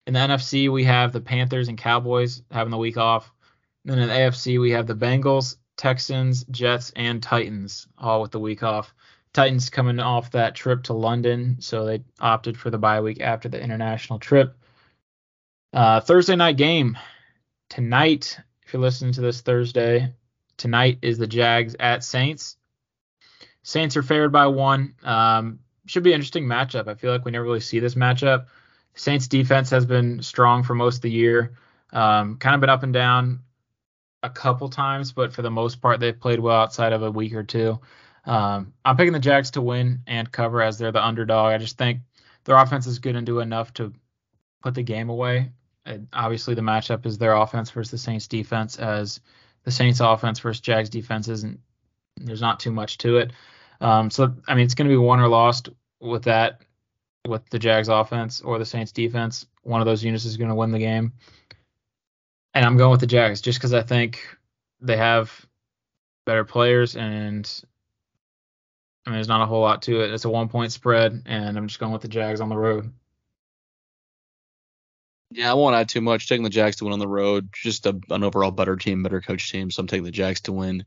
In 0.06 0.14
the 0.14 0.20
NFC, 0.20 0.70
we 0.70 0.84
have 0.84 1.12
the 1.12 1.20
Panthers 1.20 1.68
and 1.68 1.78
Cowboys 1.78 2.42
having 2.50 2.70
the 2.70 2.78
week 2.78 2.96
off. 2.96 3.32
And 3.84 3.92
then 3.92 4.00
in 4.00 4.08
the 4.08 4.14
AFC, 4.14 4.60
we 4.60 4.72
have 4.72 4.86
the 4.86 4.94
Bengals, 4.94 5.56
Texans, 5.76 6.44
Jets, 6.50 6.92
and 6.96 7.22
Titans 7.22 7.86
all 7.98 8.22
with 8.22 8.30
the 8.30 8.40
week 8.40 8.62
off. 8.62 8.94
Titans 9.32 9.70
coming 9.70 9.98
off 9.98 10.32
that 10.32 10.54
trip 10.54 10.82
to 10.84 10.92
London, 10.92 11.56
so 11.60 11.86
they 11.86 12.02
opted 12.20 12.58
for 12.58 12.70
the 12.70 12.78
bye 12.78 13.00
week 13.00 13.20
after 13.20 13.48
the 13.48 13.60
international 13.60 14.18
trip. 14.18 14.56
Uh, 15.72 16.00
Thursday 16.00 16.36
night 16.36 16.56
game 16.56 16.98
tonight. 17.70 18.38
If 18.66 18.72
you're 18.72 18.82
listening 18.82 19.12
to 19.14 19.22
this 19.22 19.40
Thursday, 19.40 20.12
tonight 20.58 20.98
is 21.00 21.16
the 21.16 21.26
Jags 21.26 21.74
at 21.80 22.04
Saints. 22.04 22.56
Saints 23.62 23.96
are 23.96 24.02
favored 24.02 24.32
by 24.32 24.48
one. 24.48 24.94
Um, 25.02 25.60
should 25.86 26.02
be 26.02 26.10
an 26.10 26.16
interesting 26.16 26.44
matchup. 26.44 26.88
I 26.88 26.94
feel 26.94 27.10
like 27.10 27.24
we 27.24 27.30
never 27.30 27.44
really 27.44 27.60
see 27.60 27.78
this 27.78 27.94
matchup. 27.94 28.46
Saints 28.94 29.28
defense 29.28 29.70
has 29.70 29.86
been 29.86 30.22
strong 30.22 30.62
for 30.62 30.74
most 30.74 30.96
of 30.96 31.02
the 31.02 31.10
year. 31.10 31.54
Um, 31.92 32.36
kind 32.38 32.54
of 32.54 32.60
been 32.60 32.70
up 32.70 32.82
and 32.82 32.92
down 32.92 33.40
a 34.22 34.30
couple 34.30 34.68
times, 34.68 35.12
but 35.12 35.32
for 35.32 35.42
the 35.42 35.50
most 35.50 35.80
part, 35.80 36.00
they've 36.00 36.18
played 36.18 36.40
well 36.40 36.60
outside 36.60 36.92
of 36.92 37.02
a 37.02 37.10
week 37.10 37.34
or 37.34 37.42
two. 37.42 37.80
Um, 38.24 38.72
I'm 38.84 38.96
picking 38.96 39.12
the 39.12 39.18
Jags 39.18 39.50
to 39.52 39.60
win 39.60 40.00
and 40.06 40.30
cover 40.30 40.62
as 40.62 40.78
they're 40.78 40.92
the 40.92 41.04
underdog. 41.04 41.52
I 41.52 41.58
just 41.58 41.76
think 41.76 42.00
their 42.44 42.56
offense 42.56 42.86
is 42.86 42.98
good 42.98 43.16
and 43.16 43.26
do 43.26 43.40
enough 43.40 43.72
to 43.74 43.92
put 44.62 44.74
the 44.74 44.82
game 44.82 45.08
away. 45.08 45.50
And 45.84 46.06
obviously, 46.12 46.54
the 46.54 46.62
matchup 46.62 47.04
is 47.06 47.18
their 47.18 47.34
offense 47.34 47.70
versus 47.70 47.90
the 47.90 47.98
Saints 47.98 48.28
defense, 48.28 48.78
as 48.78 49.20
the 49.64 49.72
Saints 49.72 50.00
offense 50.00 50.38
versus 50.38 50.60
Jags 50.60 50.88
defense 50.88 51.28
isn't. 51.28 51.58
There's 52.18 52.40
not 52.40 52.60
too 52.60 52.70
much 52.70 52.98
to 52.98 53.16
it. 53.16 53.32
Um, 53.80 54.10
so 54.10 54.34
I 54.46 54.54
mean, 54.54 54.64
it's 54.64 54.74
going 54.74 54.88
to 54.88 54.92
be 54.92 54.98
won 54.98 55.18
or 55.18 55.28
lost 55.28 55.70
with 56.00 56.24
that, 56.24 56.62
with 57.26 57.48
the 57.50 57.58
Jags 57.58 57.88
offense 57.88 58.40
or 58.40 58.58
the 58.58 58.66
Saints 58.66 58.92
defense. 58.92 59.46
One 59.62 59.80
of 59.80 59.86
those 59.86 60.02
units 60.02 60.24
is 60.24 60.36
going 60.36 60.50
to 60.50 60.54
win 60.54 60.72
the 60.72 60.78
game. 60.78 61.12
And 62.54 62.64
I'm 62.64 62.76
going 62.76 62.90
with 62.90 63.00
the 63.00 63.06
Jags 63.06 63.40
just 63.40 63.58
because 63.58 63.72
I 63.72 63.82
think 63.82 64.26
they 64.80 64.96
have 64.96 65.46
better 66.26 66.44
players 66.44 66.96
and 66.96 67.48
I 69.04 69.10
mean, 69.10 69.16
there's 69.16 69.28
not 69.28 69.42
a 69.42 69.46
whole 69.46 69.62
lot 69.62 69.82
to 69.82 70.00
it. 70.00 70.12
It's 70.12 70.24
a 70.24 70.30
one 70.30 70.48
point 70.48 70.70
spread, 70.70 71.22
and 71.26 71.58
I'm 71.58 71.66
just 71.66 71.80
going 71.80 71.92
with 71.92 72.02
the 72.02 72.08
Jags 72.08 72.40
on 72.40 72.48
the 72.48 72.56
road. 72.56 72.92
Yeah, 75.30 75.50
I 75.50 75.54
won't 75.54 75.74
add 75.74 75.88
too 75.88 76.00
much. 76.00 76.28
Taking 76.28 76.44
the 76.44 76.50
Jags 76.50 76.76
to 76.76 76.84
win 76.84 76.92
on 76.92 77.00
the 77.00 77.08
road, 77.08 77.48
just 77.52 77.86
a, 77.86 77.98
an 78.10 78.22
overall 78.22 78.52
better 78.52 78.76
team, 78.76 79.02
better 79.02 79.20
coach 79.20 79.50
team. 79.50 79.72
So 79.72 79.80
I'm 79.80 79.88
taking 79.88 80.04
the 80.04 80.12
Jags 80.12 80.42
to 80.42 80.52
win 80.52 80.84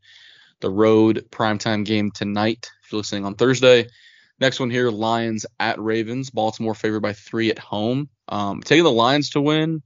the 0.61 0.69
road 0.69 1.25
primetime 1.29 1.83
game 1.83 2.09
tonight. 2.11 2.71
If 2.83 2.91
you're 2.91 2.99
listening 2.99 3.25
on 3.25 3.35
Thursday. 3.35 3.87
Next 4.39 4.59
one 4.59 4.69
here, 4.69 4.89
Lions 4.89 5.45
at 5.59 5.79
Ravens. 5.79 6.29
Baltimore 6.29 6.75
favored 6.75 7.01
by 7.01 7.13
three 7.13 7.49
at 7.51 7.59
home. 7.59 8.09
Um, 8.27 8.61
taking 8.61 8.83
the 8.83 8.91
Lions 8.91 9.31
to 9.31 9.41
win, 9.41 9.81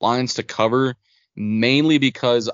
Lions 0.00 0.34
to 0.34 0.42
cover, 0.42 0.94
mainly 1.34 1.98
because 1.98 2.50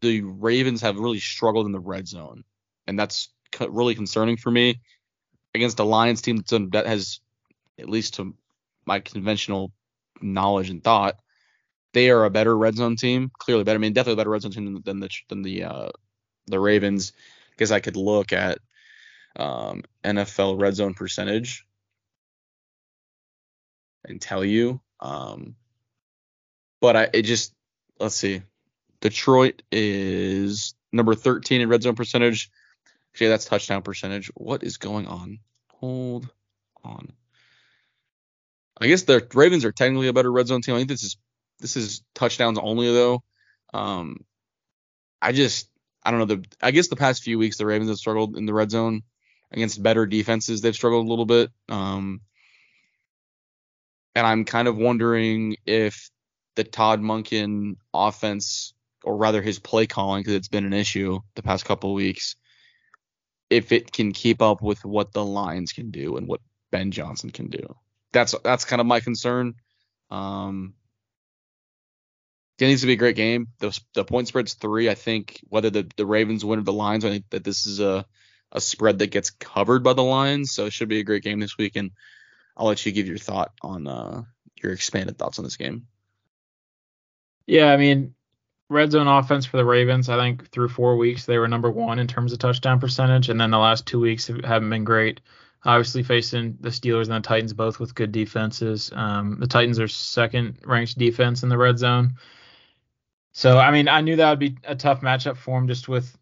the 0.00 0.22
Ravens 0.22 0.82
have 0.82 0.98
really 0.98 1.20
struggled 1.20 1.66
in 1.66 1.72
the 1.72 1.80
red 1.80 2.08
zone, 2.08 2.44
and 2.86 2.98
that's 2.98 3.28
really 3.60 3.94
concerning 3.94 4.36
for 4.36 4.50
me 4.50 4.80
against 5.54 5.78
a 5.78 5.84
Lions 5.84 6.22
team 6.22 6.42
that 6.72 6.86
has, 6.86 7.20
at 7.78 7.88
least 7.88 8.14
to 8.14 8.34
my 8.84 9.00
conventional 9.00 9.72
knowledge 10.20 10.70
and 10.70 10.82
thought, 10.82 11.16
they 11.92 12.10
are 12.10 12.24
a 12.24 12.30
better 12.30 12.56
red 12.56 12.74
zone 12.74 12.96
team. 12.96 13.30
Clearly 13.38 13.62
better. 13.62 13.78
I 13.78 13.80
mean, 13.80 13.92
definitely 13.92 14.14
a 14.14 14.16
better 14.16 14.30
red 14.30 14.42
zone 14.42 14.52
team 14.52 14.82
than 14.84 15.00
the 15.00 15.10
than 15.28 15.42
the 15.42 15.64
uh, 15.64 15.88
the 16.46 16.58
Ravens. 16.58 17.12
Because 17.50 17.70
I 17.70 17.78
could 17.78 17.96
look 17.96 18.32
at 18.32 18.58
um, 19.36 19.82
NFL 20.04 20.60
red 20.60 20.74
zone 20.74 20.94
percentage 20.94 21.66
and 24.04 24.20
tell 24.20 24.44
you. 24.44 24.80
Um, 25.00 25.56
but 26.80 26.96
I 26.96 27.08
it 27.12 27.22
just 27.22 27.52
let's 27.98 28.14
see. 28.14 28.42
Detroit 29.00 29.62
is 29.70 30.74
number 30.92 31.14
13 31.14 31.60
in 31.60 31.68
red 31.68 31.82
zone 31.82 31.94
percentage. 31.94 32.50
Okay, 33.14 33.28
that's 33.28 33.44
touchdown 33.44 33.82
percentage. 33.82 34.30
What 34.34 34.62
is 34.62 34.76
going 34.76 35.06
on? 35.06 35.38
Hold 35.74 36.28
on. 36.82 37.12
I 38.80 38.88
guess 38.88 39.02
the 39.02 39.26
Ravens 39.34 39.64
are 39.64 39.72
technically 39.72 40.08
a 40.08 40.12
better 40.12 40.32
red 40.32 40.48
zone 40.48 40.62
team. 40.62 40.74
I 40.74 40.78
think 40.78 40.88
this 40.88 41.04
is 41.04 41.16
this 41.60 41.76
is 41.76 42.02
touchdowns 42.14 42.58
only 42.58 42.92
though. 42.92 43.22
Um, 43.72 44.24
I 45.22 45.32
just 45.32 45.68
I 46.02 46.10
don't 46.10 46.20
know 46.20 46.36
the 46.36 46.44
I 46.60 46.70
guess 46.70 46.88
the 46.88 46.96
past 46.96 47.22
few 47.22 47.38
weeks 47.38 47.56
the 47.56 47.66
Ravens 47.66 47.88
have 47.88 47.98
struggled 47.98 48.36
in 48.36 48.46
the 48.46 48.54
red 48.54 48.70
zone 48.70 49.02
against 49.54 49.82
better 49.82 50.04
defenses. 50.04 50.60
They've 50.60 50.74
struggled 50.74 51.06
a 51.06 51.08
little 51.08 51.26
bit. 51.26 51.50
Um, 51.68 52.20
and 54.14 54.26
I'm 54.26 54.44
kind 54.44 54.68
of 54.68 54.76
wondering 54.76 55.56
if 55.64 56.10
the 56.56 56.64
Todd 56.64 57.00
Monken 57.00 57.76
offense, 57.92 58.74
or 59.02 59.16
rather 59.16 59.42
his 59.42 59.58
play 59.58 59.86
calling, 59.86 60.20
because 60.20 60.34
it's 60.34 60.48
been 60.48 60.66
an 60.66 60.72
issue 60.72 61.20
the 61.34 61.42
past 61.42 61.64
couple 61.64 61.90
of 61.90 61.96
weeks, 61.96 62.36
if 63.50 63.72
it 63.72 63.92
can 63.92 64.12
keep 64.12 64.42
up 64.42 64.62
with 64.62 64.84
what 64.84 65.12
the 65.12 65.24
Lions 65.24 65.72
can 65.72 65.90
do 65.90 66.16
and 66.16 66.26
what 66.26 66.40
Ben 66.70 66.90
Johnson 66.90 67.30
can 67.30 67.48
do. 67.48 67.74
That's 68.12 68.34
that's 68.44 68.64
kind 68.64 68.80
of 68.80 68.86
my 68.86 69.00
concern. 69.00 69.54
Um, 70.10 70.74
it 72.58 72.66
needs 72.66 72.82
to 72.82 72.86
be 72.86 72.92
a 72.92 72.96
great 72.96 73.16
game. 73.16 73.48
The, 73.58 73.76
the 73.94 74.04
point 74.04 74.28
spread's 74.28 74.54
three. 74.54 74.88
I 74.88 74.94
think 74.94 75.40
whether 75.48 75.70
the, 75.70 75.90
the 75.96 76.06
Ravens 76.06 76.44
win 76.44 76.60
or 76.60 76.62
the 76.62 76.72
Lions, 76.72 77.04
I 77.04 77.10
think 77.10 77.24
that 77.30 77.42
this 77.42 77.66
is 77.66 77.80
a, 77.80 78.06
a 78.54 78.60
spread 78.60 79.00
that 79.00 79.10
gets 79.10 79.30
covered 79.30 79.82
by 79.82 79.92
the 79.92 80.02
Lions. 80.02 80.52
So 80.52 80.66
it 80.66 80.72
should 80.72 80.88
be 80.88 81.00
a 81.00 81.04
great 81.04 81.24
game 81.24 81.40
this 81.40 81.58
week. 81.58 81.76
And 81.76 81.90
I'll 82.56 82.66
let 82.66 82.86
you 82.86 82.92
give 82.92 83.08
your 83.08 83.18
thought 83.18 83.52
on 83.62 83.86
uh, 83.86 84.22
your 84.62 84.72
expanded 84.72 85.18
thoughts 85.18 85.38
on 85.38 85.44
this 85.44 85.56
game. 85.56 85.86
Yeah, 87.46 87.72
I 87.72 87.76
mean, 87.76 88.14
red 88.70 88.92
zone 88.92 89.08
offense 89.08 89.44
for 89.44 89.56
the 89.56 89.64
Ravens. 89.64 90.08
I 90.08 90.16
think 90.16 90.48
through 90.50 90.68
four 90.68 90.96
weeks 90.96 91.26
they 91.26 91.38
were 91.38 91.48
number 91.48 91.70
one 91.70 91.98
in 91.98 92.06
terms 92.06 92.32
of 92.32 92.38
touchdown 92.38 92.80
percentage, 92.80 93.28
and 93.28 93.40
then 93.40 93.50
the 93.50 93.58
last 93.58 93.86
two 93.86 94.00
weeks 94.00 94.30
haven't 94.44 94.70
been 94.70 94.84
great. 94.84 95.20
Obviously 95.66 96.02
facing 96.02 96.58
the 96.60 96.68
Steelers 96.68 97.04
and 97.04 97.24
the 97.24 97.26
Titans 97.26 97.54
both 97.54 97.80
with 97.80 97.94
good 97.94 98.12
defenses. 98.12 98.90
Um, 98.94 99.38
the 99.40 99.46
Titans 99.46 99.80
are 99.80 99.88
second 99.88 100.58
ranked 100.64 100.98
defense 100.98 101.42
in 101.42 101.48
the 101.48 101.56
red 101.56 101.78
zone. 101.78 102.14
So 103.32 103.58
I 103.58 103.70
mean 103.70 103.88
I 103.88 104.02
knew 104.02 104.16
that 104.16 104.30
would 104.30 104.38
be 104.38 104.58
a 104.64 104.76
tough 104.76 105.00
matchup 105.00 105.36
for 105.36 105.58
them 105.58 105.66
just 105.66 105.88
with 105.88 106.16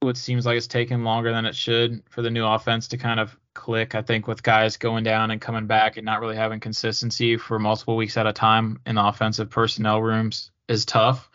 what 0.00 0.16
seems 0.16 0.46
like 0.46 0.56
it's 0.56 0.66
taken 0.66 1.04
longer 1.04 1.32
than 1.32 1.44
it 1.44 1.56
should 1.56 2.02
for 2.08 2.22
the 2.22 2.30
new 2.30 2.44
offense 2.44 2.88
to 2.88 2.96
kind 2.96 3.18
of 3.18 3.36
click. 3.54 3.94
I 3.94 4.02
think 4.02 4.28
with 4.28 4.42
guys 4.42 4.76
going 4.76 5.04
down 5.04 5.30
and 5.30 5.40
coming 5.40 5.66
back 5.66 5.96
and 5.96 6.04
not 6.06 6.20
really 6.20 6.36
having 6.36 6.60
consistency 6.60 7.36
for 7.36 7.58
multiple 7.58 7.96
weeks 7.96 8.16
at 8.16 8.26
a 8.26 8.32
time 8.32 8.80
in 8.86 8.94
the 8.94 9.04
offensive 9.04 9.50
personnel 9.50 10.00
rooms 10.00 10.50
is 10.68 10.84
tough 10.84 11.28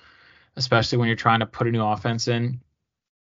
especially 0.56 0.98
when 0.98 1.08
you're 1.08 1.16
trying 1.16 1.40
to 1.40 1.46
put 1.46 1.68
a 1.68 1.72
new 1.72 1.84
offense 1.84 2.28
in. 2.28 2.60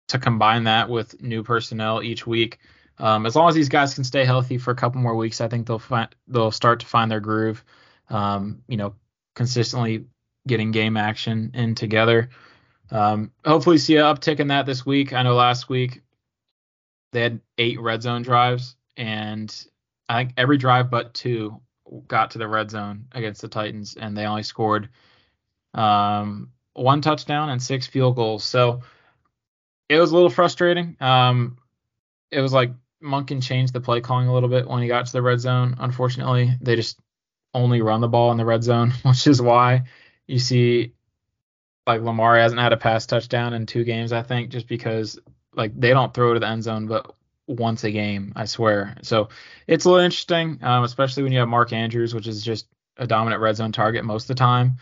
To 0.09 0.18
combine 0.18 0.64
that 0.64 0.90
with 0.90 1.23
new 1.23 1.42
personnel 1.42 2.03
each 2.03 2.27
week, 2.27 2.59
um, 2.99 3.25
as 3.25 3.35
long 3.35 3.49
as 3.49 3.55
these 3.55 3.71
guys 3.71 3.95
can 3.95 4.05
stay 4.05 4.25
healthy 4.25 4.59
for 4.59 4.71
a 4.71 4.75
couple 4.75 5.01
more 5.01 5.14
weeks, 5.14 5.40
I 5.40 5.49
think 5.49 5.66
they'll 5.66 5.79
find 5.79 6.09
they'll 6.29 6.51
start 6.51 6.81
to 6.81 6.87
find 6.87 7.11
their 7.11 7.21
groove. 7.21 7.64
Um, 8.11 8.62
you 8.68 8.77
know, 8.77 8.95
consistently 9.35 10.05
getting 10.47 10.71
game 10.71 10.99
action 10.99 11.53
in 11.55 11.75
together. 11.75 12.29
Um, 12.92 13.33
hopefully, 13.44 13.78
see 13.78 13.96
an 13.96 14.05
uptick 14.05 14.38
in 14.38 14.48
that 14.48 14.66
this 14.66 14.85
week. 14.85 15.12
I 15.12 15.22
know 15.22 15.35
last 15.35 15.68
week 15.68 16.02
they 17.12 17.22
had 17.22 17.40
eight 17.59 17.81
red 17.81 18.02
zone 18.02 18.22
drives, 18.22 18.76
and 18.96 19.52
I 20.09 20.20
think 20.20 20.35
every 20.37 20.59
drive 20.59 20.90
but 20.90 21.14
two 21.14 21.61
got 22.07 22.33
to 22.33 22.38
the 22.38 22.46
red 22.46 22.70
zone 22.70 23.07
against 23.12 23.40
the 23.40 23.48
Titans, 23.48 23.96
and 23.96 24.16
they 24.16 24.26
only 24.26 24.42
scored 24.42 24.90
um, 25.74 26.50
one 26.74 27.00
touchdown 27.00 27.48
and 27.48 27.62
six 27.62 27.87
field 27.87 28.14
goals. 28.14 28.44
So 28.44 28.83
it 29.88 29.98
was 29.98 30.11
a 30.11 30.14
little 30.14 30.31
frustrating. 30.31 30.96
Um, 31.00 31.57
it 32.31 32.40
was 32.40 32.52
like 32.52 32.72
Monken 33.02 33.42
changed 33.42 33.72
the 33.72 33.81
play 33.81 34.00
calling 34.00 34.28
a 34.28 34.35
little 34.35 34.48
bit 34.48 34.68
when 34.68 34.83
he 34.83 34.88
got 34.88 35.07
to 35.07 35.12
the 35.12 35.22
red 35.22 35.40
zone. 35.40 35.76
Unfortunately, 35.78 36.57
they 36.61 36.76
just 36.76 36.98
only 37.55 37.81
run 37.83 38.00
the 38.00 38.09
ball 38.09 38.31
in 38.33 38.38
the 38.38 38.44
red 38.44 38.62
zone, 38.62 38.92
which 39.02 39.26
is 39.26 39.40
why 39.40 39.85
you 40.26 40.38
see 40.38 40.92
like 41.87 42.01
Lamar 42.01 42.37
hasn't 42.37 42.61
had 42.61 42.73
a 42.73 42.77
pass 42.77 43.07
touchdown 43.07 43.55
in 43.55 43.66
two 43.66 43.85
games, 43.85 44.12
I 44.12 44.23
think, 44.23 44.51
just 44.51 44.68
because 44.68 45.18
like 45.55 45.79
they 45.79 45.90
don't 45.90 46.14
throw 46.14 46.35
to 46.35 46.40
the 46.40 46.49
end 46.49 46.62
zone, 46.62 46.87
but 46.87 47.14
once 47.47 47.85
a 47.85 47.90
game, 47.90 48.33
I 48.37 48.45
swear. 48.45 48.97
So 49.03 49.29
it's 49.66 49.85
a 49.85 49.88
little 49.88 50.05
interesting, 50.05 50.59
um, 50.62 50.85
especially 50.85 51.23
when 51.23 51.33
you 51.33 51.40
have 51.40 51.49
Mark 51.49 51.73
Andrews, 51.73 52.14
which 52.14 52.27
is 52.27 52.42
just 52.42 52.66
a 52.97 53.07
dominant 53.07 53.42
red 53.42 53.57
zone 53.57 53.73
target 53.73 54.05
most 54.05 54.25
of 54.25 54.29
the 54.29 54.35
time. 54.35 54.77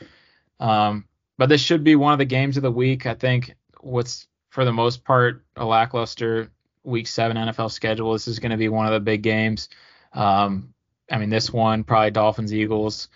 Um, 0.59 1.07
but 1.39 1.49
this 1.49 1.61
should 1.61 1.85
be 1.85 1.97
one 1.97 2.13
of 2.13 2.19
the 2.19 2.25
games 2.25 2.57
of 2.57 2.63
the 2.63 2.71
week. 2.71 3.07
I 3.07 3.15
think 3.15 3.55
what's 3.81 4.27
for 4.51 4.65
the 4.65 4.73
most 4.73 5.05
part 5.05 5.45
a 5.57 5.65
lackluster 5.65 6.51
week 6.85 7.07
seven 7.07 7.37
NFL 7.37 7.71
schedule. 7.71 8.13
This 8.13 8.29
is 8.29 8.39
going 8.39 8.51
to 8.51 8.57
be 8.57 8.69
one 8.69 8.87
of 8.87 8.93
the 8.93 9.01
big 9.01 9.23
games. 9.23 9.69
Um, 10.13 10.75
I 11.11 11.19
mean, 11.19 11.31
this 11.31 11.53
one 11.53 11.85
probably 11.85 12.11
Dolphins 12.11 12.53
Eagles. 12.53 13.09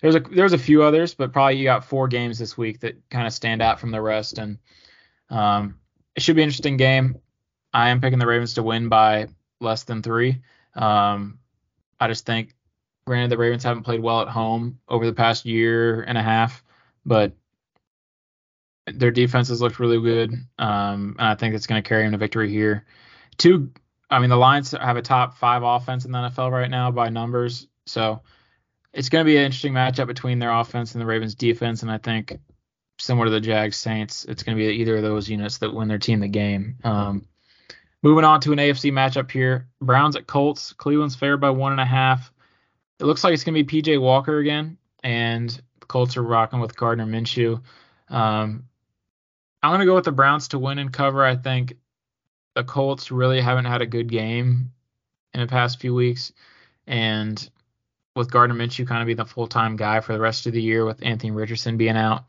There's 0.00 0.14
a 0.14 0.20
there's 0.20 0.52
a 0.52 0.58
few 0.58 0.82
others, 0.82 1.14
but 1.14 1.32
probably 1.32 1.56
you 1.56 1.64
got 1.64 1.84
four 1.84 2.08
games 2.08 2.38
this 2.38 2.56
week 2.56 2.80
that 2.80 3.08
kind 3.10 3.26
of 3.26 3.32
stand 3.32 3.60
out 3.60 3.80
from 3.80 3.90
the 3.90 4.00
rest, 4.00 4.38
and 4.38 4.58
um, 5.28 5.78
it 6.16 6.22
should 6.22 6.36
be 6.36 6.42
an 6.42 6.48
interesting 6.48 6.76
game. 6.76 7.18
I 7.72 7.90
am 7.90 8.00
picking 8.00 8.18
the 8.18 8.26
Ravens 8.26 8.54
to 8.54 8.62
win 8.62 8.88
by 8.88 9.28
less 9.60 9.84
than 9.84 10.02
three. 10.02 10.42
Um, 10.74 11.38
I 12.00 12.08
just 12.08 12.24
think, 12.24 12.54
granted, 13.06 13.30
the 13.30 13.38
Ravens 13.38 13.62
haven't 13.62 13.82
played 13.82 14.00
well 14.00 14.22
at 14.22 14.28
home 14.28 14.78
over 14.88 15.04
the 15.04 15.12
past 15.12 15.44
year 15.44 16.02
and 16.02 16.16
a 16.16 16.22
half, 16.22 16.64
but 17.04 17.32
their 18.86 19.10
defense 19.10 19.48
has 19.48 19.60
looked 19.60 19.78
really 19.78 20.00
good, 20.00 20.32
um, 20.58 21.16
and 21.18 21.28
I 21.28 21.34
think 21.34 21.54
it's 21.54 21.66
going 21.66 21.82
to 21.82 21.88
carry 21.88 22.04
them 22.04 22.12
to 22.12 22.18
victory 22.18 22.50
here. 22.50 22.86
Two, 23.36 23.70
I 24.10 24.18
mean, 24.18 24.30
the 24.30 24.36
Lions 24.36 24.72
have 24.72 24.96
a 24.96 25.02
top 25.02 25.36
five 25.36 25.62
offense 25.62 26.06
in 26.06 26.12
the 26.12 26.18
NFL 26.18 26.50
right 26.50 26.70
now 26.70 26.90
by 26.90 27.10
numbers, 27.10 27.68
so 27.86 28.22
it's 28.92 29.08
going 29.08 29.24
to 29.24 29.28
be 29.30 29.36
an 29.36 29.44
interesting 29.44 29.72
matchup 29.72 30.06
between 30.06 30.38
their 30.38 30.52
offense 30.52 30.94
and 30.94 31.00
the 31.00 31.06
Ravens 31.06 31.34
defense, 31.34 31.82
and 31.82 31.90
I 31.90 31.98
think 31.98 32.38
similar 32.98 33.26
to 33.26 33.30
the 33.30 33.40
Jags 33.40 33.76
Saints, 33.76 34.24
it's 34.26 34.42
going 34.42 34.56
to 34.56 34.62
be 34.62 34.68
either 34.74 34.96
of 34.96 35.02
those 35.02 35.28
units 35.28 35.58
that 35.58 35.74
win 35.74 35.88
their 35.88 35.98
team 35.98 36.20
the 36.20 36.28
game. 36.28 36.76
Um, 36.84 37.24
moving 38.02 38.24
on 38.24 38.40
to 38.42 38.52
an 38.52 38.58
AFC 38.58 38.92
matchup 38.92 39.30
here, 39.30 39.68
Browns 39.80 40.16
at 40.16 40.26
Colts. 40.26 40.72
Cleveland's 40.72 41.16
favored 41.16 41.38
by 41.38 41.50
one 41.50 41.72
and 41.72 41.80
a 41.80 41.86
half. 41.86 42.32
It 42.98 43.04
looks 43.04 43.24
like 43.24 43.32
it's 43.32 43.44
going 43.44 43.54
to 43.54 43.64
be 43.64 43.82
PJ 43.82 44.00
Walker 44.00 44.38
again, 44.38 44.76
and 45.02 45.48
the 45.80 45.86
Colts 45.86 46.16
are 46.16 46.22
rocking 46.22 46.60
with 46.60 46.76
Gardner 46.76 47.06
Minshew. 47.06 47.62
Um, 48.08 48.64
I'm 49.62 49.72
gonna 49.72 49.86
go 49.86 49.94
with 49.94 50.04
the 50.04 50.12
Browns 50.12 50.48
to 50.48 50.58
win 50.58 50.78
and 50.78 50.92
cover. 50.92 51.24
I 51.24 51.36
think 51.36 51.74
the 52.54 52.64
Colts 52.64 53.10
really 53.10 53.40
haven't 53.40 53.66
had 53.66 53.82
a 53.82 53.86
good 53.86 54.08
game 54.08 54.72
in 55.34 55.40
the 55.40 55.46
past 55.46 55.80
few 55.80 55.94
weeks, 55.94 56.32
and 56.86 57.48
with 58.16 58.30
Gardner 58.30 58.54
Minshew 58.54 58.86
kind 58.86 59.02
of 59.02 59.06
being 59.06 59.16
the 59.16 59.24
full 59.24 59.46
time 59.46 59.76
guy 59.76 60.00
for 60.00 60.12
the 60.12 60.20
rest 60.20 60.46
of 60.46 60.52
the 60.52 60.62
year 60.62 60.84
with 60.84 61.04
Anthony 61.04 61.30
Richardson 61.30 61.76
being 61.76 61.96
out. 61.96 62.24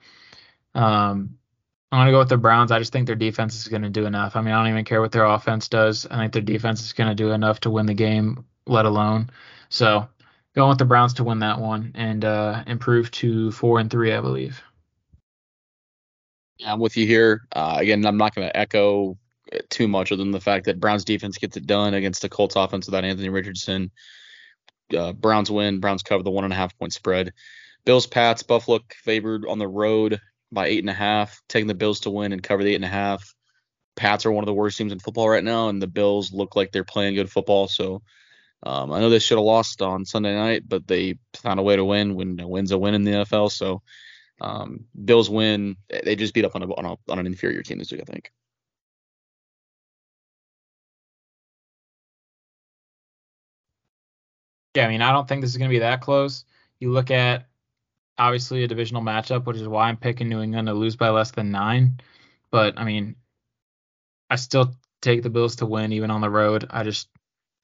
Um, 0.75 1.37
I'm 1.91 1.99
gonna 1.99 2.11
go 2.11 2.19
with 2.19 2.29
the 2.29 2.37
Browns. 2.37 2.71
I 2.71 2.79
just 2.79 2.93
think 2.93 3.07
their 3.07 3.15
defense 3.15 3.55
is 3.55 3.67
gonna 3.67 3.89
do 3.89 4.05
enough. 4.05 4.35
I 4.35 4.41
mean, 4.41 4.53
I 4.53 4.61
don't 4.61 4.71
even 4.71 4.85
care 4.85 5.01
what 5.01 5.11
their 5.11 5.25
offense 5.25 5.67
does. 5.67 6.05
I 6.09 6.17
think 6.17 6.33
their 6.33 6.41
defense 6.41 6.83
is 6.85 6.93
gonna 6.93 7.15
do 7.15 7.31
enough 7.31 7.59
to 7.61 7.69
win 7.69 7.85
the 7.85 7.93
game, 7.93 8.45
let 8.67 8.85
alone. 8.85 9.29
So 9.69 10.07
going 10.55 10.69
with 10.69 10.77
the 10.77 10.85
Browns 10.85 11.13
to 11.15 11.23
win 11.23 11.39
that 11.39 11.59
one 11.59 11.91
and 11.95 12.23
uh, 12.25 12.63
improve 12.67 13.11
to 13.11 13.51
four 13.51 13.79
and 13.79 13.89
three, 13.89 14.13
I 14.13 14.21
believe. 14.21 14.61
I'm 16.65 16.79
with 16.79 16.97
you 16.97 17.07
here. 17.07 17.47
Uh, 17.55 17.77
again, 17.79 18.05
I'm 18.05 18.17
not 18.17 18.35
going 18.35 18.47
to 18.47 18.57
echo 18.57 19.17
too 19.69 19.87
much 19.87 20.11
other 20.11 20.23
than 20.23 20.31
the 20.31 20.39
fact 20.39 20.65
that 20.65 20.79
Browns 20.79 21.03
defense 21.03 21.37
gets 21.37 21.57
it 21.57 21.65
done 21.65 21.93
against 21.93 22.21
the 22.21 22.29
Colts 22.29 22.55
offense 22.55 22.85
without 22.85 23.03
Anthony 23.03 23.29
Richardson. 23.29 23.91
Uh, 24.93 25.13
Browns 25.13 25.51
win. 25.51 25.79
Browns 25.79 26.03
cover 26.03 26.23
the 26.23 26.31
one 26.31 26.43
and 26.43 26.53
a 26.53 26.55
half 26.55 26.77
point 26.77 26.93
spread. 26.93 27.33
Bills 27.85 28.07
Pats 28.07 28.43
Buffalo 28.43 28.79
favored 29.03 29.45
on 29.47 29.59
the 29.59 29.67
road 29.67 30.19
by 30.51 30.67
eight 30.67 30.79
and 30.79 30.89
a 30.89 30.93
half, 30.93 31.41
taking 31.47 31.67
the 31.67 31.73
Bills 31.73 32.01
to 32.01 32.09
win 32.09 32.33
and 32.33 32.43
cover 32.43 32.63
the 32.63 32.71
eight 32.71 32.75
and 32.75 32.85
a 32.85 32.89
half. 32.89 33.33
Pats 33.95 34.25
are 34.25 34.31
one 34.31 34.43
of 34.43 34.47
the 34.47 34.53
worst 34.53 34.77
teams 34.77 34.91
in 34.91 34.99
football 34.99 35.29
right 35.29 35.43
now, 35.43 35.69
and 35.69 35.81
the 35.81 35.87
Bills 35.87 36.31
look 36.31 36.55
like 36.55 36.71
they're 36.71 36.83
playing 36.83 37.15
good 37.15 37.31
football. 37.31 37.67
So 37.67 38.01
um, 38.63 38.91
I 38.91 38.99
know 38.99 39.09
they 39.09 39.19
should 39.19 39.37
have 39.37 39.45
lost 39.45 39.81
on 39.81 40.05
Sunday 40.05 40.35
night, 40.35 40.63
but 40.67 40.87
they 40.87 41.17
found 41.35 41.59
a 41.59 41.63
way 41.63 41.75
to 41.75 41.85
win. 41.85 42.15
When 42.15 42.39
a 42.39 42.47
win's 42.47 42.71
a 42.71 42.77
win 42.77 42.93
in 42.93 43.03
the 43.03 43.11
NFL. 43.11 43.51
So 43.51 43.81
um, 44.39 44.85
Bills 45.03 45.29
win. 45.29 45.77
They 46.03 46.15
just 46.15 46.33
beat 46.33 46.45
up 46.45 46.55
on 46.55 46.63
a, 46.63 46.73
on, 46.73 46.85
a, 46.85 47.11
on 47.11 47.19
an 47.19 47.27
inferior 47.27 47.63
team 47.63 47.79
this 47.79 47.91
week, 47.91 48.01
I 48.01 48.11
think. 48.11 48.31
Yeah, 54.75 54.85
I 54.85 54.89
mean, 54.89 55.01
I 55.01 55.11
don't 55.11 55.27
think 55.27 55.41
this 55.41 55.51
is 55.51 55.57
going 55.57 55.69
to 55.69 55.75
be 55.75 55.79
that 55.79 56.01
close. 56.01 56.45
You 56.79 56.91
look 56.91 57.11
at 57.11 57.47
obviously 58.17 58.63
a 58.63 58.67
divisional 58.67 59.01
matchup, 59.01 59.45
which 59.45 59.57
is 59.57 59.67
why 59.67 59.89
I'm 59.89 59.97
picking 59.97 60.29
New 60.29 60.41
England 60.41 60.67
to 60.67 60.73
lose 60.73 60.95
by 60.95 61.09
less 61.09 61.31
than 61.31 61.51
nine. 61.51 61.99
But 62.51 62.77
I 62.77 62.83
mean, 62.83 63.15
I 64.29 64.35
still 64.35 64.73
take 65.01 65.23
the 65.23 65.29
Bills 65.29 65.57
to 65.57 65.65
win 65.65 65.91
even 65.93 66.11
on 66.11 66.21
the 66.21 66.29
road. 66.29 66.67
I 66.69 66.83
just 66.83 67.09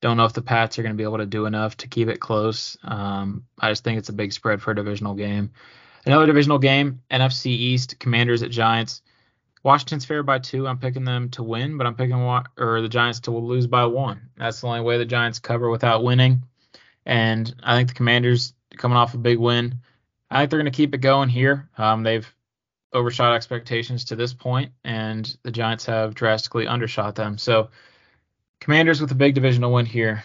don't 0.01 0.17
know 0.17 0.25
if 0.25 0.33
the 0.33 0.41
Pats 0.41 0.77
are 0.77 0.83
going 0.83 0.93
to 0.93 0.97
be 0.97 1.03
able 1.03 1.17
to 1.17 1.25
do 1.25 1.45
enough 1.45 1.77
to 1.77 1.87
keep 1.87 2.07
it 2.07 2.19
close. 2.19 2.77
Um, 2.83 3.45
I 3.59 3.71
just 3.71 3.83
think 3.83 3.97
it's 3.97 4.09
a 4.09 4.13
big 4.13 4.33
spread 4.33 4.61
for 4.61 4.71
a 4.71 4.75
divisional 4.75 5.13
game. 5.13 5.51
Another 6.05 6.25
divisional 6.25 6.59
game, 6.59 7.01
NFC 7.11 7.47
East, 7.47 7.99
Commanders 7.99 8.43
at 8.43 8.51
Giants. 8.51 9.01
Washington's 9.63 10.05
favored 10.05 10.23
by 10.23 10.39
two. 10.39 10.67
I'm 10.67 10.77
picking 10.77 11.03
them 11.03 11.29
to 11.31 11.43
win, 11.43 11.77
but 11.77 11.87
I'm 11.87 11.95
picking 11.95 12.15
or 12.15 12.81
the 12.81 12.87
Giants 12.87 13.21
to 13.21 13.31
lose 13.31 13.67
by 13.67 13.85
one. 13.85 14.29
That's 14.37 14.61
the 14.61 14.67
only 14.67 14.81
way 14.81 14.97
the 14.97 15.05
Giants 15.05 15.39
cover 15.39 15.69
without 15.69 16.03
winning. 16.03 16.43
And 17.07 17.55
I 17.63 17.77
think 17.77 17.87
the 17.87 17.95
Commanders 17.95 18.53
coming 18.75 18.97
off 18.97 19.13
a 19.13 19.17
big 19.17 19.39
win. 19.39 19.79
I 20.29 20.39
think 20.39 20.51
they're 20.51 20.59
going 20.59 20.71
to 20.71 20.75
keep 20.75 20.93
it 20.93 20.99
going 20.99 21.29
here. 21.29 21.69
Um, 21.77 22.03
they've 22.03 22.29
overshot 22.91 23.33
expectations 23.33 24.03
to 24.05 24.17
this 24.17 24.33
point, 24.33 24.73
and 24.83 25.37
the 25.43 25.51
Giants 25.51 25.85
have 25.85 26.13
drastically 26.13 26.67
undershot 26.67 27.15
them. 27.15 27.37
So, 27.37 27.69
Commanders 28.59 28.99
with 28.99 29.11
a 29.11 29.15
big 29.15 29.35
divisional 29.35 29.71
win 29.71 29.85
here. 29.85 30.23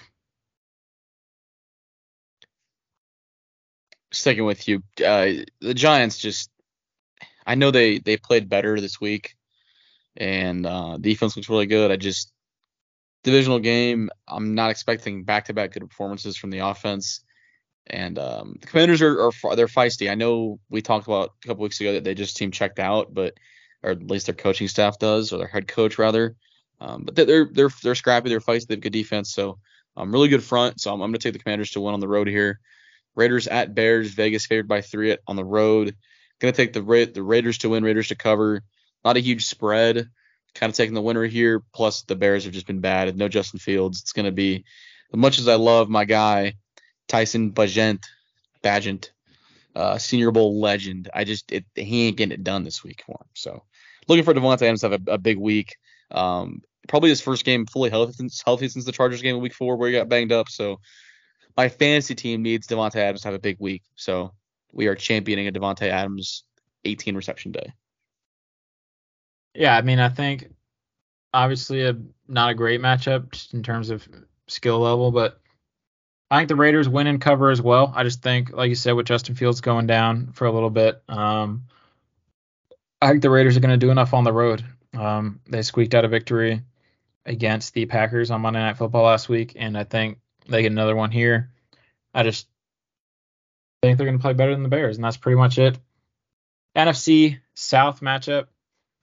Sticking 4.11 4.45
with 4.45 4.67
you, 4.67 4.83
uh, 5.07 5.45
the 5.61 5.75
Giants 5.75 6.19
just. 6.19 6.51
I 7.47 7.55
know 7.55 7.71
they 7.71 7.99
they 7.99 8.17
played 8.17 8.49
better 8.49 8.81
this 8.81 9.01
week, 9.01 9.37
and 10.17 10.67
uh, 10.67 10.99
defense 10.99 11.37
looks 11.37 11.49
really 11.49 11.67
good. 11.67 11.93
I 11.93 11.97
just 11.97 12.33
divisional 13.23 13.59
game. 13.59 14.11
I'm 14.27 14.55
not 14.55 14.71
expecting 14.71 15.25
back-to-back 15.25 15.73
good 15.73 15.89
performances 15.89 16.37
from 16.37 16.51
the 16.51 16.61
offense. 16.61 17.25
And 17.87 18.19
um, 18.19 18.59
the 18.61 18.67
Commanders 18.67 19.03
are, 19.03 19.27
are, 19.27 19.57
they're 19.57 19.67
feisty. 19.67 20.11
I 20.11 20.15
know 20.15 20.61
we 20.71 20.83
talked 20.83 21.07
about 21.07 21.33
a 21.45 21.49
couple 21.49 21.65
weeks 21.65 21.81
ago 21.81 21.95
that 21.95 22.05
they 22.05 22.15
just 22.15 22.37
seem 22.37 22.51
checked 22.51 22.79
out, 22.79 23.13
but 23.13 23.35
or 23.83 23.91
at 23.91 24.07
least 24.07 24.27
their 24.27 24.35
coaching 24.35 24.69
staff 24.69 24.99
does, 24.99 25.33
or 25.33 25.39
their 25.39 25.49
head 25.49 25.67
coach 25.67 25.99
rather. 25.99 26.37
Um, 26.81 27.03
but 27.05 27.17
they're 27.17 27.49
they're 27.53 27.71
they're 27.83 27.95
scrappy. 27.97 28.29
They're 28.29 28.41
feisty. 28.41 28.69
They 28.69 28.75
have 28.75 28.81
good 28.83 28.93
defense. 28.93 29.33
So 29.33 29.59
um, 29.97 30.13
really 30.13 30.29
good 30.29 30.45
front. 30.45 30.81
So 30.81 30.93
I'm, 30.93 31.03
I'm 31.03 31.11
going 31.11 31.15
to 31.15 31.19
take 31.19 31.33
the 31.33 31.43
Commanders 31.43 31.73
to 31.73 31.81
win 31.81 31.95
on 31.95 32.01
the 32.01 32.09
road 32.09 32.29
here. 32.29 32.61
Raiders 33.17 33.49
at 33.49 33.75
Bears. 33.75 34.13
Vegas 34.15 34.47
favored 34.47 34.69
by 34.69 34.81
three 34.81 35.17
on 35.27 35.37
the 35.37 35.45
road. 35.45 35.97
Going 36.39 36.53
to 36.55 36.57
take 36.57 36.73
the 36.73 36.83
Ra- 36.83 37.13
the 37.13 37.23
Raiders 37.23 37.59
to 37.59 37.69
win. 37.69 37.85
Raiders 37.85 38.09
to 38.09 38.15
cover. 38.15 38.63
Not 39.05 39.17
a 39.17 39.21
huge 39.21 39.45
spread 39.47 40.09
kind 40.55 40.71
of 40.71 40.77
taking 40.77 40.95
the 40.95 41.03
winner 41.03 41.25
here. 41.25 41.63
Plus, 41.73 42.03
the 42.03 42.17
Bears 42.17 42.45
have 42.45 42.53
just 42.53 42.67
been 42.67 42.81
bad. 42.81 43.17
No 43.17 43.29
Justin 43.29 43.59
Fields. 43.59 44.01
It's 44.01 44.13
going 44.13 44.27
to 44.27 44.33
be, 44.33 44.65
as 45.13 45.19
much 45.19 45.39
as 45.39 45.49
I 45.49 45.55
love 45.55 45.89
my 45.89 46.05
guy, 46.05 46.55
Tyson 47.09 47.53
Bagent, 47.53 48.05
Bagent, 48.63 49.11
uh, 49.75 49.99
Senior 49.99 50.31
Bowl 50.31 50.61
legend. 50.61 51.11
I 51.13 51.25
just, 51.25 51.51
it, 51.53 51.65
he 51.75 52.09
ain't 52.09 52.17
getting 52.17 52.33
it 52.33 52.45
done 52.45 52.65
this 52.65 52.85
week 52.85 53.03
for 53.07 53.13
him. 53.13 53.29
So, 53.35 53.63
looking 54.09 54.25
for 54.25 54.35
Davante 54.35 54.63
Adams 54.63 54.81
to 54.81 54.91
have 54.91 55.03
a, 55.07 55.13
a 55.13 55.19
big 55.19 55.39
week. 55.39 55.77
Um, 56.11 56.63
probably 56.89 57.11
his 57.11 57.21
first 57.21 57.45
game 57.45 57.67
fully 57.67 57.91
healthy 57.91 58.13
since, 58.13 58.43
healthy 58.45 58.69
since 58.69 58.85
the 58.85 58.93
Chargers 58.93 59.23
game 59.23 59.37
in 59.37 59.43
week 59.43 59.55
four 59.55 59.77
where 59.77 59.89
he 59.89 59.97
got 59.97 60.09
banged 60.09 60.33
up. 60.33 60.49
So, 60.49 60.81
my 61.57 61.69
fantasy 61.69 62.15
team 62.15 62.43
needs 62.43 62.67
Davante 62.67 62.97
Adams 62.97 63.23
to 63.23 63.29
have 63.29 63.35
a 63.35 63.39
big 63.39 63.57
week. 63.59 63.83
So, 63.97 64.33
we 64.73 64.87
are 64.87 64.95
championing 64.95 65.49
a 65.49 65.53
Davante 65.53 65.89
Adams 65.89 66.45
18 66.85 67.15
reception 67.15 67.53
day. 67.53 67.73
Yeah, 69.55 69.77
I 69.77 69.83
mean, 69.83 69.99
I 69.99 70.09
think 70.09 70.51
obviously 71.35 71.85
a 71.87 71.97
not 72.29 72.51
a 72.51 72.55
great 72.55 72.81
matchup 72.81 73.33
just 73.33 73.55
in 73.55 73.63
terms 73.63 73.91
of 73.91 74.07
skill 74.49 74.79
level, 74.81 75.11
but 75.11 75.41
I 76.31 76.39
think 76.39 76.49
the 76.49 76.57
Raiders 76.57 76.89
win 76.89 77.07
and 77.07 77.21
cover 77.21 77.51
as 77.51 77.61
well. 77.61 77.93
I 77.95 78.05
just 78.05 78.23
think, 78.23 78.53
like 78.53 78.71
you 78.71 78.75
said, 78.75 78.93
with 78.93 79.07
Justin 79.07 79.35
Fields 79.35 79.61
going 79.61 79.87
down 79.87 80.33
for 80.33 80.47
a 80.47 80.53
little 80.53 80.71
bit, 80.71 81.03
um, 81.09 81.65
I 83.03 83.11
think 83.11 83.23
the 83.23 83.31
Raiders 83.31 83.57
are 83.57 83.61
going 83.61 83.79
to 83.79 83.87
do 83.87 83.91
enough 83.91 84.15
on 84.15 84.25
the 84.25 84.33
road. 84.33 84.65
Um, 84.95 85.41
they 85.47 85.63
squeaked 85.63 85.95
out 85.95 86.05
a 86.05 86.09
victory 86.09 86.63
against 87.27 87.75
the 87.75 87.87
Packers 87.87 88.31
on 88.31 88.41
Monday 88.41 88.61
Night 88.61 88.79
Football 88.79 89.05
last 89.05 89.29
week, 89.29 89.53
and 89.57 89.77
I 89.77 89.85
think 89.85 90.19
they 90.49 90.63
get 90.63 90.73
another 90.73 90.97
one 90.97 91.11
here. 91.11 91.51
I 92.15 92.23
just 92.23 92.47
think 93.83 93.99
they're 93.99 94.07
going 94.07 94.19
to 94.19 94.23
play 94.23 94.33
better 94.33 94.53
than 94.53 94.63
the 94.63 94.69
Bears, 94.69 94.97
and 94.97 95.05
that's 95.05 95.17
pretty 95.17 95.37
much 95.37 95.59
it. 95.59 95.79
NFC 96.77 97.41
South 97.55 98.01
matchup. 98.01 98.47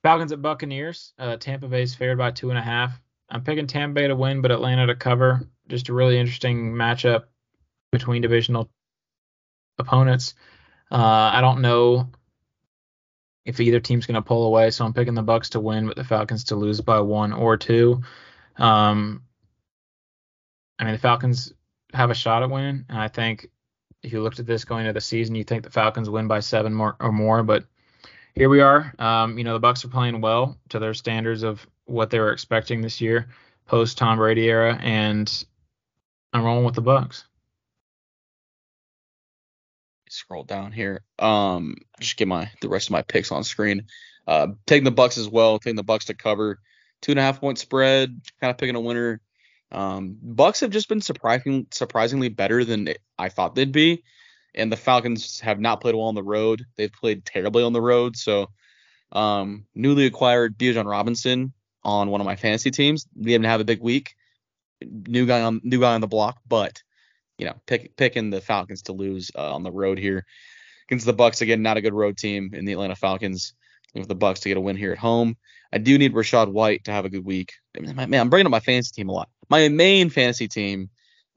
Falcons 0.04 0.32
at 0.32 0.42
Buccaneers. 0.42 1.14
Uh, 1.20 1.38
Tampa 1.38 1.68
Bay's 1.68 1.96
favored 1.96 2.18
by 2.18 2.32
two 2.32 2.50
and 2.50 2.60
a 2.60 2.62
half. 2.62 3.00
I'm 3.30 3.44
picking 3.44 3.68
Tampa 3.68 3.94
Bay 3.94 4.08
to 4.08 4.16
win, 4.16 4.42
but 4.42 4.52
Atlanta 4.52 4.88
to 4.88 4.96
cover. 4.96 5.48
Just 5.68 5.90
a 5.90 5.94
really 5.94 6.18
interesting 6.18 6.74
matchup 6.74 7.26
between 7.92 8.22
divisional 8.22 8.70
opponents. 9.78 10.36
Uh, 10.92 11.32
I 11.34 11.42
don't 11.42 11.62
know 11.62 12.10
if 13.46 13.60
either 13.60 13.80
team's 13.80 14.06
going 14.06 14.16
to 14.16 14.22
pull 14.22 14.46
away, 14.46 14.72
so 14.72 14.86
I'm 14.86 14.94
picking 14.94 15.14
the 15.14 15.22
Bucks 15.22 15.50
to 15.50 15.60
win, 15.60 15.88
but 15.88 15.96
the 15.96 16.04
Falcons 16.04 16.46
to 16.46 16.56
lose 16.56 16.82
by 16.82 17.00
one 17.00 17.34
or 17.34 17.58
two. 17.58 18.02
Um, 18.58 19.24
I 20.78 20.86
mean, 20.86 20.94
the 20.94 21.00
Falcons 21.00 21.54
have 21.94 22.10
a 22.10 22.16
shot 22.16 22.44
at 22.44 22.50
winning, 22.50 22.86
and 22.90 22.98
I 22.98 23.08
think 23.08 23.50
if 24.04 24.14
you 24.14 24.22
looked 24.22 24.40
at 24.40 24.46
this 24.46 24.66
going 24.66 24.86
into 24.86 24.94
the 24.94 25.02
season, 25.02 25.36
you 25.36 25.44
think 25.44 25.64
the 25.64 25.70
Falcons 25.70 26.10
win 26.10 26.28
by 26.28 26.40
seven 26.40 26.74
more 26.74 26.96
or 27.00 27.12
more, 27.12 27.44
but 27.44 27.66
here 28.36 28.50
we 28.50 28.62
are. 28.62 28.94
Um, 29.00 29.38
you 29.38 29.44
know, 29.44 29.54
the 29.54 29.60
Bucks 29.60 29.84
are 29.86 29.90
playing 29.90 30.22
well 30.22 30.58
to 30.70 30.80
their 30.80 30.94
standards 30.94 31.44
of 31.44 31.66
what 31.86 32.10
they 32.10 32.20
were 32.20 32.32
expecting 32.32 32.82
this 32.82 33.02
year, 33.02 33.30
post 33.66 33.98
Tom 33.98 34.18
Brady 34.18 34.50
era, 34.50 34.78
and 34.82 35.46
I'm 36.34 36.44
rolling 36.44 36.66
with 36.66 36.76
the 36.76 36.82
Bucks. 36.82 37.26
Scroll 40.10 40.44
down 40.44 40.72
here. 40.72 41.04
Um, 41.20 41.76
just 42.00 42.18
get 42.18 42.28
my 42.28 42.50
the 42.62 42.70
rest 42.70 42.88
of 42.88 42.92
my 42.92 43.04
picks 43.04 43.32
on 43.32 43.44
screen. 43.44 43.86
Uh, 44.28 44.48
taking 44.66 44.84
the 44.84 44.92
Bucks 44.92 45.18
as 45.18 45.28
well. 45.28 45.60
Taking 45.60 45.76
the 45.76 45.84
Bucks 45.84 46.06
to 46.06 46.14
cover 46.14 46.60
two 47.02 47.12
and 47.12 47.20
a 47.20 47.24
half 47.24 47.40
point 47.40 47.60
spread. 47.60 48.20
Kind 48.42 48.52
of 48.52 48.58
picking 48.58 48.76
a 48.76 48.82
winner. 48.82 49.22
Um, 49.72 50.18
Bucks 50.22 50.62
have 50.62 50.72
just 50.72 50.90
been 50.90 51.02
surprising, 51.02 51.68
surprisingly 51.72 52.30
better 52.30 52.66
than 52.66 52.90
I 53.20 53.30
thought 53.30 53.54
they'd 53.54 53.72
be 53.72 54.04
and 54.56 54.72
the 54.72 54.78
Falcons 54.78 55.40
have 55.40 55.60
not 55.60 55.82
played 55.82 55.96
well 55.96 56.06
on 56.06 56.16
the 56.16 56.24
road. 56.24 56.66
They've 56.76 56.92
played 56.92 57.26
terribly 57.26 57.64
on 57.64 57.74
the 57.74 57.82
road. 57.82 58.16
So, 58.18 58.48
um, 59.12 59.66
newly 59.76 60.06
acquired 60.06 60.58
Bijan 60.58 60.90
Robinson 60.90 61.54
on 61.84 62.10
one 62.10 62.22
of 62.22 62.26
my 62.26 62.36
fantasy 62.36 62.72
teams. 62.72 63.08
We 63.16 63.34
haven't 63.34 63.50
had 63.50 63.62
a 63.62 63.66
big 63.66 63.82
week. 63.82 64.16
New 64.82 65.26
guy 65.26 65.42
on 65.42 65.62
new 65.64 65.80
guy 65.80 65.94
on 65.94 66.02
the 66.02 66.08
block, 66.08 66.40
but 66.48 66.82
you 67.38 67.46
know, 67.46 67.56
pick, 67.66 67.96
picking 67.96 68.30
the 68.30 68.42
Falcons 68.42 68.84
to 68.84 68.94
lose 68.94 69.32
uh, 69.36 69.54
on 69.54 69.64
the 69.64 69.72
road 69.72 69.98
here 69.98 70.26
against 70.88 71.06
the 71.06 71.14
Bucks 71.14 71.42
again. 71.42 71.62
Not 71.62 71.78
a 71.78 71.82
good 71.82 71.94
road 71.94 72.18
team 72.18 72.52
in 72.54 72.66
the 72.66 72.74
Atlanta 72.74 72.96
Falcons. 72.96 73.54
With 73.96 74.08
the 74.08 74.14
Bucks 74.14 74.42
to 74.42 74.50
get 74.50 74.58
a 74.58 74.62
win 74.62 74.76
here 74.76 74.92
at 74.92 75.00
home. 75.00 75.36
I 75.74 75.80
do 75.80 75.98
need 75.98 76.14
Rachaad 76.14 76.52
White 76.52 76.84
to 76.84 76.92
have 76.92 77.06
a 77.06 77.10
good 77.10 77.26
week. 77.26 77.54
Man, 77.80 78.14
I'm 78.14 78.30
bringing 78.30 78.46
up 78.46 78.52
my 78.52 78.60
fantasy 78.60 78.92
team 78.94 79.10
a 79.10 79.14
lot. 79.14 79.30
My 79.50 79.68
main 79.68 80.12
fantasy 80.12 80.48
team 80.48 80.92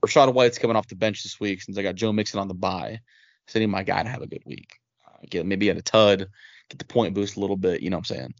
Rachaad 0.04 0.34
White's 0.34 0.58
coming 0.58 0.76
off 0.76 0.88
the 0.88 0.96
bench 0.96 1.22
this 1.22 1.38
week 1.38 1.62
since 1.62 1.78
I 1.78 1.82
got 1.82 1.94
Joe 1.94 2.12
Mixon 2.12 2.40
on 2.40 2.48
the 2.48 2.54
bye. 2.54 3.00
So 3.46 3.58
I 3.58 3.60
need 3.60 3.66
my 3.66 3.82
guy 3.82 4.02
to 4.02 4.08
have 4.08 4.22
a 4.22 4.26
good 4.26 4.42
week. 4.44 4.78
Uh, 5.06 5.18
get 5.28 5.46
maybe 5.46 5.66
get 5.66 5.76
a 5.76 5.82
tud, 5.82 6.28
get 6.68 6.78
the 6.78 6.84
point 6.84 7.14
boost 7.14 7.36
a 7.36 7.40
little 7.40 7.56
bit. 7.56 7.82
You 7.82 7.90
know 7.90 7.96
what 7.96 8.10
I'm 8.10 8.16
saying? 8.16 8.34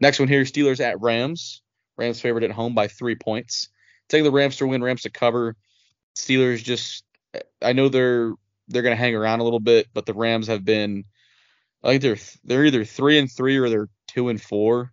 Next 0.00 0.18
one 0.18 0.28
here, 0.28 0.42
Steelers 0.42 0.80
at 0.80 1.00
Rams. 1.00 1.62
Rams 1.96 2.20
favored 2.20 2.44
at 2.44 2.50
home 2.50 2.74
by 2.74 2.88
three 2.88 3.14
points. 3.14 3.68
Take 4.08 4.24
the 4.24 4.30
Rams 4.30 4.56
to 4.56 4.66
win, 4.66 4.82
Rams 4.82 5.02
to 5.02 5.10
cover. 5.10 5.56
Steelers 6.16 6.62
just, 6.62 7.04
I 7.62 7.72
know 7.72 7.88
they're 7.88 8.32
they're 8.68 8.82
going 8.82 8.96
to 8.96 9.00
hang 9.00 9.14
around 9.14 9.40
a 9.40 9.44
little 9.44 9.60
bit, 9.60 9.88
but 9.92 10.06
the 10.06 10.14
Rams 10.14 10.46
have 10.46 10.64
been 10.64 11.04
I 11.84 11.90
think 11.90 12.02
they're 12.02 12.16
they're 12.44 12.64
either 12.64 12.84
three 12.84 13.18
and 13.18 13.30
three 13.30 13.58
or 13.58 13.68
they're 13.68 13.90
two 14.08 14.30
and 14.30 14.40
four. 14.40 14.92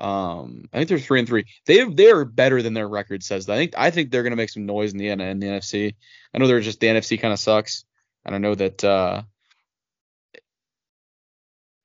Um, 0.00 0.64
I 0.72 0.78
think 0.78 0.88
they're 0.88 0.98
three 0.98 1.18
and 1.18 1.28
three. 1.28 1.44
They 1.66 1.84
they're 1.84 2.24
better 2.24 2.62
than 2.62 2.72
their 2.72 2.88
record 2.88 3.22
says. 3.22 3.48
I 3.48 3.56
think 3.56 3.74
I 3.76 3.90
think 3.90 4.10
they're 4.10 4.22
gonna 4.22 4.36
make 4.36 4.48
some 4.48 4.66
noise 4.66 4.92
in 4.92 4.98
the 4.98 5.08
in 5.08 5.18
the 5.18 5.46
NFC. 5.46 5.94
I 6.32 6.38
know 6.38 6.46
they're 6.46 6.60
just 6.60 6.80
the 6.80 6.86
NFC 6.86 7.20
kind 7.20 7.32
of 7.32 7.38
sucks, 7.38 7.84
and 8.24 8.34
I 8.34 8.38
know 8.38 8.54
that 8.54 8.82
uh, 8.82 9.22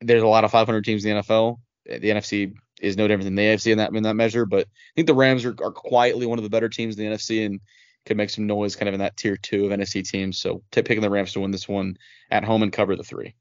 there's 0.01 0.23
a 0.23 0.27
lot 0.27 0.45
of 0.45 0.51
500 0.51 0.83
teams 0.85 1.03
in 1.03 1.15
the 1.15 1.21
NFL. 1.21 1.59
The 1.85 1.99
NFC 2.09 2.53
is 2.81 2.97
no 2.97 3.07
different 3.07 3.25
than 3.25 3.35
the 3.35 3.43
AFC 3.43 3.71
in 3.73 3.79
that 3.79 3.93
in 3.93 4.03
that 4.03 4.15
measure, 4.15 4.45
but 4.45 4.67
I 4.67 4.91
think 4.95 5.07
the 5.07 5.13
Rams 5.13 5.43
are, 5.43 5.55
are 5.61 5.71
quietly 5.71 6.25
one 6.25 6.39
of 6.39 6.43
the 6.43 6.49
better 6.49 6.69
teams 6.69 6.97
in 6.97 7.09
the 7.09 7.15
NFC 7.15 7.45
and 7.45 7.59
could 8.05 8.17
make 8.17 8.29
some 8.29 8.47
noise 8.47 8.75
kind 8.75 8.87
of 8.87 8.93
in 8.93 8.99
that 8.99 9.17
tier 9.17 9.35
two 9.35 9.65
of 9.65 9.71
NFC 9.71 10.07
teams. 10.07 10.37
So 10.37 10.63
t- 10.71 10.83
picking 10.83 11.01
the 11.01 11.09
Rams 11.09 11.33
to 11.33 11.41
win 11.41 11.51
this 11.51 11.67
one 11.67 11.97
at 12.31 12.43
home 12.43 12.63
and 12.63 12.71
cover 12.71 12.95
the 12.95 13.03
three. 13.03 13.35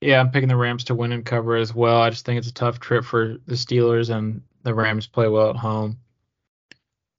Yeah, 0.00 0.20
I'm 0.20 0.30
picking 0.30 0.48
the 0.48 0.56
Rams 0.56 0.84
to 0.84 0.94
win 0.94 1.12
and 1.12 1.24
cover 1.24 1.56
as 1.56 1.74
well. 1.74 2.00
I 2.00 2.10
just 2.10 2.26
think 2.26 2.38
it's 2.38 2.48
a 2.48 2.54
tough 2.54 2.78
trip 2.78 3.04
for 3.04 3.38
the 3.46 3.54
Steelers, 3.54 4.14
and 4.14 4.42
the 4.62 4.74
Rams 4.74 5.06
play 5.06 5.28
well 5.28 5.50
at 5.50 5.56
home. 5.56 5.98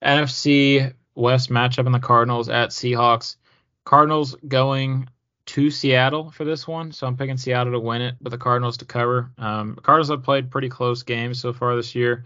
NFC 0.04 0.94
West 1.16 1.50
matchup 1.50 1.86
in 1.86 1.92
the 1.92 2.00
Cardinals 2.00 2.50
at 2.50 2.70
Seahawks. 2.70 3.38
Cardinals 3.86 4.36
going 4.48 5.10
to 5.48 5.70
Seattle 5.70 6.32
for 6.32 6.44
this 6.44 6.68
one, 6.68 6.92
so 6.92 7.08
I'm 7.08 7.18
picking 7.18 7.38
Seattle 7.38 7.74
to 7.74 7.80
win 7.80 8.02
it, 8.02 8.16
but 8.20 8.32
the 8.32 8.38
Cardinals 8.38 8.78
to 8.78 8.86
cover. 8.86 9.32
Um, 9.38 9.78
Cardinals 9.82 10.10
have 10.10 10.24
played 10.24 10.52
pretty 10.52 10.70
close 10.70 11.04
games 11.04 11.40
so 11.40 11.54
far 11.54 11.76
this 11.76 11.96
year, 11.96 12.26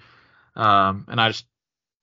um, 0.56 1.06
and 1.10 1.20
I 1.20 1.30
just 1.30 1.46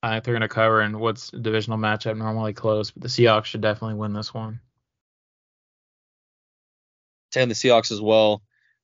I 0.02 0.12
think 0.12 0.24
they're 0.24 0.34
going 0.34 0.42
to 0.42 0.48
cover. 0.48 0.80
And 0.80 1.00
what's 1.00 1.32
a 1.32 1.38
divisional 1.38 1.78
matchup 1.78 2.16
normally 2.16 2.52
close, 2.52 2.90
but 2.90 3.02
the 3.02 3.08
Seahawks 3.08 3.46
should 3.46 3.62
definitely 3.62 3.96
win 3.96 4.12
this 4.12 4.32
one. 4.32 4.60
Taking 7.36 7.50
the 7.50 7.54
Seahawks 7.54 7.92
as 7.92 8.00
well. 8.00 8.40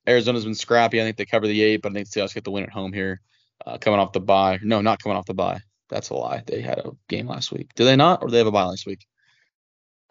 Arizona's 0.06 0.44
been 0.44 0.54
scrappy. 0.54 1.00
I 1.00 1.04
think 1.04 1.16
they 1.16 1.24
cover 1.24 1.46
the 1.46 1.62
eight, 1.62 1.78
but 1.78 1.92
I 1.92 1.94
think 1.94 2.10
the 2.10 2.20
Seahawks 2.20 2.34
get 2.34 2.44
the 2.44 2.50
win 2.50 2.64
at 2.64 2.70
home 2.70 2.92
here, 2.92 3.22
uh, 3.64 3.78
coming 3.78 3.98
off 3.98 4.12
the 4.12 4.20
bye. 4.20 4.58
No, 4.62 4.82
not 4.82 5.02
coming 5.02 5.16
off 5.16 5.24
the 5.24 5.32
bye. 5.32 5.60
That's 5.88 6.10
a 6.10 6.14
lie. 6.14 6.42
They 6.46 6.60
had 6.60 6.78
a 6.78 6.90
game 7.08 7.28
last 7.28 7.50
week. 7.50 7.70
Do 7.74 7.86
they 7.86 7.96
not, 7.96 8.20
or 8.20 8.28
do 8.28 8.32
they 8.32 8.38
have 8.38 8.46
a 8.46 8.52
bye 8.52 8.64
last 8.64 8.84
week? 8.84 9.06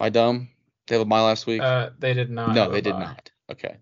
Am 0.00 0.06
I 0.06 0.08
dumb? 0.08 0.48
They 0.88 0.96
have 0.96 1.02
a 1.02 1.08
bye 1.08 1.20
last 1.20 1.46
week. 1.46 1.62
Uh, 1.62 1.90
they 2.00 2.14
did 2.14 2.30
not. 2.30 2.52
No, 2.52 2.68
they 2.68 2.80
did 2.80 2.96
not. 2.96 3.30
Okay. 3.48 3.76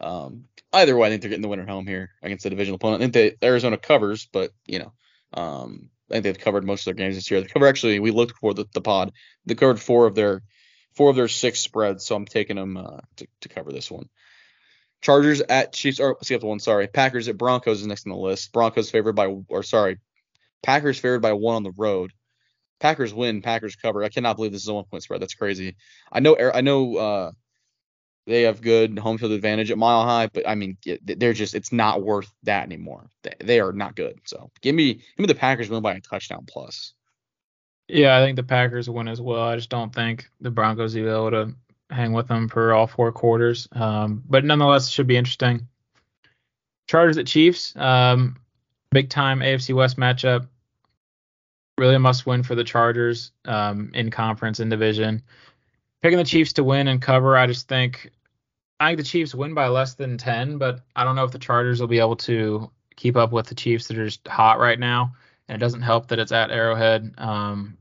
Um, 0.00 0.46
either 0.72 0.96
way, 0.96 1.08
I 1.08 1.10
think 1.10 1.20
they're 1.20 1.28
getting 1.28 1.42
the 1.42 1.48
win 1.48 1.60
at 1.60 1.68
home 1.68 1.86
here 1.86 2.12
against 2.22 2.44
the 2.44 2.50
divisional 2.50 2.76
opponent. 2.76 3.02
I 3.02 3.04
think 3.04 3.12
they, 3.12 3.46
Arizona 3.46 3.76
covers, 3.76 4.26
but 4.32 4.52
you 4.64 4.78
know, 4.78 4.92
um, 5.34 5.90
I 6.10 6.14
think 6.14 6.24
they've 6.24 6.38
covered 6.38 6.64
most 6.64 6.86
of 6.86 6.96
their 6.96 7.04
games 7.04 7.14
this 7.16 7.30
year. 7.30 7.42
They 7.42 7.48
cover 7.48 7.66
actually. 7.66 8.00
We 8.00 8.10
looked 8.10 8.38
for 8.38 8.54
the, 8.54 8.64
the 8.72 8.80
pod. 8.80 9.12
They 9.44 9.54
covered 9.54 9.78
four 9.78 10.06
of 10.06 10.14
their 10.14 10.42
four 10.98 11.10
of 11.10 11.16
their 11.16 11.28
six 11.28 11.60
spreads, 11.60 12.04
so 12.04 12.16
I'm 12.16 12.26
taking 12.26 12.56
them 12.56 12.76
uh, 12.76 12.98
to, 13.16 13.26
to 13.42 13.48
cover 13.48 13.70
this 13.70 13.88
one. 13.88 14.08
Chargers 15.00 15.40
at 15.40 15.72
Chiefs. 15.72 16.00
Or 16.00 16.18
see 16.24 16.36
the 16.36 16.44
one. 16.44 16.58
Sorry, 16.58 16.88
Packers 16.88 17.28
at 17.28 17.38
Broncos 17.38 17.80
is 17.80 17.86
next 17.86 18.04
on 18.04 18.12
the 18.12 18.18
list. 18.18 18.52
Broncos 18.52 18.90
favored 18.90 19.14
by, 19.14 19.32
or 19.48 19.62
sorry, 19.62 19.98
Packers 20.60 20.98
favored 20.98 21.22
by 21.22 21.34
one 21.34 21.54
on 21.54 21.62
the 21.62 21.72
road. 21.76 22.12
Packers 22.80 23.14
win. 23.14 23.42
Packers 23.42 23.76
cover. 23.76 24.02
I 24.02 24.08
cannot 24.08 24.34
believe 24.34 24.50
this 24.50 24.62
is 24.62 24.68
a 24.68 24.74
one 24.74 24.84
point 24.84 25.04
spread. 25.04 25.22
That's 25.22 25.34
crazy. 25.34 25.76
I 26.10 26.18
know. 26.18 26.36
I 26.36 26.62
know. 26.62 26.96
Uh, 26.96 27.30
they 28.26 28.42
have 28.42 28.60
good 28.60 28.98
home 28.98 29.18
field 29.18 29.32
advantage 29.32 29.70
at 29.70 29.78
Mile 29.78 30.02
High, 30.02 30.26
but 30.26 30.48
I 30.48 30.56
mean, 30.56 30.78
they're 31.04 31.32
just. 31.32 31.54
It's 31.54 31.72
not 31.72 32.02
worth 32.02 32.30
that 32.42 32.64
anymore. 32.64 33.08
They, 33.22 33.34
they 33.38 33.60
are 33.60 33.72
not 33.72 33.94
good. 33.94 34.18
So 34.24 34.50
give 34.60 34.74
me, 34.74 34.94
give 34.94 35.18
me 35.18 35.26
the 35.26 35.36
Packers 35.36 35.70
win 35.70 35.80
by 35.80 35.94
a 35.94 36.00
touchdown 36.00 36.44
plus. 36.46 36.92
Yeah, 37.88 38.18
I 38.18 38.20
think 38.20 38.36
the 38.36 38.42
Packers 38.42 38.90
win 38.90 39.08
as 39.08 39.20
well. 39.20 39.42
I 39.42 39.56
just 39.56 39.70
don't 39.70 39.94
think 39.94 40.28
the 40.40 40.50
Broncos 40.50 40.94
will 40.94 41.02
be 41.02 41.08
able 41.08 41.30
to 41.30 41.54
hang 41.90 42.12
with 42.12 42.28
them 42.28 42.48
for 42.48 42.74
all 42.74 42.86
four 42.86 43.10
quarters. 43.12 43.66
Um, 43.72 44.22
but 44.28 44.44
nonetheless, 44.44 44.88
it 44.88 44.92
should 44.92 45.06
be 45.06 45.16
interesting. 45.16 45.66
Chargers 46.86 47.18
at 47.18 47.26
Chiefs, 47.26 47.74
um, 47.76 48.36
big 48.90 49.08
time 49.08 49.40
AFC 49.40 49.74
West 49.74 49.96
matchup. 49.96 50.46
Really 51.78 51.94
a 51.94 51.98
must 51.98 52.26
win 52.26 52.42
for 52.42 52.54
the 52.54 52.64
Chargers 52.64 53.32
um, 53.44 53.90
in 53.94 54.10
conference 54.10 54.60
and 54.60 54.70
division. 54.70 55.22
Picking 56.02 56.18
the 56.18 56.24
Chiefs 56.24 56.52
to 56.54 56.64
win 56.64 56.88
and 56.88 57.00
cover, 57.00 57.36
I 57.36 57.46
just 57.46 57.68
think 57.68 58.10
I 58.80 58.88
think 58.88 58.98
the 58.98 59.04
Chiefs 59.04 59.34
win 59.34 59.54
by 59.54 59.68
less 59.68 59.94
than 59.94 60.18
10, 60.18 60.58
but 60.58 60.80
I 60.94 61.04
don't 61.04 61.16
know 61.16 61.24
if 61.24 61.32
the 61.32 61.38
Chargers 61.38 61.80
will 61.80 61.88
be 61.88 61.98
able 61.98 62.16
to 62.16 62.70
keep 62.96 63.16
up 63.16 63.32
with 63.32 63.46
the 63.46 63.54
Chiefs 63.54 63.88
that 63.88 63.98
are 63.98 64.04
just 64.04 64.26
hot 64.28 64.58
right 64.58 64.78
now. 64.78 65.14
And 65.48 65.56
it 65.56 65.64
doesn't 65.64 65.82
help 65.82 66.08
that 66.08 66.18
it's 66.18 66.32
at 66.32 66.50
Arrowhead. 66.50 67.14
Um, 67.16 67.77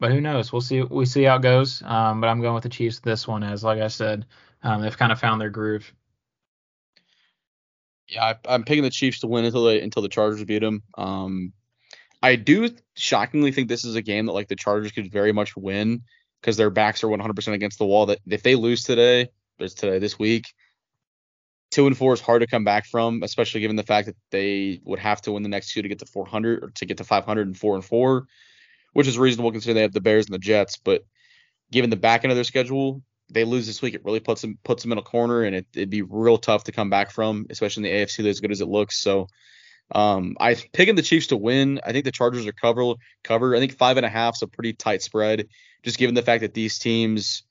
but 0.00 0.12
who 0.12 0.20
knows? 0.20 0.52
We'll 0.52 0.60
see. 0.60 0.82
We 0.82 1.06
see 1.06 1.22
how 1.22 1.36
it 1.36 1.42
goes. 1.42 1.82
Um, 1.84 2.20
but 2.20 2.28
I'm 2.28 2.40
going 2.40 2.54
with 2.54 2.62
the 2.62 2.68
Chiefs 2.68 3.00
this 3.00 3.26
one, 3.26 3.42
as 3.42 3.64
like 3.64 3.80
I 3.80 3.88
said, 3.88 4.26
um, 4.62 4.82
they've 4.82 4.96
kind 4.96 5.12
of 5.12 5.20
found 5.20 5.40
their 5.40 5.50
groove. 5.50 5.92
Yeah, 8.08 8.34
I, 8.46 8.54
am 8.54 8.64
picking 8.64 8.82
the 8.82 8.90
Chiefs 8.90 9.20
to 9.20 9.26
win 9.26 9.44
until 9.44 9.64
they 9.64 9.80
until 9.80 10.02
the 10.02 10.08
Chargers 10.08 10.44
beat 10.44 10.60
them. 10.60 10.82
Um, 10.96 11.52
I 12.22 12.36
do 12.36 12.70
shockingly 12.96 13.52
think 13.52 13.68
this 13.68 13.84
is 13.84 13.96
a 13.96 14.02
game 14.02 14.26
that 14.26 14.32
like 14.32 14.48
the 14.48 14.56
Chargers 14.56 14.92
could 14.92 15.10
very 15.10 15.32
much 15.32 15.56
win 15.56 16.02
because 16.40 16.56
their 16.56 16.70
backs 16.70 17.02
are 17.04 17.08
100% 17.08 17.52
against 17.52 17.78
the 17.78 17.86
wall. 17.86 18.06
That 18.06 18.18
if 18.26 18.42
they 18.42 18.54
lose 18.54 18.82
today, 18.82 19.30
there's 19.58 19.74
today 19.74 19.98
this 19.98 20.18
week, 20.18 20.52
two 21.70 21.86
and 21.86 21.96
four 21.96 22.12
is 22.12 22.20
hard 22.20 22.42
to 22.42 22.46
come 22.46 22.64
back 22.64 22.86
from, 22.86 23.22
especially 23.22 23.60
given 23.60 23.76
the 23.76 23.82
fact 23.82 24.06
that 24.06 24.16
they 24.30 24.80
would 24.84 24.98
have 24.98 25.22
to 25.22 25.32
win 25.32 25.42
the 25.42 25.48
next 25.48 25.72
two 25.72 25.82
to 25.82 25.88
get 25.88 26.00
to 26.00 26.06
400 26.06 26.64
or 26.64 26.70
to 26.70 26.86
get 26.86 26.98
to 26.98 27.04
500 27.04 27.46
and 27.46 27.56
four 27.56 27.74
and 27.74 27.84
four 27.84 28.26
which 28.94 29.06
is 29.06 29.18
reasonable 29.18 29.52
considering 29.52 29.76
they 29.76 29.82
have 29.82 29.92
the 29.92 30.00
Bears 30.00 30.26
and 30.26 30.34
the 30.34 30.38
Jets. 30.38 30.78
But 30.78 31.02
given 31.70 31.90
the 31.90 31.96
back 31.96 32.24
end 32.24 32.30
of 32.30 32.36
their 32.36 32.44
schedule, 32.44 33.02
they 33.30 33.44
lose 33.44 33.66
this 33.66 33.82
week. 33.82 33.94
It 33.94 34.04
really 34.04 34.20
puts 34.20 34.40
them 34.40 34.58
puts 34.64 34.82
them 34.82 34.92
in 34.92 34.98
a 34.98 35.02
corner, 35.02 35.42
and 35.42 35.56
it, 35.56 35.66
would 35.76 35.90
be 35.90 36.02
real 36.02 36.38
tough 36.38 36.64
to 36.64 36.72
come 36.72 36.88
back 36.88 37.10
from, 37.10 37.46
especially 37.50 37.88
in 37.88 37.92
the 37.92 38.04
AFC, 38.04 38.26
as 38.26 38.40
good 38.40 38.52
as 38.52 38.62
it 38.62 38.68
looks. 38.68 38.98
So. 38.98 39.28
Um, 39.94 40.38
I 40.40 40.54
picking 40.72 40.94
the 40.94 41.02
Chiefs 41.02 41.26
to 41.26 41.36
win. 41.36 41.78
I 41.84 41.92
think 41.92 42.06
the 42.06 42.10
Chargers 42.10 42.46
are 42.46 42.52
cover 42.52 42.94
cover. 43.22 43.54
I 43.54 43.58
think 43.58 43.76
five 43.76 43.98
and 43.98 44.06
a 44.06 44.08
half 44.08 44.36
is 44.36 44.42
a 44.42 44.46
pretty 44.46 44.72
tight 44.72 45.02
spread, 45.02 45.46
just 45.82 45.98
given 45.98 46.14
the 46.14 46.22
fact 46.22 46.40
that 46.40 46.54
these 46.54 46.78
teams. 46.78 47.42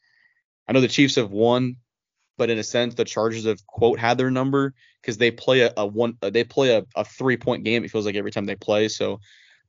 I 0.68 0.74
know 0.74 0.82
the 0.82 0.88
Chiefs 0.88 1.16
have 1.16 1.30
won, 1.30 1.76
but 2.38 2.50
in 2.50 2.58
a 2.58 2.64
sense, 2.64 2.96
the 2.96 3.06
Chargers 3.06 3.46
have 3.46 3.66
quote 3.68 4.00
had 4.00 4.18
their 4.18 4.32
number 4.32 4.74
because 5.02 5.18
they 5.18 5.30
play 5.30 5.62
a, 5.62 5.74
a 5.78 5.86
one 5.86 6.18
they 6.22 6.44
play 6.44 6.76
a, 6.76 6.84
a 6.96 7.06
three 7.06 7.38
point 7.38 7.64
game. 7.64 7.84
It 7.84 7.92
feels 7.92 8.06
like 8.06 8.16
every 8.16 8.32
time 8.32 8.46
they 8.46 8.56
play. 8.56 8.88
So 8.88 9.20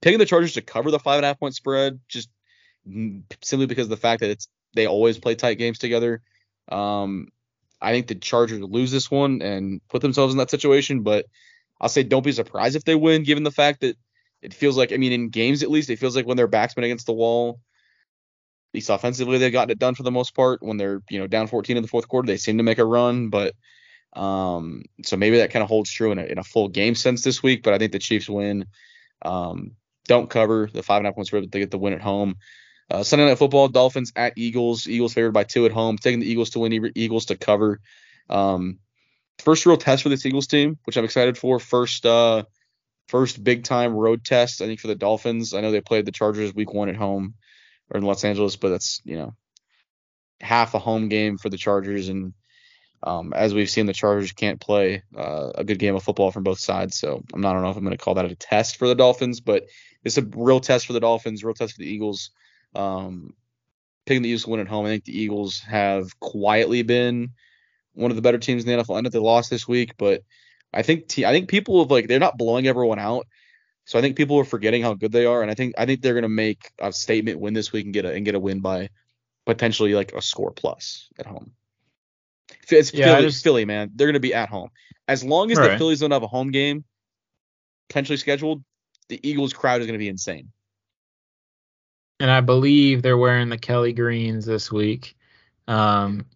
Taking 0.05 0.19
the 0.19 0.27
Chargers 0.27 0.53
to 0.53 0.61
cover 0.61 0.91
the 0.91 0.99
five 0.99 1.17
and 1.17 1.25
a 1.25 1.29
half 1.29 1.41
point 1.41 1.55
spread, 1.55 1.99
just 2.09 2.29
simply 3.41 3.65
because 3.65 3.87
of 3.87 3.91
the 3.91 3.97
fact 3.97 4.21
that 4.21 4.29
it's 4.29 4.49
they 4.75 4.87
always 4.87 5.19
play 5.19 5.35
tight 5.35 5.55
games 5.55 5.79
together. 5.79 6.21
Um, 6.69 7.29
I 7.81 7.93
think 7.93 8.09
the 8.09 8.15
Chargers 8.15 8.61
lose 8.61 8.91
this 8.91 9.11
one 9.11 9.41
and 9.41 9.81
put 9.89 10.03
themselves 10.03 10.35
in 10.35 10.39
that 10.41 10.51
situation, 10.51 11.05
but 11.05 11.25
I'll 11.81 11.89
say 11.89 12.03
don't 12.03 12.23
be 12.23 12.33
surprised 12.33 12.77
if 12.77 12.85
they 12.85 12.95
win, 12.95 13.23
given 13.23 13.45
the 13.45 13.51
fact 13.51 13.81
that 13.81 13.97
it 14.43 14.53
feels 14.53 14.77
like 14.77 14.93
I 14.93 14.99
mean 14.99 15.13
in 15.13 15.31
games 15.31 15.63
at 15.63 15.71
least 15.71 15.89
it 15.89 15.99
feels 15.99 16.15
like 16.15 16.27
when 16.27 16.37
their 16.37 16.49
backs 16.49 16.75
been 16.75 16.85
against 16.85 17.07
the 17.07 17.15
wall, 17.15 17.61
at 18.73 18.75
least 18.75 18.91
offensively 18.91 19.39
they've 19.39 19.51
gotten 19.51 19.71
it 19.71 19.79
done 19.79 19.95
for 19.95 20.03
the 20.03 20.11
most 20.11 20.35
part. 20.35 20.63
When 20.63 20.77
they're 20.77 21.01
you 21.09 21.19
know 21.19 21.27
down 21.27 21.47
14 21.47 21.79
in 21.79 21.83
the 21.83 21.89
fourth 21.89 22.09
quarter, 22.09 22.27
they 22.27 22.37
seem 22.37 22.59
to 22.59 22.63
make 22.63 22.77
a 22.77 22.85
run, 22.85 23.31
but 23.31 23.55
um, 24.13 24.83
so 25.03 25.17
maybe 25.17 25.39
that 25.39 25.51
kind 25.51 25.63
of 25.63 25.71
holds 25.71 25.91
true 25.91 26.13
in 26.13 26.19
a, 26.19 26.25
in 26.25 26.37
a 26.37 26.45
full 26.45 26.69
game 26.69 26.95
sense 26.95 27.23
this 27.23 27.43
week. 27.43 27.63
But 27.63 27.73
I 27.73 27.79
think 27.79 27.93
the 27.93 27.99
Chiefs 27.99 28.29
win. 28.29 28.67
Um, 29.23 29.77
don't 30.07 30.31
cover 30.31 30.69
the 30.73 30.83
five 30.83 30.99
and 30.99 31.07
a 31.07 31.09
half 31.09 31.15
points 31.15 31.31
spread, 31.31 31.43
but 31.43 31.53
they 31.53 31.61
get 31.61 31.71
the 31.71 31.79
win 31.79 31.93
at 31.93 32.03
home. 32.03 32.37
Uh, 32.91 33.03
Sunday 33.03 33.27
night 33.27 33.39
football, 33.39 33.69
Dolphins 33.69 34.13
at 34.15 34.35
Eagles. 34.37 34.87
Eagles 34.87 35.15
favored 35.15 35.33
by 35.33 35.45
two 35.45 35.65
at 35.65 35.73
home. 35.73 35.97
Taking 35.97 36.21
the 36.21 36.31
Eagles 36.31 36.51
to 36.51 36.59
win, 36.59 36.93
Eagles 36.95 37.27
to 37.27 37.37
cover. 37.37 37.81
Um, 38.29 38.79
first 39.39 39.65
real 39.67 39.77
test 39.77 40.03
for 40.03 40.11
this 40.11 40.27
Eagles 40.27 40.47
team, 40.47 40.79
which 40.85 40.97
I'm 40.97 41.05
excited 41.05 41.39
for. 41.39 41.59
First, 41.59 42.05
uh, 42.05 42.45
first 43.09 43.43
big 43.43 43.65
time 43.65 43.95
road 43.95 44.25
test, 44.25 44.61
I 44.61 44.67
think 44.67 44.81
for 44.81 44.89
the 44.89 44.95
Dolphins. 44.95 45.55
I 45.55 45.61
know 45.61 45.71
they 45.71 45.81
played 45.81 46.05
the 46.05 46.13
Chargers 46.13 46.55
week 46.55 46.73
one 46.73 46.89
at 46.89 46.97
home 46.97 47.35
or 47.91 47.99
in 47.99 48.05
Los 48.05 48.25
Angeles, 48.25 48.57
but 48.57 48.69
that's 48.69 49.01
you 49.05 49.17
know 49.17 49.35
half 50.41 50.75
a 50.75 50.79
home 50.79 51.09
game 51.09 51.39
for 51.39 51.49
the 51.49 51.57
Chargers, 51.57 52.09
and 52.09 52.35
um, 53.03 53.35
as 53.35 53.53
we've 53.53 53.71
seen, 53.71 53.87
the 53.87 53.93
Chargers 53.93 54.33
can't 54.33 54.61
play 54.61 55.03
uh, 55.17 55.51
a 55.55 55.65
good 55.65 55.79
game 55.79 55.95
of 55.95 56.03
football 56.03 56.31
from 56.31 56.43
both 56.43 56.59
sides. 56.59 56.99
So 56.99 57.23
I'm 57.35 57.41
not, 57.43 57.51
I 57.51 57.53
don't 57.55 57.63
know 57.63 57.71
if 57.71 57.77
I'm 57.77 57.85
going 57.85 57.97
to 57.97 58.03
call 58.03 58.15
that 58.15 58.25
a 58.25 58.35
test 58.35 58.77
for 58.77 58.89
the 58.89 58.95
Dolphins, 58.95 59.41
but 59.41 59.65
it's 60.05 60.19
a 60.19 60.23
real 60.23 60.61
test 60.61 60.87
for 60.87 60.93
the 60.93 61.01
Dolphins, 61.01 61.45
real 61.45 61.55
test 61.55 61.75
for 61.75 61.81
the 61.81 61.89
Eagles. 61.89 62.31
Um, 62.75 63.35
picking 64.07 64.23
the 64.23 64.29
Eagles 64.29 64.45
to 64.45 64.51
win 64.51 64.61
at 64.61 64.69
home. 64.69 64.87
I 64.87 64.91
think 64.91 65.05
the 65.05 65.19
Eagles 65.19 65.61
have 65.61 66.19
quietly 66.21 66.83
been 66.83 67.31
one 67.95 68.11
of 68.11 68.17
the 68.17 68.23
better 68.23 68.39
teams 68.39 68.65
in 68.65 68.77
the 68.77 68.83
NFL. 68.83 68.99
I 68.99 69.01
know 69.01 69.09
they 69.09 69.19
lost 69.19 69.51
this 69.51 69.67
week, 69.67 69.95
but 69.97 70.23
I 70.73 70.83
think 70.83 71.19
I 71.19 71.33
think 71.33 71.49
people 71.49 71.81
have 71.81 71.91
like 71.91 72.09
they're 72.09 72.19
not 72.19 72.39
blowing 72.39 72.67
everyone 72.67 72.99
out. 72.99 73.27
So 73.87 73.99
I 73.99 74.03
think 74.03 74.17
people 74.17 74.39
are 74.39 74.45
forgetting 74.45 74.83
how 74.83 74.95
good 74.95 75.13
they 75.13 75.27
are, 75.27 75.43
and 75.43 75.51
I 75.51 75.55
think 75.55 75.75
I 75.79 75.87
think 75.87 76.01
they're 76.01 76.15
gonna 76.15 76.29
make 76.29 76.71
a 76.79 76.93
statement 76.93 77.41
win 77.41 77.55
this 77.55 77.73
week 77.73 77.85
and 77.85 77.95
get 77.95 78.05
a 78.05 78.13
and 78.13 78.25
get 78.25 78.35
a 78.35 78.41
win 78.41 78.61
by 78.61 78.91
potentially 79.47 79.95
like 79.95 80.13
a 80.13 80.23
score 80.23 80.51
plus 80.51 81.09
at 81.19 81.27
home. 81.27 81.53
It's 82.71 82.93
yeah, 82.95 83.17
Philly, 83.17 83.27
just, 83.27 83.45
Philly, 83.45 83.65
man. 83.65 83.91
They're 83.95 84.07
going 84.07 84.15
to 84.15 84.21
be 84.21 84.35
at 84.35 84.49
home. 84.49 84.71
As 85.07 85.23
long 85.23 85.51
as 85.51 85.59
right. 85.59 85.73
the 85.73 85.79
Phillies 85.79 86.01
don't 86.01 86.11
have 86.11 86.23
a 86.23 86.27
home 86.27 86.51
game 86.51 86.85
potentially 87.89 88.17
scheduled, 88.17 88.63
the 89.09 89.21
Eagles 89.29 89.53
crowd 89.53 89.81
is 89.81 89.87
going 89.87 89.99
to 89.99 90.03
be 90.03 90.09
insane. 90.09 90.51
and 92.21 92.31
I 92.31 92.41
believe 92.41 93.03
they're 93.03 93.19
wearing 93.19 93.49
the 93.49 93.59
Kelly 93.59 93.93
greens 93.93 94.47
this 94.47 94.71
week, 94.73 95.17
um, 95.69 96.27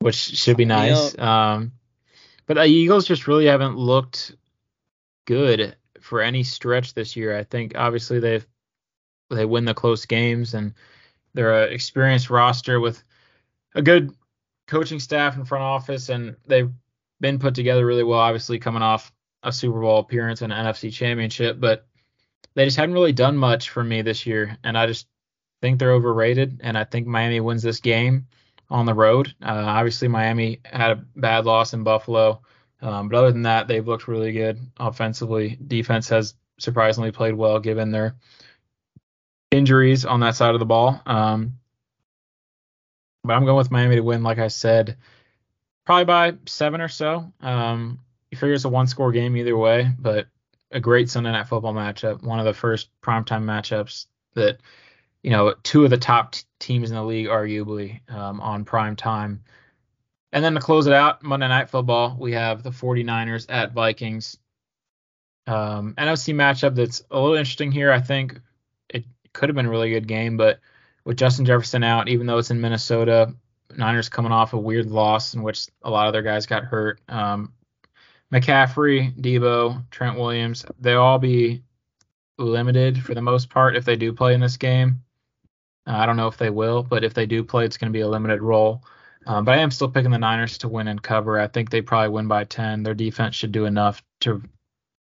which 0.00 0.16
should 0.16 0.56
be 0.56 0.64
nice. 0.64 1.14
Yep. 1.14 1.22
Um, 1.22 1.72
but 2.46 2.54
the 2.54 2.64
Eagles 2.64 3.06
just 3.06 3.28
really 3.28 3.46
haven't 3.46 3.76
looked 3.76 4.34
good 5.26 5.76
for 6.00 6.20
any 6.20 6.42
stretch 6.42 6.94
this 6.94 7.14
year. 7.14 7.36
I 7.38 7.44
think 7.44 7.74
obviously 7.76 8.18
they've 8.18 8.46
they 9.30 9.44
win 9.44 9.64
the 9.64 9.74
close 9.74 10.04
games 10.04 10.54
and 10.54 10.74
they're 11.34 11.64
an 11.64 11.72
experienced 11.72 12.28
roster 12.28 12.80
with 12.80 13.02
a 13.74 13.82
good 13.82 14.14
coaching 14.66 15.00
staff 15.00 15.36
and 15.36 15.46
front 15.46 15.62
office, 15.62 16.08
and 16.08 16.36
they've 16.46 16.70
been 17.20 17.38
put 17.38 17.54
together 17.54 17.86
really 17.86 18.02
well. 18.02 18.18
Obviously, 18.18 18.58
coming 18.58 18.82
off 18.82 19.12
a 19.42 19.52
Super 19.52 19.80
Bowl 19.80 20.00
appearance 20.00 20.42
and 20.42 20.52
an 20.52 20.66
NFC 20.66 20.92
Championship, 20.92 21.60
but 21.60 21.86
they 22.54 22.64
just 22.64 22.76
hadn't 22.76 22.94
really 22.94 23.12
done 23.12 23.36
much 23.36 23.70
for 23.70 23.82
me 23.82 24.02
this 24.02 24.26
year, 24.26 24.56
and 24.64 24.76
I 24.76 24.86
just 24.86 25.06
think 25.60 25.78
they're 25.78 25.92
overrated. 25.92 26.60
And 26.62 26.76
I 26.76 26.84
think 26.84 27.06
Miami 27.06 27.40
wins 27.40 27.62
this 27.62 27.80
game 27.80 28.26
on 28.70 28.86
the 28.86 28.94
road. 28.94 29.34
Uh, 29.42 29.64
obviously, 29.66 30.08
Miami 30.08 30.60
had 30.64 30.90
a 30.90 31.04
bad 31.16 31.44
loss 31.46 31.74
in 31.74 31.84
Buffalo, 31.84 32.42
um, 32.80 33.08
but 33.08 33.16
other 33.16 33.32
than 33.32 33.42
that, 33.42 33.68
they've 33.68 33.86
looked 33.86 34.08
really 34.08 34.32
good 34.32 34.58
offensively. 34.78 35.58
Defense 35.66 36.08
has 36.08 36.34
surprisingly 36.58 37.12
played 37.12 37.34
well 37.34 37.58
given 37.58 37.90
their 37.90 38.16
injuries 39.50 40.04
on 40.04 40.20
that 40.20 40.34
side 40.34 40.54
of 40.54 40.60
the 40.60 40.66
ball. 40.66 41.00
Um, 41.06 41.58
but 43.24 43.34
I'm 43.34 43.44
going 43.44 43.56
with 43.56 43.70
Miami 43.70 43.96
to 43.96 44.02
win, 44.02 44.22
like 44.22 44.38
I 44.38 44.48
said, 44.48 44.96
probably 45.84 46.04
by 46.04 46.34
seven 46.46 46.80
or 46.80 46.88
so. 46.88 47.32
Um, 47.40 48.00
you 48.30 48.38
figure 48.38 48.54
it's 48.54 48.64
a 48.64 48.68
one 48.68 48.86
score 48.86 49.12
game 49.12 49.36
either 49.36 49.56
way, 49.56 49.90
but 49.98 50.26
a 50.72 50.80
great 50.80 51.10
Sunday 51.10 51.32
night 51.32 51.48
football 51.48 51.74
matchup, 51.74 52.22
one 52.22 52.38
of 52.38 52.44
the 52.44 52.54
first 52.54 52.88
primetime 53.02 53.44
matchups 53.44 54.06
that, 54.34 54.58
you 55.22 55.30
know, 55.30 55.54
two 55.62 55.84
of 55.84 55.90
the 55.90 55.98
top 55.98 56.32
t- 56.32 56.42
teams 56.58 56.90
in 56.90 56.96
the 56.96 57.04
league, 57.04 57.26
arguably, 57.26 58.00
um, 58.10 58.40
on 58.40 58.64
prime 58.64 58.96
time. 58.96 59.42
And 60.32 60.42
then 60.42 60.54
to 60.54 60.60
close 60.60 60.86
it 60.86 60.92
out, 60.92 61.22
Monday 61.22 61.48
Night 61.48 61.68
Football, 61.68 62.16
we 62.18 62.32
have 62.32 62.62
the 62.62 62.70
49ers 62.70 63.46
at 63.48 63.72
Vikings. 63.72 64.38
Um, 65.46 65.94
NFC 65.98 66.34
matchup 66.34 66.74
that's 66.74 67.02
a 67.10 67.20
little 67.20 67.36
interesting 67.36 67.70
here. 67.70 67.92
I 67.92 68.00
think 68.00 68.40
it 68.88 69.04
could 69.32 69.48
have 69.48 69.56
been 69.56 69.66
a 69.66 69.70
really 69.70 69.90
good 69.90 70.08
game, 70.08 70.36
but 70.36 70.60
with 71.04 71.18
Justin 71.18 71.44
Jefferson 71.44 71.84
out, 71.84 72.08
even 72.08 72.26
though 72.26 72.38
it's 72.38 72.50
in 72.50 72.60
Minnesota, 72.60 73.34
Niners 73.76 74.08
coming 74.08 74.32
off 74.32 74.52
a 74.52 74.58
weird 74.58 74.90
loss 74.90 75.34
in 75.34 75.42
which 75.42 75.66
a 75.82 75.90
lot 75.90 76.06
of 76.06 76.12
their 76.12 76.22
guys 76.22 76.46
got 76.46 76.64
hurt. 76.64 77.00
Um, 77.08 77.52
McCaffrey, 78.32 79.14
Deebo, 79.20 79.90
Trent 79.90 80.18
Williams, 80.18 80.64
they'll 80.80 81.02
all 81.02 81.18
be 81.18 81.62
limited 82.38 83.02
for 83.02 83.14
the 83.14 83.20
most 83.20 83.50
part 83.50 83.76
if 83.76 83.84
they 83.84 83.96
do 83.96 84.12
play 84.12 84.34
in 84.34 84.40
this 84.40 84.56
game. 84.56 85.02
Uh, 85.86 85.96
I 85.96 86.06
don't 86.06 86.16
know 86.16 86.28
if 86.28 86.38
they 86.38 86.50
will, 86.50 86.82
but 86.82 87.04
if 87.04 87.12
they 87.12 87.26
do 87.26 87.44
play, 87.44 87.64
it's 87.64 87.76
going 87.76 87.92
to 87.92 87.96
be 87.96 88.02
a 88.02 88.08
limited 88.08 88.40
role. 88.40 88.82
Um, 89.26 89.44
but 89.44 89.56
I 89.56 89.60
am 89.60 89.70
still 89.70 89.90
picking 89.90 90.10
the 90.10 90.18
Niners 90.18 90.58
to 90.58 90.68
win 90.68 90.88
and 90.88 91.02
cover. 91.02 91.38
I 91.38 91.46
think 91.46 91.70
they 91.70 91.82
probably 91.82 92.08
win 92.08 92.26
by 92.26 92.44
10. 92.44 92.82
Their 92.82 92.94
defense 92.94 93.36
should 93.36 93.52
do 93.52 93.66
enough 93.66 94.02
to 94.20 94.42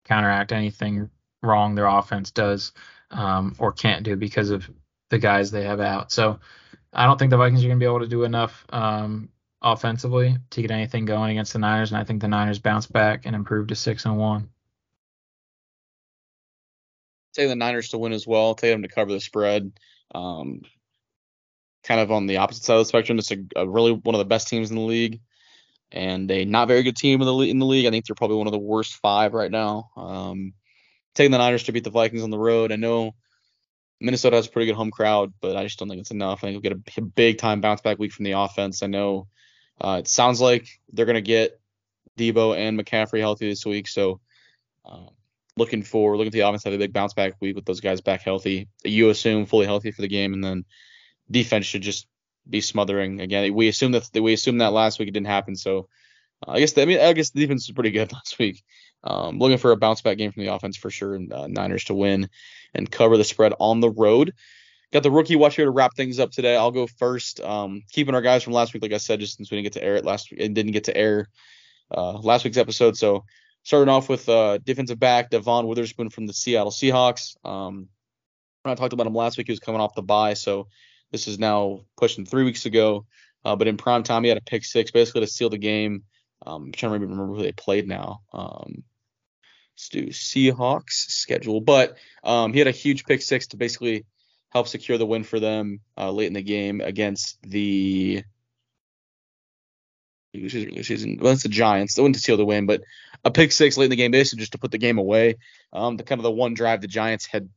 counteract 0.05 0.51
anything 0.51 1.09
wrong 1.43 1.75
their 1.75 1.85
offense 1.85 2.31
does 2.31 2.71
um, 3.11 3.55
or 3.59 3.71
can't 3.71 4.03
do 4.03 4.15
because 4.15 4.49
of 4.49 4.69
the 5.09 5.19
guys 5.19 5.51
they 5.51 5.63
have 5.63 5.79
out. 5.79 6.11
So 6.11 6.39
I 6.93 7.05
don't 7.05 7.19
think 7.19 7.31
the 7.31 7.37
Vikings 7.37 7.63
are 7.63 7.67
going 7.67 7.79
to 7.79 7.83
be 7.83 7.89
able 7.89 7.99
to 7.99 8.07
do 8.07 8.23
enough 8.23 8.65
um, 8.69 9.29
offensively 9.73 10.37
to 10.51 10.61
get 10.61 10.71
anything 10.71 11.05
going 11.05 11.31
against 11.31 11.53
the 11.53 11.59
Niners, 11.59 11.91
and 11.91 11.99
I 11.99 12.03
think 12.03 12.21
the 12.21 12.27
Niners 12.27 12.59
bounce 12.59 12.87
back 12.87 13.25
and 13.25 13.35
improve 13.35 13.67
to 13.67 13.75
six 13.75 14.05
and 14.05 14.17
one. 14.17 14.49
Take 17.33 17.49
the 17.49 17.55
Niners 17.55 17.89
to 17.89 17.97
win 17.97 18.13
as 18.13 18.25
well. 18.25 18.55
Take 18.55 18.71
them 18.71 18.81
to 18.81 18.87
cover 18.87 19.11
the 19.11 19.19
spread. 19.19 19.71
Um, 20.15 20.61
kind 21.83 21.99
of 21.99 22.11
on 22.11 22.27
the 22.27 22.37
opposite 22.37 22.63
side 22.63 22.75
of 22.75 22.79
the 22.81 22.85
spectrum, 22.85 23.19
it's 23.19 23.31
a, 23.31 23.37
a, 23.55 23.67
really 23.67 23.91
one 23.91 24.15
of 24.15 24.19
the 24.19 24.25
best 24.25 24.47
teams 24.47 24.69
in 24.69 24.77
the 24.77 24.81
league, 24.81 25.19
and 25.91 26.31
a 26.31 26.45
not 26.45 26.67
very 26.67 26.83
good 26.83 26.95
team 26.95 27.21
in 27.21 27.27
the 27.27 27.37
in 27.41 27.59
the 27.59 27.65
league. 27.65 27.85
I 27.85 27.91
think 27.91 28.05
they're 28.05 28.15
probably 28.15 28.37
one 28.37 28.47
of 28.47 28.53
the 28.53 28.59
worst 28.59 28.95
five 28.95 29.33
right 29.33 29.51
now. 29.51 29.91
Um, 29.97 30.53
taking 31.13 31.31
the 31.31 31.37
Niners 31.37 31.63
to 31.63 31.71
beat 31.73 31.83
the 31.83 31.89
Vikings 31.89 32.23
on 32.23 32.29
the 32.29 32.39
road. 32.39 32.71
I 32.71 32.77
know 32.77 33.15
Minnesota 33.99 34.35
has 34.35 34.47
a 34.47 34.49
pretty 34.49 34.67
good 34.67 34.75
home 34.75 34.91
crowd, 34.91 35.33
but 35.41 35.55
I 35.55 35.63
just 35.63 35.79
don't 35.79 35.89
think 35.89 35.99
it's 35.99 36.11
enough. 36.11 36.39
I 36.39 36.47
think 36.47 36.55
we'll 36.55 36.73
get 36.73 36.97
a, 36.97 37.01
big 37.01 37.37
time 37.37 37.61
bounce 37.61 37.81
back 37.81 37.99
week 37.99 38.13
from 38.13 38.25
the 38.25 38.33
offense. 38.33 38.83
I 38.83 38.87
know 38.87 39.27
uh, 39.79 39.97
it 39.99 40.07
sounds 40.07 40.41
like 40.41 40.67
they're 40.91 41.05
going 41.05 41.15
to 41.15 41.21
get 41.21 41.59
Deebo 42.17 42.57
and 42.57 42.79
McCaffrey 42.79 43.19
healthy 43.19 43.47
this 43.47 43.65
week, 43.65 43.87
so 43.87 44.19
um, 44.85 45.09
looking 45.55 45.83
for 45.83 46.17
looking 46.17 46.31
for 46.31 46.37
the 46.37 46.47
offense 46.47 46.63
to 46.63 46.69
have 46.69 46.79
a 46.79 46.83
big 46.83 46.93
bounce 46.93 47.13
back 47.13 47.33
week 47.39 47.55
with 47.55 47.65
those 47.65 47.81
guys 47.81 48.01
back 48.01 48.21
healthy. 48.21 48.67
You 48.83 49.09
assume 49.09 49.45
fully 49.45 49.65
healthy 49.65 49.91
for 49.91 50.01
the 50.01 50.07
game, 50.07 50.33
and 50.33 50.43
then 50.43 50.65
defense 51.29 51.65
should 51.65 51.81
just 51.81 52.07
be 52.49 52.61
smothering 52.61 53.19
again. 53.21 53.53
We 53.53 53.67
assume 53.67 53.91
that 53.91 54.09
we 54.13 54.33
assumed 54.33 54.61
that 54.61 54.73
last 54.73 54.99
week 54.99 55.09
it 55.09 55.11
didn't 55.11 55.27
happen, 55.27 55.55
so 55.55 55.89
uh, 56.47 56.51
I 56.51 56.59
guess 56.59 56.73
the, 56.73 56.81
I 56.81 56.85
mean 56.85 56.99
I 56.99 57.13
guess 57.13 57.31
the 57.31 57.41
defense 57.41 57.67
was 57.67 57.75
pretty 57.75 57.91
good 57.91 58.11
last 58.13 58.39
week. 58.39 58.63
Um, 59.03 59.37
looking 59.37 59.57
for 59.57 59.71
a 59.71 59.77
bounce 59.77 60.01
back 60.01 60.17
game 60.17 60.31
from 60.31 60.43
the 60.43 60.53
offense 60.53 60.77
for 60.77 60.89
sure, 60.89 61.15
and 61.15 61.31
uh, 61.31 61.47
Niners 61.47 61.85
to 61.85 61.93
win 61.93 62.29
and 62.73 62.89
cover 62.89 63.17
the 63.17 63.23
spread 63.23 63.53
on 63.59 63.79
the 63.79 63.91
road. 63.91 64.33
Got 64.93 65.03
the 65.03 65.11
rookie 65.11 65.35
watch 65.35 65.55
here 65.55 65.65
to 65.65 65.71
wrap 65.71 65.95
things 65.95 66.19
up 66.19 66.31
today. 66.31 66.55
I'll 66.55 66.71
go 66.71 66.87
first. 66.87 67.41
Um, 67.41 67.83
keeping 67.91 68.15
our 68.15 68.21
guys 68.21 68.43
from 68.43 68.53
last 68.53 68.73
week, 68.73 68.83
like 68.83 68.93
I 68.93 68.97
said, 68.97 69.19
just 69.19 69.35
since 69.35 69.51
we 69.51 69.57
didn't 69.57 69.65
get 69.65 69.73
to 69.73 69.83
air 69.83 69.95
it 69.95 70.05
last 70.05 70.31
week 70.31 70.39
and 70.39 70.55
didn't 70.55 70.71
get 70.71 70.85
to 70.85 70.95
air 70.95 71.27
uh, 71.91 72.13
last 72.13 72.45
week's 72.45 72.57
episode. 72.57 72.95
So 72.95 73.25
starting 73.63 73.89
off 73.89 74.07
with 74.07 74.29
uh, 74.29 74.59
defensive 74.59 74.97
back 74.97 75.29
Devon 75.29 75.67
Witherspoon 75.67 76.09
from 76.09 76.25
the 76.25 76.33
Seattle 76.33 76.71
Seahawks. 76.71 77.35
Um, 77.43 77.89
when 78.63 78.71
I 78.71 78.75
talked 78.75 78.93
about 78.93 79.07
him 79.07 79.13
last 79.13 79.37
week, 79.37 79.47
he 79.47 79.51
was 79.51 79.59
coming 79.59 79.81
off 79.81 79.93
the 79.93 80.01
bye, 80.01 80.35
so 80.35 80.67
this 81.11 81.27
is 81.27 81.37
now 81.37 81.81
pushing 81.97 82.25
three 82.25 82.43
weeks 82.43 82.65
ago. 82.65 83.05
Uh, 83.43 83.55
but 83.55 83.67
in 83.67 83.77
prime 83.77 84.03
time, 84.03 84.23
he 84.23 84.29
had 84.29 84.37
a 84.37 84.41
pick 84.41 84.63
six, 84.65 84.91
basically 84.91 85.21
to 85.21 85.27
seal 85.27 85.49
the 85.49 85.57
game. 85.57 86.03
Um, 86.45 86.65
I'm 86.65 86.71
trying 86.71 86.93
to 86.93 86.99
remember 86.99 87.27
who 87.27 87.41
they 87.41 87.51
played 87.51 87.87
now. 87.87 88.21
Um, 88.31 88.83
let's 89.73 89.89
do 89.89 90.07
Seahawks 90.07 91.09
schedule, 91.09 91.61
but 91.61 91.97
um, 92.23 92.53
he 92.53 92.59
had 92.59 92.67
a 92.67 92.71
huge 92.71 93.05
pick 93.05 93.21
six 93.21 93.47
to 93.47 93.57
basically 93.57 94.05
help 94.49 94.67
secure 94.67 94.97
the 94.97 95.05
win 95.05 95.23
for 95.23 95.39
them 95.39 95.81
uh, 95.97 96.11
late 96.11 96.27
in 96.27 96.33
the 96.33 96.41
game 96.41 96.81
against 96.81 97.41
the 97.43 98.23
season. 100.33 101.17
Well, 101.19 101.33
it's 101.33 101.43
the 101.43 101.49
Giants. 101.49 101.95
They 101.95 102.11
to 102.11 102.19
seal 102.19 102.37
the 102.37 102.45
win, 102.45 102.65
but 102.65 102.81
a 103.23 103.31
pick 103.31 103.51
six 103.51 103.77
late 103.77 103.85
in 103.85 103.89
the 103.89 103.95
game, 103.95 104.11
basically 104.11 104.41
just 104.41 104.51
to 104.53 104.57
put 104.57 104.71
the 104.71 104.77
game 104.77 104.97
away. 104.97 105.35
Um, 105.73 105.97
the 105.97 106.03
kind 106.03 106.19
of 106.19 106.23
the 106.23 106.31
one 106.31 106.53
drive 106.53 106.81
the 106.81 106.87
Giants 106.87 107.25
had 107.25 107.49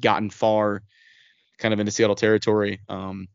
gotten 0.00 0.30
far, 0.30 0.82
kind 1.58 1.72
of 1.72 1.80
into 1.80 1.92
Seattle 1.92 2.16
territory. 2.16 2.80
Um, 2.88 3.28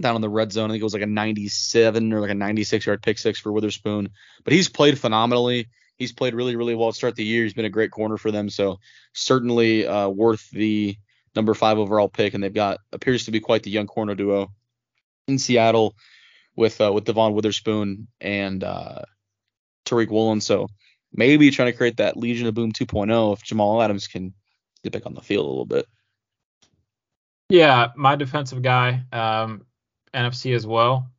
down 0.00 0.16
in 0.16 0.22
the 0.22 0.28
red 0.28 0.52
zone. 0.52 0.70
I 0.70 0.74
think 0.74 0.80
it 0.80 0.84
was 0.84 0.94
like 0.94 1.02
a 1.02 1.06
97 1.06 2.12
or 2.12 2.20
like 2.20 2.30
a 2.30 2.34
96 2.34 2.86
yard 2.86 3.02
pick 3.02 3.18
six 3.18 3.38
for 3.38 3.52
Witherspoon. 3.52 4.08
But 4.44 4.52
he's 4.52 4.68
played 4.68 4.98
phenomenally. 4.98 5.68
He's 5.96 6.12
played 6.12 6.34
really, 6.34 6.56
really 6.56 6.74
well 6.74 6.90
to 6.90 6.96
start 6.96 7.16
the 7.16 7.24
year. 7.24 7.42
He's 7.42 7.54
been 7.54 7.66
a 7.66 7.70
great 7.70 7.90
corner 7.90 8.16
for 8.16 8.30
them. 8.30 8.48
So 8.48 8.80
certainly 9.12 9.86
uh, 9.86 10.08
worth 10.08 10.48
the 10.50 10.96
number 11.34 11.54
five 11.54 11.78
overall 11.78 12.08
pick. 12.08 12.34
And 12.34 12.42
they've 12.42 12.52
got 12.52 12.78
appears 12.92 13.24
to 13.24 13.30
be 13.30 13.40
quite 13.40 13.62
the 13.62 13.70
young 13.70 13.86
corner 13.86 14.14
duo 14.14 14.52
in 15.28 15.38
Seattle 15.38 15.94
with 16.56 16.80
uh, 16.80 16.92
with 16.92 17.04
Devon 17.04 17.34
Witherspoon 17.34 18.08
and 18.20 18.64
uh, 18.64 19.02
Tariq 19.86 20.08
Woolen. 20.08 20.40
So 20.40 20.68
maybe 21.12 21.50
trying 21.50 21.72
to 21.72 21.76
create 21.76 21.98
that 21.98 22.16
Legion 22.16 22.46
of 22.46 22.54
Boom 22.54 22.72
2.0 22.72 23.32
if 23.32 23.42
Jamal 23.42 23.82
Adams 23.82 24.06
can 24.06 24.34
get 24.82 24.92
back 24.92 25.06
on 25.06 25.14
the 25.14 25.20
field 25.20 25.46
a 25.46 25.48
little 25.48 25.66
bit. 25.66 25.86
Yeah, 27.48 27.88
my 27.96 28.14
defensive 28.14 28.62
guy, 28.62 29.02
um, 29.12 29.66
NFC 30.14 30.54
as 30.54 30.66
well. 30.66 31.10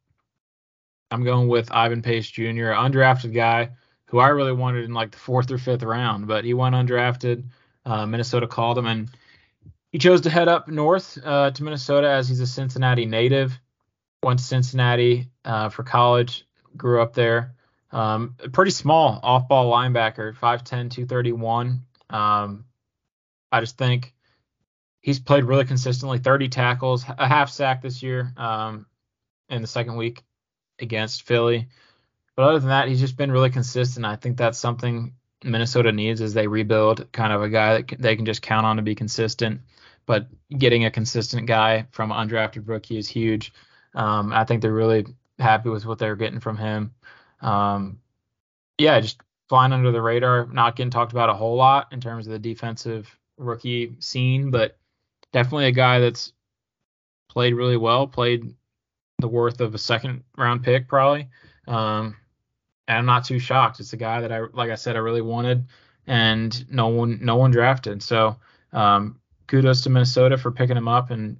I'm 1.11 1.25
going 1.25 1.49
with 1.49 1.71
Ivan 1.73 2.01
Pace 2.01 2.29
Jr., 2.29 2.71
undrafted 2.71 3.33
guy 3.33 3.71
who 4.05 4.19
I 4.19 4.29
really 4.29 4.53
wanted 4.53 4.85
in 4.85 4.93
like 4.93 5.11
the 5.11 5.17
fourth 5.17 5.51
or 5.51 5.57
fifth 5.57 5.83
round, 5.83 6.27
but 6.27 6.43
he 6.45 6.53
went 6.53 6.75
undrafted. 6.75 7.43
Uh, 7.85 8.05
Minnesota 8.05 8.47
called 8.47 8.77
him, 8.77 8.85
and 8.85 9.09
he 9.91 9.99
chose 9.99 10.21
to 10.21 10.29
head 10.29 10.47
up 10.47 10.67
north 10.67 11.17
uh, 11.23 11.51
to 11.51 11.63
Minnesota 11.63 12.09
as 12.09 12.29
he's 12.29 12.39
a 12.39 12.47
Cincinnati 12.47 13.05
native. 13.05 13.59
Went 14.23 14.39
to 14.39 14.45
Cincinnati 14.45 15.29
uh, 15.43 15.69
for 15.69 15.83
college, 15.83 16.45
grew 16.77 17.01
up 17.01 17.13
there. 17.13 17.55
Um, 17.91 18.35
pretty 18.53 18.71
small 18.71 19.19
off-ball 19.21 19.71
linebacker, 19.71 20.33
5'10", 20.35 20.91
231. 20.91 21.81
Um, 22.09 22.65
I 23.51 23.59
just 23.59 23.77
think 23.77 24.13
he's 25.01 25.19
played 25.19 25.43
really 25.43 25.65
consistently 25.65 26.19
30 26.19 26.47
tackles 26.49 27.03
a 27.17 27.27
half 27.27 27.49
sack 27.49 27.81
this 27.81 28.01
year 28.01 28.33
um, 28.37 28.85
in 29.49 29.61
the 29.61 29.67
second 29.67 29.97
week 29.97 30.23
against 30.79 31.23
philly 31.23 31.67
but 32.35 32.43
other 32.43 32.59
than 32.59 32.69
that 32.69 32.87
he's 32.87 32.99
just 32.99 33.17
been 33.17 33.31
really 33.31 33.49
consistent 33.49 34.05
i 34.05 34.15
think 34.15 34.37
that's 34.37 34.57
something 34.57 35.13
minnesota 35.43 35.91
needs 35.91 36.21
as 36.21 36.33
they 36.33 36.47
rebuild 36.47 37.11
kind 37.11 37.33
of 37.33 37.43
a 37.43 37.49
guy 37.49 37.81
that 37.81 37.99
they 37.99 38.15
can 38.15 38.25
just 38.25 38.41
count 38.41 38.65
on 38.65 38.77
to 38.77 38.81
be 38.81 38.95
consistent 38.95 39.61
but 40.05 40.27
getting 40.57 40.85
a 40.85 40.91
consistent 40.91 41.47
guy 41.47 41.85
from 41.91 42.09
undrafted 42.11 42.67
rookie 42.67 42.97
is 42.97 43.07
huge 43.07 43.53
um, 43.95 44.31
i 44.33 44.43
think 44.43 44.61
they're 44.61 44.73
really 44.73 45.05
happy 45.39 45.69
with 45.69 45.85
what 45.85 45.97
they're 45.99 46.15
getting 46.15 46.39
from 46.39 46.57
him 46.57 46.93
um, 47.41 47.99
yeah 48.77 48.99
just 48.99 49.19
flying 49.49 49.73
under 49.73 49.91
the 49.91 50.01
radar 50.01 50.45
not 50.47 50.75
getting 50.75 50.91
talked 50.91 51.11
about 51.11 51.29
a 51.29 51.33
whole 51.33 51.55
lot 51.55 51.87
in 51.91 51.99
terms 51.99 52.27
of 52.27 52.33
the 52.33 52.39
defensive 52.39 53.17
rookie 53.37 53.95
scene 53.99 54.51
but 54.51 54.77
definitely 55.31 55.65
a 55.65 55.71
guy 55.71 55.99
that's 55.99 56.33
played 57.31 57.55
really 57.55 57.77
well, 57.77 58.07
played 58.07 58.53
the 59.19 59.27
worth 59.27 59.61
of 59.61 59.73
a 59.73 59.77
second 59.77 60.23
round 60.37 60.63
pick 60.63 60.87
probably. 60.87 61.29
Um, 61.67 62.17
and 62.87 62.97
I'm 62.97 63.05
not 63.05 63.25
too 63.25 63.39
shocked. 63.39 63.79
It's 63.79 63.93
a 63.93 63.97
guy 63.97 64.21
that 64.21 64.31
I, 64.31 64.41
like 64.53 64.69
I 64.69 64.75
said, 64.75 64.95
I 64.95 64.99
really 64.99 65.21
wanted, 65.21 65.65
and 66.07 66.69
no 66.69 66.87
one, 66.87 67.19
no 67.21 67.37
one 67.37 67.51
drafted. 67.51 68.03
So 68.03 68.35
um, 68.73 69.20
kudos 69.51 69.81
to 69.81 69.89
Minnesota 69.89 70.37
for 70.37 70.49
picking 70.49 70.77
him 70.77 70.87
up 70.87 71.11
and 71.11 71.37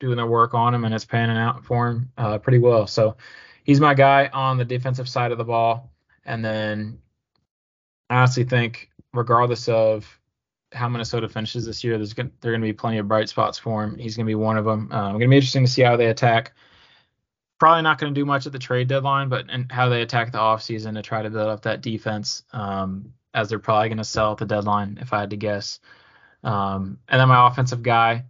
doing 0.00 0.16
their 0.16 0.26
work 0.26 0.54
on 0.54 0.74
him, 0.74 0.84
and 0.84 0.94
it's 0.94 1.04
panning 1.04 1.36
out 1.36 1.62
for 1.62 1.88
him 1.88 2.10
uh, 2.16 2.38
pretty 2.38 2.58
well. 2.58 2.86
So 2.86 3.16
he's 3.64 3.80
my 3.80 3.92
guy 3.92 4.30
on 4.32 4.56
the 4.56 4.64
defensive 4.64 5.08
side 5.08 5.30
of 5.30 5.36
the 5.36 5.44
ball. 5.44 5.92
And 6.24 6.42
then 6.42 6.98
I 8.08 8.16
honestly 8.16 8.44
think, 8.44 8.90
regardless 9.12 9.68
of 9.68 10.18
how 10.72 10.88
Minnesota 10.88 11.28
finishes 11.28 11.66
this 11.66 11.84
year, 11.84 11.98
there's 11.98 12.14
going 12.14 12.32
there 12.40 12.56
to 12.56 12.58
be 12.58 12.72
plenty 12.72 12.96
of 12.96 13.08
bright 13.08 13.28
spots 13.28 13.58
for 13.58 13.84
him. 13.84 13.98
He's 13.98 14.16
going 14.16 14.24
to 14.26 14.30
be 14.30 14.34
one 14.34 14.56
of 14.56 14.64
them. 14.64 14.90
Um, 14.90 15.12
going 15.12 15.20
to 15.20 15.28
be 15.28 15.36
interesting 15.36 15.66
to 15.66 15.70
see 15.70 15.82
how 15.82 15.96
they 15.96 16.06
attack. 16.06 16.54
Probably 17.60 17.82
not 17.82 17.98
going 17.98 18.12
to 18.12 18.18
do 18.18 18.24
much 18.24 18.46
at 18.46 18.52
the 18.52 18.58
trade 18.58 18.88
deadline, 18.88 19.28
but 19.28 19.46
and 19.50 19.70
how 19.70 19.90
they 19.90 20.00
attack 20.00 20.32
the 20.32 20.38
offseason 20.38 20.94
to 20.94 21.02
try 21.02 21.22
to 21.22 21.30
build 21.30 21.48
up 21.48 21.62
that 21.62 21.82
defense, 21.82 22.42
um, 22.52 23.12
as 23.34 23.50
they're 23.50 23.58
probably 23.58 23.90
going 23.90 23.98
to 23.98 24.04
sell 24.04 24.32
at 24.32 24.38
the 24.38 24.46
deadline, 24.46 24.98
if 25.00 25.12
I 25.12 25.20
had 25.20 25.30
to 25.30 25.36
guess. 25.36 25.78
Um, 26.44 26.98
and 27.08 27.20
then 27.20 27.28
my 27.28 27.48
offensive 27.48 27.82
guy 27.82 28.24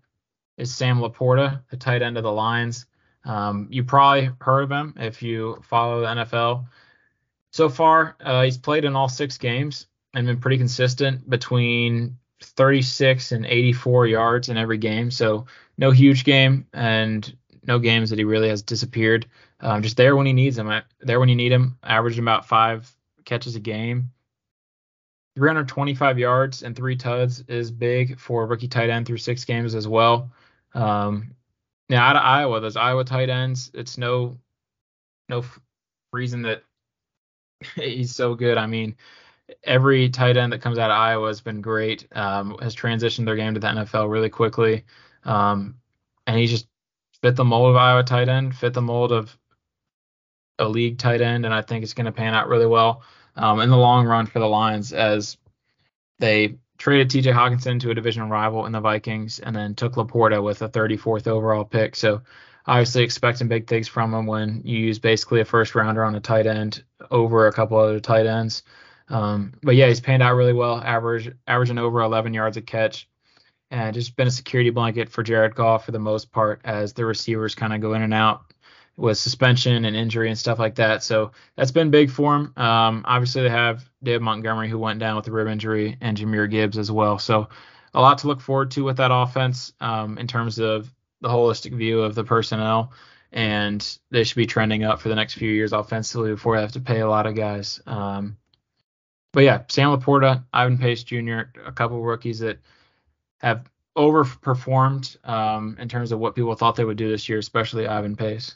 is 0.56 0.72
Sam 0.72 1.00
LaPorta, 1.00 1.62
the 1.70 1.76
tight 1.76 2.02
end 2.02 2.16
of 2.16 2.22
the 2.22 2.32
Lions. 2.32 2.86
Um, 3.24 3.68
you 3.70 3.84
probably 3.84 4.30
heard 4.40 4.62
of 4.62 4.70
him 4.70 4.94
if 4.96 5.22
you 5.22 5.62
follow 5.62 6.00
the 6.00 6.06
NFL. 6.06 6.66
So 7.52 7.68
far, 7.68 8.16
uh, 8.20 8.42
he's 8.42 8.58
played 8.58 8.84
in 8.84 8.96
all 8.96 9.08
six 9.08 9.38
games 9.38 9.86
and 10.14 10.26
been 10.26 10.40
pretty 10.40 10.58
consistent 10.58 11.28
between 11.28 12.16
36 12.42 13.32
and 13.32 13.46
84 13.46 14.06
yards 14.06 14.48
in 14.48 14.56
every 14.56 14.78
game. 14.78 15.10
So 15.10 15.46
no 15.78 15.90
huge 15.90 16.24
game 16.24 16.66
and 16.72 17.36
no 17.66 17.78
games 17.78 18.10
that 18.10 18.18
he 18.18 18.24
really 18.24 18.48
has 18.48 18.62
disappeared. 18.62 19.26
Um, 19.60 19.82
just 19.82 19.96
there 19.96 20.16
when 20.16 20.26
he 20.26 20.32
needs 20.32 20.58
him. 20.58 20.70
There 21.00 21.20
when 21.20 21.28
you 21.28 21.36
need 21.36 21.52
him. 21.52 21.78
Averaging 21.82 22.22
about 22.22 22.46
five 22.46 22.90
catches 23.24 23.56
a 23.56 23.60
game. 23.60 24.10
325 25.36 26.18
yards 26.18 26.62
and 26.62 26.76
three 26.76 26.96
tuds 26.96 27.42
is 27.48 27.70
big 27.70 28.18
for 28.18 28.46
rookie 28.46 28.68
tight 28.68 28.90
end 28.90 29.06
through 29.06 29.18
six 29.18 29.44
games 29.44 29.74
as 29.74 29.88
well. 29.88 30.30
Um, 30.74 31.34
now 31.88 32.06
out 32.06 32.16
of 32.16 32.22
Iowa, 32.22 32.60
those 32.60 32.76
Iowa 32.76 33.04
tight 33.04 33.28
ends, 33.28 33.70
it's 33.74 33.98
no 33.98 34.38
no 35.28 35.44
reason 36.12 36.42
that 36.42 36.62
he's 37.74 38.14
so 38.14 38.34
good. 38.34 38.58
I 38.58 38.66
mean, 38.66 38.96
every 39.64 40.08
tight 40.08 40.36
end 40.36 40.52
that 40.52 40.60
comes 40.60 40.78
out 40.78 40.90
of 40.90 40.96
Iowa 40.96 41.26
has 41.26 41.40
been 41.40 41.60
great. 41.60 42.06
Um, 42.12 42.56
has 42.62 42.74
transitioned 42.74 43.24
their 43.24 43.36
game 43.36 43.54
to 43.54 43.60
the 43.60 43.66
NFL 43.66 44.10
really 44.10 44.30
quickly, 44.30 44.84
um, 45.24 45.76
and 46.26 46.38
he 46.38 46.46
just 46.46 46.68
fit 47.22 47.34
the 47.34 47.44
mold 47.44 47.70
of 47.70 47.76
Iowa 47.76 48.04
tight 48.04 48.28
end, 48.28 48.54
fit 48.54 48.72
the 48.72 48.82
mold 48.82 49.10
of 49.10 49.36
a 50.60 50.68
league 50.68 50.98
tight 50.98 51.20
end, 51.20 51.44
and 51.44 51.52
I 51.52 51.62
think 51.62 51.82
it's 51.82 51.94
going 51.94 52.06
to 52.06 52.12
pan 52.12 52.34
out 52.34 52.48
really 52.48 52.66
well 52.66 53.02
um, 53.36 53.60
in 53.60 53.70
the 53.70 53.76
long 53.76 54.06
run 54.06 54.26
for 54.26 54.38
the 54.38 54.48
Lions 54.48 54.92
as 54.92 55.36
they 56.18 56.56
traded 56.78 57.10
TJ 57.10 57.32
Hockenson 57.32 57.80
to 57.80 57.90
a 57.90 57.94
division 57.94 58.28
rival 58.28 58.66
in 58.66 58.72
the 58.72 58.80
Vikings, 58.80 59.38
and 59.38 59.54
then 59.54 59.74
took 59.74 59.94
LaPorta 59.94 60.42
with 60.42 60.62
a 60.62 60.68
34th 60.68 61.26
overall 61.26 61.64
pick. 61.64 61.96
So 61.96 62.22
obviously 62.66 63.02
expecting 63.02 63.48
big 63.48 63.66
things 63.66 63.88
from 63.88 64.12
him 64.14 64.26
when 64.26 64.62
you 64.64 64.78
use 64.78 64.98
basically 64.98 65.40
a 65.40 65.44
first 65.44 65.74
rounder 65.74 66.04
on 66.04 66.14
a 66.14 66.20
tight 66.20 66.46
end 66.46 66.82
over 67.10 67.46
a 67.46 67.52
couple 67.52 67.78
other 67.78 68.00
tight 68.00 68.26
ends. 68.26 68.62
Um, 69.08 69.52
but 69.62 69.76
yeah, 69.76 69.88
he's 69.88 70.00
panned 70.00 70.22
out 70.22 70.34
really 70.34 70.54
well, 70.54 70.80
average 70.80 71.30
averaging 71.46 71.78
over 71.78 72.00
11 72.00 72.32
yards 72.32 72.56
a 72.56 72.62
catch, 72.62 73.08
and 73.70 73.94
just 73.94 74.16
been 74.16 74.28
a 74.28 74.30
security 74.30 74.70
blanket 74.70 75.10
for 75.10 75.22
Jared 75.22 75.54
Goff 75.54 75.84
for 75.84 75.92
the 75.92 75.98
most 75.98 76.32
part 76.32 76.60
as 76.64 76.94
the 76.94 77.04
receivers 77.04 77.54
kind 77.54 77.74
of 77.74 77.80
go 77.80 77.92
in 77.94 78.02
and 78.02 78.14
out 78.14 78.53
with 78.96 79.18
suspension 79.18 79.84
and 79.84 79.96
injury 79.96 80.28
and 80.28 80.38
stuff 80.38 80.58
like 80.58 80.76
that. 80.76 81.02
So 81.02 81.32
that's 81.56 81.72
been 81.72 81.90
big 81.90 82.10
for 82.10 82.36
him. 82.36 82.52
Um, 82.56 83.04
obviously, 83.06 83.42
they 83.42 83.50
have 83.50 83.88
Dave 84.02 84.22
Montgomery 84.22 84.68
who 84.68 84.78
went 84.78 85.00
down 85.00 85.16
with 85.16 85.26
a 85.26 85.32
rib 85.32 85.48
injury 85.48 85.96
and 86.00 86.16
Jahmyr 86.16 86.50
Gibbs 86.50 86.78
as 86.78 86.90
well. 86.90 87.18
So 87.18 87.48
a 87.92 88.00
lot 88.00 88.18
to 88.18 88.28
look 88.28 88.40
forward 88.40 88.70
to 88.72 88.84
with 88.84 88.98
that 88.98 89.12
offense 89.12 89.72
um, 89.80 90.18
in 90.18 90.26
terms 90.26 90.58
of 90.58 90.92
the 91.20 91.28
holistic 91.28 91.76
view 91.76 92.00
of 92.00 92.14
the 92.14 92.24
personnel. 92.24 92.92
And 93.32 93.98
they 94.12 94.22
should 94.22 94.36
be 94.36 94.46
trending 94.46 94.84
up 94.84 95.00
for 95.00 95.08
the 95.08 95.16
next 95.16 95.34
few 95.34 95.50
years 95.50 95.72
offensively 95.72 96.30
before 96.30 96.56
they 96.56 96.62
have 96.62 96.72
to 96.72 96.80
pay 96.80 97.00
a 97.00 97.08
lot 97.08 97.26
of 97.26 97.34
guys. 97.34 97.80
Um, 97.86 98.36
but 99.32 99.42
yeah, 99.42 99.62
Sam 99.68 99.90
LaPorta, 99.90 100.44
Ivan 100.52 100.78
Pace 100.78 101.02
Jr., 101.02 101.40
a 101.66 101.72
couple 101.72 102.00
rookies 102.00 102.38
that 102.38 102.58
have 103.40 103.68
overperformed 103.98 105.16
um, 105.28 105.76
in 105.80 105.88
terms 105.88 106.12
of 106.12 106.20
what 106.20 106.36
people 106.36 106.54
thought 106.54 106.76
they 106.76 106.84
would 106.84 106.96
do 106.96 107.10
this 107.10 107.28
year, 107.28 107.38
especially 107.38 107.88
Ivan 107.88 108.14
Pace. 108.14 108.54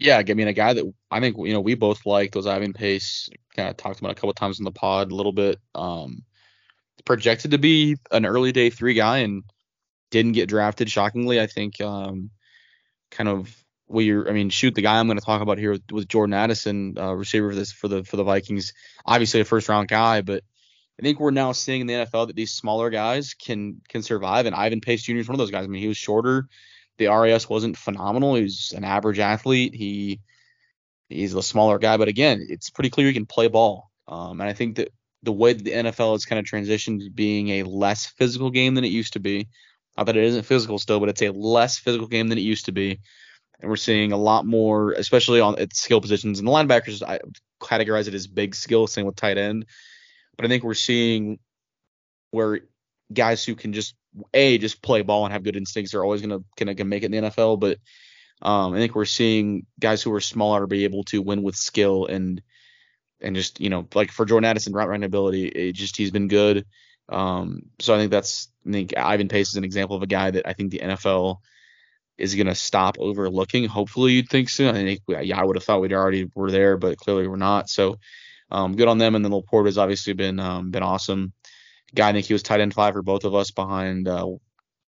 Yeah, 0.00 0.22
I 0.26 0.34
mean, 0.34 0.48
a 0.48 0.54
guy 0.54 0.72
that 0.72 0.92
I 1.10 1.20
think 1.20 1.36
you 1.38 1.52
know 1.52 1.60
we 1.60 1.74
both 1.74 2.06
like 2.06 2.32
those 2.32 2.46
Ivan 2.46 2.72
Pace. 2.72 3.28
Kind 3.54 3.68
of 3.68 3.76
talked 3.76 4.00
about 4.00 4.12
a 4.12 4.14
couple 4.14 4.32
times 4.32 4.58
in 4.58 4.64
the 4.64 4.72
pod 4.72 5.12
a 5.12 5.14
little 5.14 5.32
bit. 5.32 5.60
Um, 5.74 6.22
projected 7.04 7.50
to 7.50 7.58
be 7.58 7.96
an 8.10 8.24
early 8.24 8.50
day 8.50 8.70
three 8.70 8.94
guy 8.94 9.18
and 9.18 9.44
didn't 10.10 10.32
get 10.32 10.48
drafted. 10.48 10.90
Shockingly, 10.90 11.38
I 11.38 11.46
think 11.46 11.82
um, 11.82 12.30
kind 13.10 13.28
of 13.28 13.54
we 13.88 14.10
I 14.10 14.32
mean, 14.32 14.48
shoot, 14.48 14.74
the 14.74 14.80
guy 14.80 14.98
I'm 14.98 15.06
going 15.06 15.18
to 15.18 15.24
talk 15.24 15.42
about 15.42 15.58
here 15.58 15.72
with, 15.72 15.82
with 15.92 16.08
Jordan 16.08 16.32
Addison, 16.32 16.96
uh, 16.98 17.12
receiver 17.12 17.50
for 17.50 17.54
this 17.54 17.70
for 17.70 17.88
the 17.88 18.02
for 18.02 18.16
the 18.16 18.24
Vikings, 18.24 18.72
obviously 19.04 19.40
a 19.40 19.44
first 19.44 19.68
round 19.68 19.88
guy, 19.88 20.22
but 20.22 20.42
I 20.98 21.02
think 21.02 21.20
we're 21.20 21.30
now 21.30 21.52
seeing 21.52 21.82
in 21.82 21.86
the 21.86 21.94
NFL 21.94 22.28
that 22.28 22.36
these 22.36 22.52
smaller 22.52 22.88
guys 22.88 23.34
can 23.34 23.82
can 23.90 24.02
survive, 24.02 24.46
and 24.46 24.54
Ivan 24.54 24.80
Pace 24.80 25.02
Jr. 25.02 25.16
is 25.16 25.28
one 25.28 25.34
of 25.34 25.38
those 25.38 25.50
guys. 25.50 25.64
I 25.64 25.66
mean, 25.66 25.82
he 25.82 25.88
was 25.88 25.98
shorter 25.98 26.48
the 27.00 27.08
RAS 27.08 27.48
wasn't 27.48 27.78
phenomenal. 27.78 28.34
He's 28.34 28.72
an 28.76 28.84
average 28.84 29.18
athlete. 29.18 29.74
He 29.74 30.20
he's 31.08 31.34
a 31.34 31.42
smaller 31.42 31.78
guy, 31.78 31.96
but 31.96 32.08
again, 32.08 32.46
it's 32.48 32.70
pretty 32.70 32.90
clear 32.90 33.08
he 33.08 33.14
can 33.14 33.26
play 33.26 33.48
ball. 33.48 33.90
Um, 34.06 34.40
and 34.40 34.48
I 34.48 34.52
think 34.52 34.76
that 34.76 34.92
the 35.22 35.32
way 35.32 35.54
the 35.54 35.72
NFL 35.72 36.12
has 36.12 36.26
kind 36.26 36.38
of 36.38 36.44
transitioned 36.44 37.00
to 37.04 37.10
being 37.10 37.48
a 37.48 37.62
less 37.64 38.06
physical 38.06 38.50
game 38.50 38.74
than 38.74 38.84
it 38.84 38.92
used 38.92 39.14
to 39.14 39.20
be. 39.20 39.48
Not 39.96 40.06
that 40.06 40.16
it 40.16 40.24
isn't 40.24 40.44
physical 40.44 40.78
still, 40.78 41.00
but 41.00 41.08
it's 41.08 41.22
a 41.22 41.30
less 41.30 41.78
physical 41.78 42.06
game 42.06 42.28
than 42.28 42.38
it 42.38 42.42
used 42.42 42.66
to 42.66 42.72
be. 42.72 43.00
And 43.60 43.68
we're 43.68 43.76
seeing 43.76 44.12
a 44.12 44.16
lot 44.16 44.46
more, 44.46 44.92
especially 44.92 45.40
on 45.40 45.58
at 45.58 45.74
skill 45.74 46.00
positions. 46.00 46.38
And 46.38 46.46
the 46.46 46.52
linebackers, 46.52 47.02
I 47.02 47.20
categorize 47.60 48.08
it 48.08 48.14
as 48.14 48.26
big 48.26 48.54
skill, 48.54 48.86
same 48.86 49.06
with 49.06 49.16
tight 49.16 49.38
end. 49.38 49.66
But 50.36 50.44
I 50.44 50.48
think 50.48 50.64
we're 50.64 50.74
seeing 50.74 51.38
where 52.30 52.60
guys 53.12 53.44
who 53.44 53.54
can 53.54 53.72
just 53.72 53.94
a 54.34 54.58
just 54.58 54.82
play 54.82 55.02
ball 55.02 55.24
and 55.24 55.32
have 55.32 55.42
good 55.42 55.56
instincts 55.56 55.94
are 55.94 56.02
always 56.02 56.20
gonna 56.20 56.40
gonna, 56.56 56.74
gonna 56.74 56.88
make 56.88 57.02
it 57.02 57.12
in 57.12 57.24
the 57.24 57.30
NFL. 57.30 57.60
But 57.60 57.78
um, 58.42 58.74
I 58.74 58.78
think 58.78 58.94
we're 58.94 59.04
seeing 59.04 59.66
guys 59.78 60.02
who 60.02 60.12
are 60.12 60.20
smaller 60.20 60.66
be 60.66 60.84
able 60.84 61.04
to 61.04 61.22
win 61.22 61.42
with 61.42 61.56
skill 61.56 62.06
and 62.06 62.42
and 63.20 63.36
just 63.36 63.60
you 63.60 63.70
know 63.70 63.86
like 63.94 64.10
for 64.10 64.24
Jordan 64.24 64.48
Addison 64.48 64.72
route 64.72 64.88
running 64.88 65.04
ability, 65.04 65.46
it 65.46 65.72
just 65.72 65.96
he's 65.96 66.10
been 66.10 66.28
good. 66.28 66.66
Um, 67.08 67.62
so 67.80 67.94
I 67.94 67.98
think 67.98 68.10
that's 68.10 68.48
I 68.66 68.72
think 68.72 68.96
Ivan 68.96 69.28
Pace 69.28 69.48
is 69.48 69.56
an 69.56 69.64
example 69.64 69.96
of 69.96 70.02
a 70.02 70.06
guy 70.06 70.30
that 70.30 70.46
I 70.46 70.52
think 70.52 70.70
the 70.70 70.80
NFL 70.80 71.38
is 72.18 72.34
gonna 72.34 72.54
stop 72.54 72.96
overlooking. 72.98 73.66
Hopefully 73.66 74.12
you'd 74.12 74.28
think 74.28 74.48
soon. 74.48 74.74
I 74.74 74.84
think 74.84 75.00
yeah 75.08 75.40
I 75.40 75.44
would 75.44 75.56
have 75.56 75.64
thought 75.64 75.80
we'd 75.80 75.92
already 75.92 76.30
were 76.34 76.50
there, 76.50 76.76
but 76.76 76.98
clearly 76.98 77.28
we're 77.28 77.36
not. 77.36 77.68
So 77.68 77.98
um, 78.50 78.74
good 78.76 78.88
on 78.88 78.98
them. 78.98 79.14
And 79.14 79.24
then 79.24 79.32
LaPorta 79.32 79.66
has 79.66 79.78
obviously 79.78 80.12
been 80.12 80.40
um, 80.40 80.70
been 80.70 80.82
awesome 80.82 81.32
guy. 81.94 82.08
I 82.08 82.12
think 82.12 82.26
he 82.26 82.32
was 82.32 82.42
tight 82.42 82.60
end 82.60 82.74
five 82.74 82.94
for 82.94 83.02
both 83.02 83.24
of 83.24 83.34
us 83.34 83.50
behind 83.50 84.08
uh, 84.08 84.26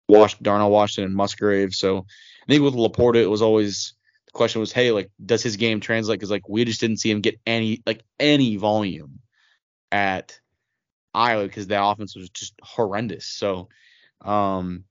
Wash, 0.08 0.38
Darnell 0.40 0.72
Washington 0.72 1.06
and 1.06 1.16
Musgrave. 1.16 1.74
So 1.74 1.98
I 1.98 2.46
think 2.48 2.64
with 2.64 2.74
LaPorta, 2.74 3.16
it 3.16 3.30
was 3.30 3.42
always 3.42 3.94
the 4.28 4.32
question 4.32 4.62
was, 4.62 4.72
hey, 4.72 4.92
like, 4.92 5.12
does 5.24 5.44
his 5.44 5.58
game 5.58 5.80
translate? 5.80 6.20
Because 6.20 6.32
like 6.32 6.48
we 6.48 6.66
just 6.66 6.82
didn't 6.82 6.98
see 6.98 7.12
him 7.12 7.22
get 7.22 7.40
any 7.46 7.82
like 7.86 8.04
any 8.20 8.58
volume 8.58 9.20
at 9.92 10.40
Iowa 11.14 11.44
because 11.44 11.68
the 11.68 11.84
offense 11.84 12.16
was 12.16 12.30
just 12.30 12.54
horrendous. 12.62 13.26
So, 13.26 13.70
um, 14.22 14.86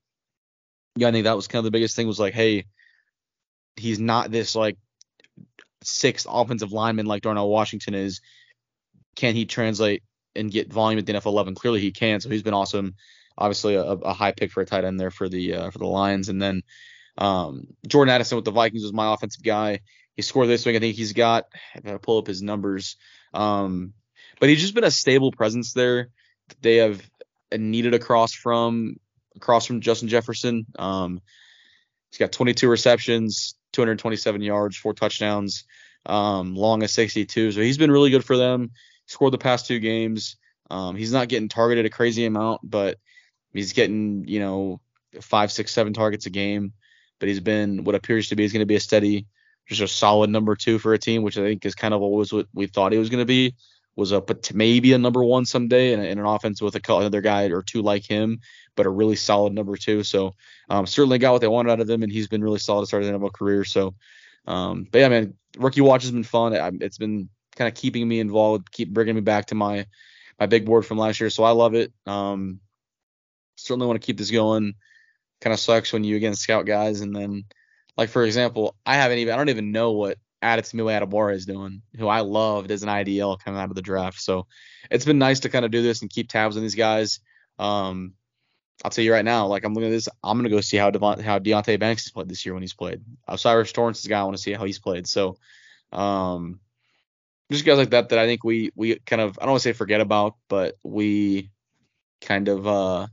yeah, 0.96 1.08
I 1.08 1.12
think 1.12 1.24
that 1.24 1.36
was 1.36 1.48
kind 1.48 1.60
of 1.60 1.64
the 1.64 1.70
biggest 1.70 1.96
thing 1.96 2.06
was 2.06 2.20
like, 2.20 2.34
hey, 2.34 2.66
he's 3.76 3.98
not 3.98 4.30
this 4.30 4.54
like 4.54 4.76
sixth 5.82 6.26
offensive 6.28 6.72
lineman 6.72 7.06
like 7.06 7.22
Darnell 7.22 7.48
Washington 7.48 7.94
is. 7.94 8.20
Can 9.16 9.34
he 9.34 9.44
translate 9.44 10.02
and 10.36 10.50
get 10.50 10.72
volume 10.72 10.98
at 10.98 11.06
the 11.06 11.12
NFL 11.12 11.26
11. 11.26 11.54
Clearly 11.54 11.80
he 11.80 11.92
can, 11.92 12.20
so 12.20 12.28
he's 12.28 12.42
been 12.42 12.54
awesome. 12.54 12.94
Obviously 13.36 13.74
a, 13.74 13.82
a 13.82 14.12
high 14.12 14.32
pick 14.32 14.52
for 14.52 14.60
a 14.60 14.66
tight 14.66 14.84
end 14.84 15.00
there 15.00 15.10
for 15.10 15.28
the 15.28 15.54
uh, 15.54 15.70
for 15.70 15.78
the 15.78 15.86
Lions, 15.86 16.28
and 16.28 16.40
then 16.40 16.62
um, 17.18 17.66
Jordan 17.86 18.12
Addison 18.12 18.36
with 18.36 18.44
the 18.44 18.50
Vikings 18.50 18.82
was 18.82 18.92
my 18.92 19.12
offensive 19.12 19.42
guy. 19.42 19.80
He 20.14 20.22
scored 20.22 20.48
this 20.48 20.66
week. 20.66 20.76
I 20.76 20.80
think 20.80 20.96
he's 20.96 21.12
got. 21.12 21.46
I 21.74 21.80
gotta 21.80 21.98
pull 21.98 22.18
up 22.18 22.26
his 22.26 22.42
numbers. 22.42 22.96
Um, 23.32 23.94
but 24.38 24.48
he's 24.48 24.60
just 24.60 24.74
been 24.74 24.84
a 24.84 24.90
stable 24.90 25.32
presence 25.32 25.72
there. 25.72 26.08
They 26.60 26.76
have 26.76 27.02
needed 27.56 27.94
across 27.94 28.32
from 28.32 28.96
across 29.36 29.66
from 29.66 29.80
Justin 29.80 30.08
Jefferson. 30.08 30.66
Um, 30.78 31.20
he's 32.10 32.18
got 32.18 32.32
22 32.32 32.68
receptions, 32.68 33.54
227 33.72 34.42
yards, 34.42 34.76
four 34.76 34.92
touchdowns, 34.92 35.64
um, 36.06 36.54
long 36.54 36.82
as 36.82 36.92
62. 36.92 37.52
So 37.52 37.60
he's 37.60 37.78
been 37.78 37.90
really 37.90 38.10
good 38.10 38.24
for 38.24 38.36
them 38.36 38.72
scored 39.10 39.32
the 39.32 39.38
past 39.38 39.66
two 39.66 39.80
games. 39.80 40.36
Um, 40.70 40.94
he's 40.94 41.12
not 41.12 41.28
getting 41.28 41.48
targeted 41.48 41.84
a 41.84 41.90
crazy 41.90 42.24
amount, 42.26 42.60
but 42.62 42.98
he's 43.52 43.72
getting, 43.72 44.24
you 44.28 44.38
know, 44.38 44.80
five, 45.20 45.50
six, 45.50 45.72
seven 45.72 45.92
targets 45.92 46.26
a 46.26 46.30
game, 46.30 46.72
but 47.18 47.28
he's 47.28 47.40
been 47.40 47.82
what 47.82 47.96
appears 47.96 48.28
to 48.28 48.36
be 48.36 48.44
is 48.44 48.52
going 48.52 48.60
to 48.60 48.66
be 48.66 48.76
a 48.76 48.80
steady, 48.80 49.26
just 49.68 49.80
a 49.80 49.88
solid 49.88 50.30
number 50.30 50.54
two 50.54 50.78
for 50.78 50.94
a 50.94 50.98
team, 50.98 51.22
which 51.22 51.36
I 51.36 51.42
think 51.42 51.66
is 51.66 51.74
kind 51.74 51.92
of 51.92 52.02
always 52.02 52.32
what 52.32 52.46
we 52.54 52.68
thought 52.68 52.92
he 52.92 52.98
was 52.98 53.10
going 53.10 53.22
to 53.22 53.26
be. 53.26 53.54
Was 53.96 54.12
a 54.12 54.20
but 54.20 54.54
maybe 54.54 54.92
a 54.92 54.98
number 54.98 55.22
one 55.22 55.44
someday 55.44 55.92
in, 55.92 56.00
in 56.00 56.20
an 56.20 56.24
offense 56.24 56.62
with 56.62 56.76
a 56.76 56.94
another 56.94 57.20
guy 57.20 57.46
or 57.46 57.60
two 57.60 57.82
like 57.82 58.06
him, 58.06 58.40
but 58.76 58.86
a 58.86 58.88
really 58.88 59.16
solid 59.16 59.52
number 59.52 59.76
two. 59.76 60.04
So 60.04 60.36
um, 60.70 60.86
certainly 60.86 61.18
got 61.18 61.32
what 61.32 61.40
they 61.40 61.48
wanted 61.48 61.72
out 61.72 61.80
of 61.80 61.90
him, 61.90 62.04
and 62.04 62.12
he's 62.12 62.28
been 62.28 62.42
really 62.42 62.60
solid 62.60 62.82
to 62.82 62.86
start 62.86 63.02
his 63.02 63.10
NFL 63.10 63.32
career. 63.32 63.64
So, 63.64 63.96
um, 64.46 64.86
but 64.90 65.00
yeah, 65.00 65.08
man, 65.08 65.34
rookie 65.58 65.80
watch 65.80 66.02
has 66.02 66.12
been 66.12 66.22
fun. 66.22 66.54
It's 66.80 66.98
been 66.98 67.28
kind 67.60 67.68
of 67.68 67.74
keeping 67.74 68.08
me 68.08 68.20
involved, 68.20 68.72
keep 68.72 68.88
bringing 68.88 69.14
me 69.14 69.20
back 69.20 69.46
to 69.46 69.54
my 69.54 69.86
my 70.38 70.46
big 70.46 70.64
board 70.64 70.86
from 70.86 70.96
last 70.96 71.20
year. 71.20 71.28
So 71.28 71.44
I 71.44 71.50
love 71.50 71.74
it. 71.74 71.92
Um, 72.06 72.60
certainly 73.56 73.86
want 73.86 74.00
to 74.00 74.06
keep 74.06 74.16
this 74.16 74.30
going. 74.30 74.72
Kind 75.42 75.52
of 75.52 75.60
sucks 75.60 75.92
when 75.92 76.02
you 76.02 76.16
again 76.16 76.34
scout 76.34 76.64
guys 76.64 77.02
and 77.02 77.14
then, 77.14 77.44
like 77.98 78.08
for 78.08 78.24
example, 78.24 78.74
I 78.86 78.94
haven't 78.94 79.18
even 79.18 79.34
I 79.34 79.36
don't 79.36 79.50
even 79.50 79.72
know 79.72 79.92
what 79.92 80.16
Adetomiwa 80.42 81.02
Adebawore 81.02 81.34
is 81.34 81.44
doing, 81.44 81.82
who 81.98 82.08
I 82.08 82.20
loved 82.20 82.70
as 82.70 82.82
an 82.82 82.88
IDL 82.88 83.38
coming 83.38 83.60
out 83.60 83.68
of 83.68 83.76
the 83.76 83.82
draft. 83.82 84.18
So 84.22 84.46
it's 84.90 85.04
been 85.04 85.18
nice 85.18 85.40
to 85.40 85.50
kind 85.50 85.66
of 85.66 85.70
do 85.70 85.82
this 85.82 86.00
and 86.00 86.08
keep 86.08 86.30
tabs 86.30 86.56
on 86.56 86.62
these 86.62 86.74
guys. 86.74 87.20
Um, 87.58 88.14
I'll 88.82 88.90
tell 88.90 89.04
you 89.04 89.12
right 89.12 89.24
now, 89.24 89.48
like 89.48 89.64
I'm 89.64 89.74
looking 89.74 89.88
at 89.88 89.92
this, 89.92 90.08
I'm 90.24 90.38
gonna 90.38 90.48
go 90.48 90.62
see 90.62 90.78
how 90.78 90.90
Devon, 90.90 91.20
how 91.20 91.38
Deonte 91.38 91.78
Banks 91.78 92.04
has 92.04 92.12
played 92.12 92.30
this 92.30 92.46
year 92.46 92.54
when 92.54 92.62
he's 92.62 92.72
played. 92.72 93.02
O'Cyrus 93.28 93.72
Torrence 93.72 93.98
is 93.98 94.06
a 94.06 94.08
guy 94.08 94.20
I 94.20 94.24
want 94.24 94.38
to 94.38 94.42
see 94.42 94.54
how 94.54 94.64
he's 94.64 94.78
played. 94.78 95.06
So, 95.06 95.36
um, 95.92 96.60
just 97.50 97.64
guys 97.64 97.78
like 97.78 97.90
that 97.90 98.10
that 98.10 98.18
I 98.18 98.26
think 98.26 98.44
we 98.44 98.70
we 98.74 98.96
kind 98.98 99.22
of 99.22 99.38
I 99.38 99.44
don't 99.44 99.52
want 99.52 99.62
to 99.62 99.68
say 99.68 99.72
forget 99.72 100.00
about, 100.00 100.36
but 100.48 100.76
we 100.84 101.50
kind 102.20 102.48
of 102.48 102.66
uh 102.66 103.06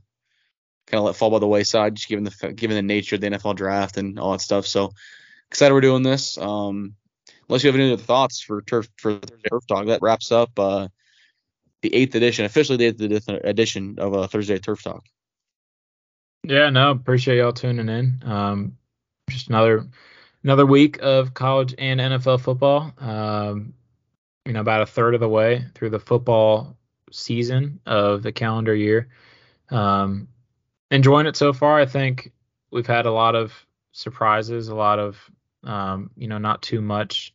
kind 0.86 0.98
of 0.98 1.04
let 1.04 1.16
fall 1.16 1.30
by 1.30 1.38
the 1.38 1.46
wayside, 1.46 1.96
just 1.96 2.08
given 2.08 2.24
the 2.24 2.52
given 2.52 2.76
the 2.76 2.82
nature 2.82 3.16
of 3.16 3.20
the 3.20 3.30
NFL 3.30 3.56
draft 3.56 3.96
and 3.96 4.18
all 4.18 4.32
that 4.32 4.40
stuff. 4.40 4.66
So 4.66 4.92
excited 5.50 5.74
we're 5.74 5.80
doing 5.80 6.02
this. 6.02 6.38
Um, 6.38 6.94
unless 7.48 7.64
you 7.64 7.68
have 7.68 7.78
any 7.78 7.92
other 7.92 8.02
thoughts 8.02 8.40
for 8.40 8.62
turf 8.62 8.88
for 8.96 9.18
turf 9.18 9.66
talk, 9.66 9.86
that 9.86 10.02
wraps 10.02 10.32
up 10.32 10.58
uh 10.58 10.88
the 11.82 11.94
eighth 11.94 12.14
edition, 12.14 12.44
officially 12.44 12.76
the 12.76 12.86
eighth 12.86 13.28
edition 13.28 13.96
of 13.98 14.14
uh, 14.14 14.26
Thursday 14.26 14.58
Turf 14.58 14.82
Talk. 14.82 15.04
Yeah, 16.44 16.70
no, 16.70 16.90
appreciate 16.90 17.38
y'all 17.38 17.52
tuning 17.52 17.88
in. 17.88 18.22
Um, 18.24 18.76
just 19.30 19.48
another 19.48 19.86
another 20.42 20.66
week 20.66 20.98
of 21.02 21.34
college 21.34 21.74
and 21.78 22.00
NFL 22.00 22.40
football. 22.40 22.92
Um, 22.98 23.74
you 24.48 24.54
know, 24.54 24.60
about 24.60 24.80
a 24.80 24.86
third 24.86 25.12
of 25.12 25.20
the 25.20 25.28
way 25.28 25.66
through 25.74 25.90
the 25.90 26.00
football 26.00 26.74
season 27.12 27.80
of 27.84 28.22
the 28.22 28.32
calendar 28.32 28.74
year. 28.74 29.08
Um, 29.68 30.28
enjoying 30.90 31.26
it 31.26 31.36
so 31.36 31.52
far. 31.52 31.78
I 31.78 31.84
think 31.84 32.32
we've 32.70 32.86
had 32.86 33.04
a 33.04 33.12
lot 33.12 33.34
of 33.34 33.52
surprises, 33.92 34.68
a 34.68 34.74
lot 34.74 34.98
of, 34.98 35.18
um, 35.64 36.10
you 36.16 36.28
know, 36.28 36.38
not 36.38 36.62
too 36.62 36.80
much 36.80 37.34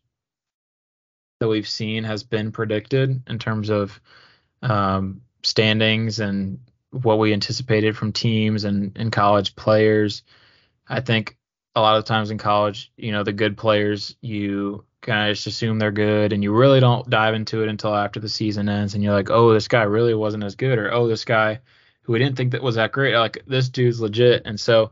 that 1.39 1.47
we've 1.47 1.67
seen 1.67 2.03
has 2.03 2.23
been 2.23 2.51
predicted 2.51 3.21
in 3.29 3.37
terms 3.37 3.69
of 3.69 4.01
um, 4.63 5.21
standings 5.43 6.19
and 6.19 6.61
what 6.89 7.19
we 7.19 7.31
anticipated 7.31 7.95
from 7.95 8.11
teams 8.11 8.63
and, 8.63 8.91
and 8.95 9.11
college 9.11 9.55
players. 9.55 10.23
I 10.87 10.99
think 10.99 11.37
a 11.75 11.81
lot 11.81 11.97
of 11.97 12.05
times 12.05 12.31
in 12.31 12.39
college, 12.39 12.91
you 12.97 13.11
know, 13.11 13.23
the 13.23 13.33
good 13.33 13.55
players, 13.55 14.15
you 14.21 14.83
kind 15.03 15.29
of 15.29 15.35
just 15.35 15.47
assume 15.47 15.79
they're 15.79 15.91
good 15.91 16.33
and 16.33 16.43
you 16.43 16.53
really 16.53 16.79
don't 16.79 17.09
dive 17.09 17.35
into 17.35 17.61
it 17.61 17.69
until 17.69 17.93
after 17.93 18.19
the 18.19 18.29
season 18.29 18.69
ends 18.69 18.95
and 18.95 19.03
you're 19.03 19.13
like, 19.13 19.29
oh, 19.29 19.53
this 19.53 19.67
guy 19.67 19.83
really 19.83 20.13
wasn't 20.13 20.43
as 20.43 20.55
good, 20.55 20.79
or 20.79 20.91
oh, 20.91 21.07
this 21.07 21.25
guy 21.25 21.59
who 22.01 22.13
we 22.13 22.19
didn't 22.19 22.35
think 22.35 22.51
that 22.51 22.63
was 22.63 22.75
that 22.75 22.91
great, 22.91 23.15
like 23.15 23.43
this 23.45 23.69
dude's 23.69 24.01
legit. 24.01 24.43
And 24.45 24.59
so 24.59 24.91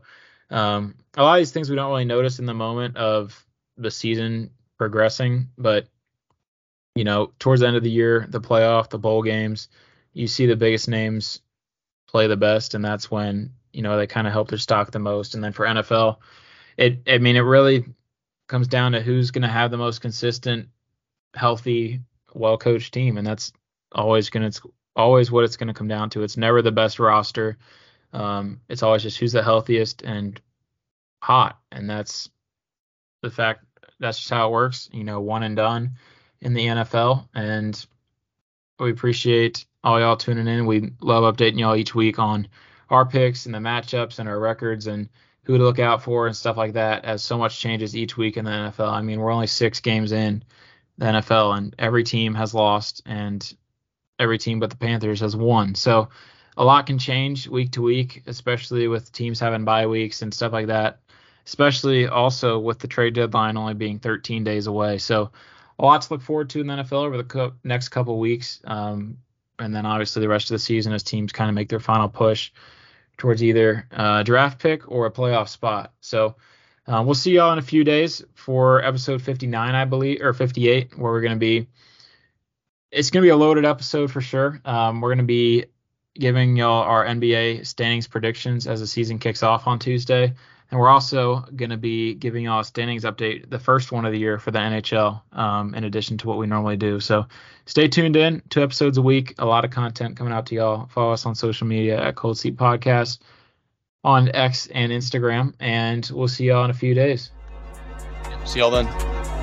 um, 0.50 0.94
a 1.16 1.22
lot 1.22 1.34
of 1.34 1.40
these 1.40 1.50
things 1.50 1.68
we 1.68 1.76
don't 1.76 1.90
really 1.90 2.04
notice 2.04 2.38
in 2.38 2.46
the 2.46 2.54
moment 2.54 2.96
of 2.96 3.44
the 3.76 3.90
season 3.90 4.50
progressing, 4.78 5.48
but 5.58 5.86
you 6.94 7.04
know, 7.04 7.32
towards 7.38 7.62
the 7.62 7.66
end 7.66 7.76
of 7.76 7.82
the 7.82 7.90
year, 7.90 8.26
the 8.28 8.40
playoff, 8.40 8.90
the 8.90 8.98
bowl 8.98 9.22
games, 9.22 9.68
you 10.12 10.26
see 10.26 10.46
the 10.46 10.56
biggest 10.56 10.88
names 10.88 11.40
play 12.06 12.26
the 12.26 12.36
best, 12.36 12.74
and 12.74 12.84
that's 12.84 13.10
when 13.10 13.52
you 13.72 13.80
know 13.80 13.96
they 13.96 14.06
kind 14.06 14.26
of 14.26 14.32
help 14.32 14.48
their 14.48 14.58
stock 14.58 14.90
the 14.90 14.98
most. 14.98 15.34
And 15.34 15.42
then 15.42 15.52
for 15.52 15.64
NFL, 15.64 16.18
it 16.76 17.02
I 17.06 17.18
mean 17.18 17.36
it 17.36 17.40
really 17.40 17.86
comes 18.48 18.68
down 18.68 18.92
to 18.92 19.00
who's 19.00 19.30
going 19.30 19.42
to 19.42 19.48
have 19.48 19.70
the 19.70 19.76
most 19.76 20.00
consistent, 20.00 20.68
healthy, 21.34 22.00
well 22.34 22.58
coached 22.58 22.92
team, 22.92 23.16
and 23.18 23.26
that's 23.26 23.52
always 23.92 24.30
going 24.30 24.50
to 24.50 24.72
always 24.94 25.30
what 25.30 25.44
it's 25.44 25.56
going 25.56 25.68
to 25.68 25.74
come 25.74 25.88
down 25.88 26.10
to. 26.10 26.22
It's 26.22 26.36
never 26.36 26.62
the 26.62 26.72
best 26.72 26.98
roster. 26.98 27.58
Um, 28.12 28.60
it's 28.68 28.82
always 28.82 29.02
just 29.02 29.18
who's 29.18 29.32
the 29.32 29.42
healthiest 29.42 30.02
and 30.02 30.40
hot, 31.22 31.58
and 31.70 31.88
that's 31.88 32.30
the 33.22 33.30
fact. 33.30 33.64
That's 34.00 34.18
just 34.18 34.30
how 34.30 34.48
it 34.48 34.52
works. 34.52 34.88
You 34.92 35.04
know, 35.04 35.20
one 35.20 35.42
and 35.44 35.56
done 35.56 35.92
in 36.40 36.54
the 36.54 36.66
NFL, 36.66 37.28
and 37.34 37.86
we 38.78 38.90
appreciate 38.90 39.64
all 39.84 39.98
y'all 39.98 40.16
tuning 40.16 40.48
in. 40.48 40.66
We 40.66 40.92
love 41.00 41.34
updating 41.34 41.58
y'all 41.58 41.76
each 41.76 41.94
week 41.94 42.18
on 42.18 42.48
our 42.90 43.06
picks 43.06 43.46
and 43.46 43.54
the 43.54 43.58
matchups 43.58 44.18
and 44.18 44.28
our 44.28 44.38
records 44.38 44.86
and 44.86 45.08
who 45.44 45.58
to 45.58 45.64
look 45.64 45.78
out 45.78 46.02
for 46.02 46.26
and 46.26 46.36
stuff 46.36 46.56
like 46.56 46.74
that 46.74 47.04
as 47.04 47.22
so 47.22 47.36
much 47.36 47.58
changes 47.58 47.96
each 47.96 48.16
week 48.16 48.36
in 48.36 48.44
the 48.44 48.50
NFL. 48.50 48.92
I 48.92 49.02
mean, 49.02 49.20
we're 49.20 49.32
only 49.32 49.48
six 49.48 49.80
games 49.80 50.12
in 50.12 50.44
the 50.98 51.06
NFL 51.06 51.56
and 51.56 51.74
every 51.78 52.04
team 52.04 52.34
has 52.34 52.54
lost 52.54 53.02
and 53.06 53.54
every 54.18 54.38
team 54.38 54.60
but 54.60 54.70
the 54.70 54.76
Panthers 54.76 55.20
has 55.20 55.34
won. 55.34 55.74
So 55.74 56.08
a 56.56 56.64
lot 56.64 56.86
can 56.86 56.98
change 56.98 57.48
week 57.48 57.72
to 57.72 57.82
week, 57.82 58.22
especially 58.26 58.86
with 58.86 59.10
teams 59.10 59.40
having 59.40 59.64
bye 59.64 59.86
weeks 59.86 60.22
and 60.22 60.32
stuff 60.32 60.52
like 60.52 60.68
that. 60.68 61.00
Especially 61.44 62.06
also 62.06 62.60
with 62.60 62.78
the 62.78 62.86
trade 62.86 63.14
deadline 63.14 63.56
only 63.56 63.74
being 63.74 63.98
13 63.98 64.44
days 64.44 64.68
away. 64.68 64.98
So 64.98 65.32
a 65.76 65.84
lot 65.84 66.02
to 66.02 66.14
look 66.14 66.22
forward 66.22 66.50
to 66.50 66.60
in 66.60 66.68
the 66.68 66.74
NFL 66.74 67.04
over 67.04 67.16
the 67.16 67.24
co- 67.24 67.54
next 67.64 67.88
couple 67.88 68.16
weeks. 68.20 68.60
Um, 68.64 69.18
and 69.58 69.74
then 69.74 69.86
obviously 69.86 70.20
the 70.20 70.28
rest 70.28 70.50
of 70.50 70.54
the 70.54 70.60
season 70.60 70.92
as 70.92 71.02
teams 71.02 71.32
kind 71.32 71.48
of 71.48 71.56
make 71.56 71.68
their 71.68 71.80
final 71.80 72.08
push 72.08 72.52
towards 73.16 73.42
either 73.42 73.86
a 73.90 74.22
draft 74.24 74.60
pick 74.60 74.90
or 74.90 75.06
a 75.06 75.10
playoff 75.10 75.48
spot. 75.48 75.92
So 76.00 76.36
uh, 76.86 77.02
we'll 77.04 77.14
see 77.14 77.32
y'all 77.32 77.52
in 77.52 77.58
a 77.58 77.62
few 77.62 77.84
days 77.84 78.24
for 78.34 78.82
episode 78.84 79.22
59, 79.22 79.74
I 79.74 79.84
believe, 79.84 80.20
or 80.20 80.32
58, 80.32 80.98
where 80.98 81.12
we're 81.12 81.20
going 81.20 81.32
to 81.32 81.38
be. 81.38 81.68
It's 82.90 83.10
going 83.10 83.22
to 83.22 83.26
be 83.26 83.30
a 83.30 83.36
loaded 83.36 83.64
episode 83.64 84.10
for 84.10 84.20
sure. 84.20 84.60
Um, 84.64 85.00
we're 85.00 85.10
going 85.10 85.18
to 85.18 85.24
be 85.24 85.66
giving 86.14 86.56
y'all 86.56 86.82
our 86.82 87.06
NBA 87.06 87.66
standings 87.66 88.06
predictions 88.06 88.66
as 88.66 88.80
the 88.80 88.86
season 88.86 89.18
kicks 89.18 89.42
off 89.42 89.66
on 89.66 89.78
Tuesday. 89.78 90.34
And 90.72 90.80
we're 90.80 90.88
also 90.88 91.40
going 91.54 91.68
to 91.68 91.76
be 91.76 92.14
giving 92.14 92.44
y'all 92.44 92.60
a 92.60 92.64
standings 92.64 93.04
update, 93.04 93.50
the 93.50 93.58
first 93.58 93.92
one 93.92 94.06
of 94.06 94.12
the 94.12 94.18
year 94.18 94.38
for 94.38 94.50
the 94.50 94.58
NHL, 94.58 95.20
um, 95.36 95.74
in 95.74 95.84
addition 95.84 96.16
to 96.16 96.26
what 96.26 96.38
we 96.38 96.46
normally 96.46 96.78
do. 96.78 96.98
So 96.98 97.26
stay 97.66 97.88
tuned 97.88 98.16
in. 98.16 98.40
Two 98.48 98.62
episodes 98.62 98.96
a 98.96 99.02
week, 99.02 99.34
a 99.38 99.44
lot 99.44 99.66
of 99.66 99.70
content 99.70 100.16
coming 100.16 100.32
out 100.32 100.46
to 100.46 100.54
y'all. 100.54 100.86
Follow 100.86 101.12
us 101.12 101.26
on 101.26 101.34
social 101.34 101.66
media 101.66 102.02
at 102.02 102.16
Cold 102.16 102.38
Seat 102.38 102.56
Podcast 102.56 103.18
on 104.02 104.30
X 104.34 104.66
and 104.68 104.90
Instagram. 104.90 105.52
And 105.60 106.10
we'll 106.10 106.26
see 106.26 106.44
y'all 106.44 106.64
in 106.64 106.70
a 106.70 106.74
few 106.74 106.94
days. 106.94 107.32
See 108.46 108.60
y'all 108.60 108.70
then. 108.70 109.41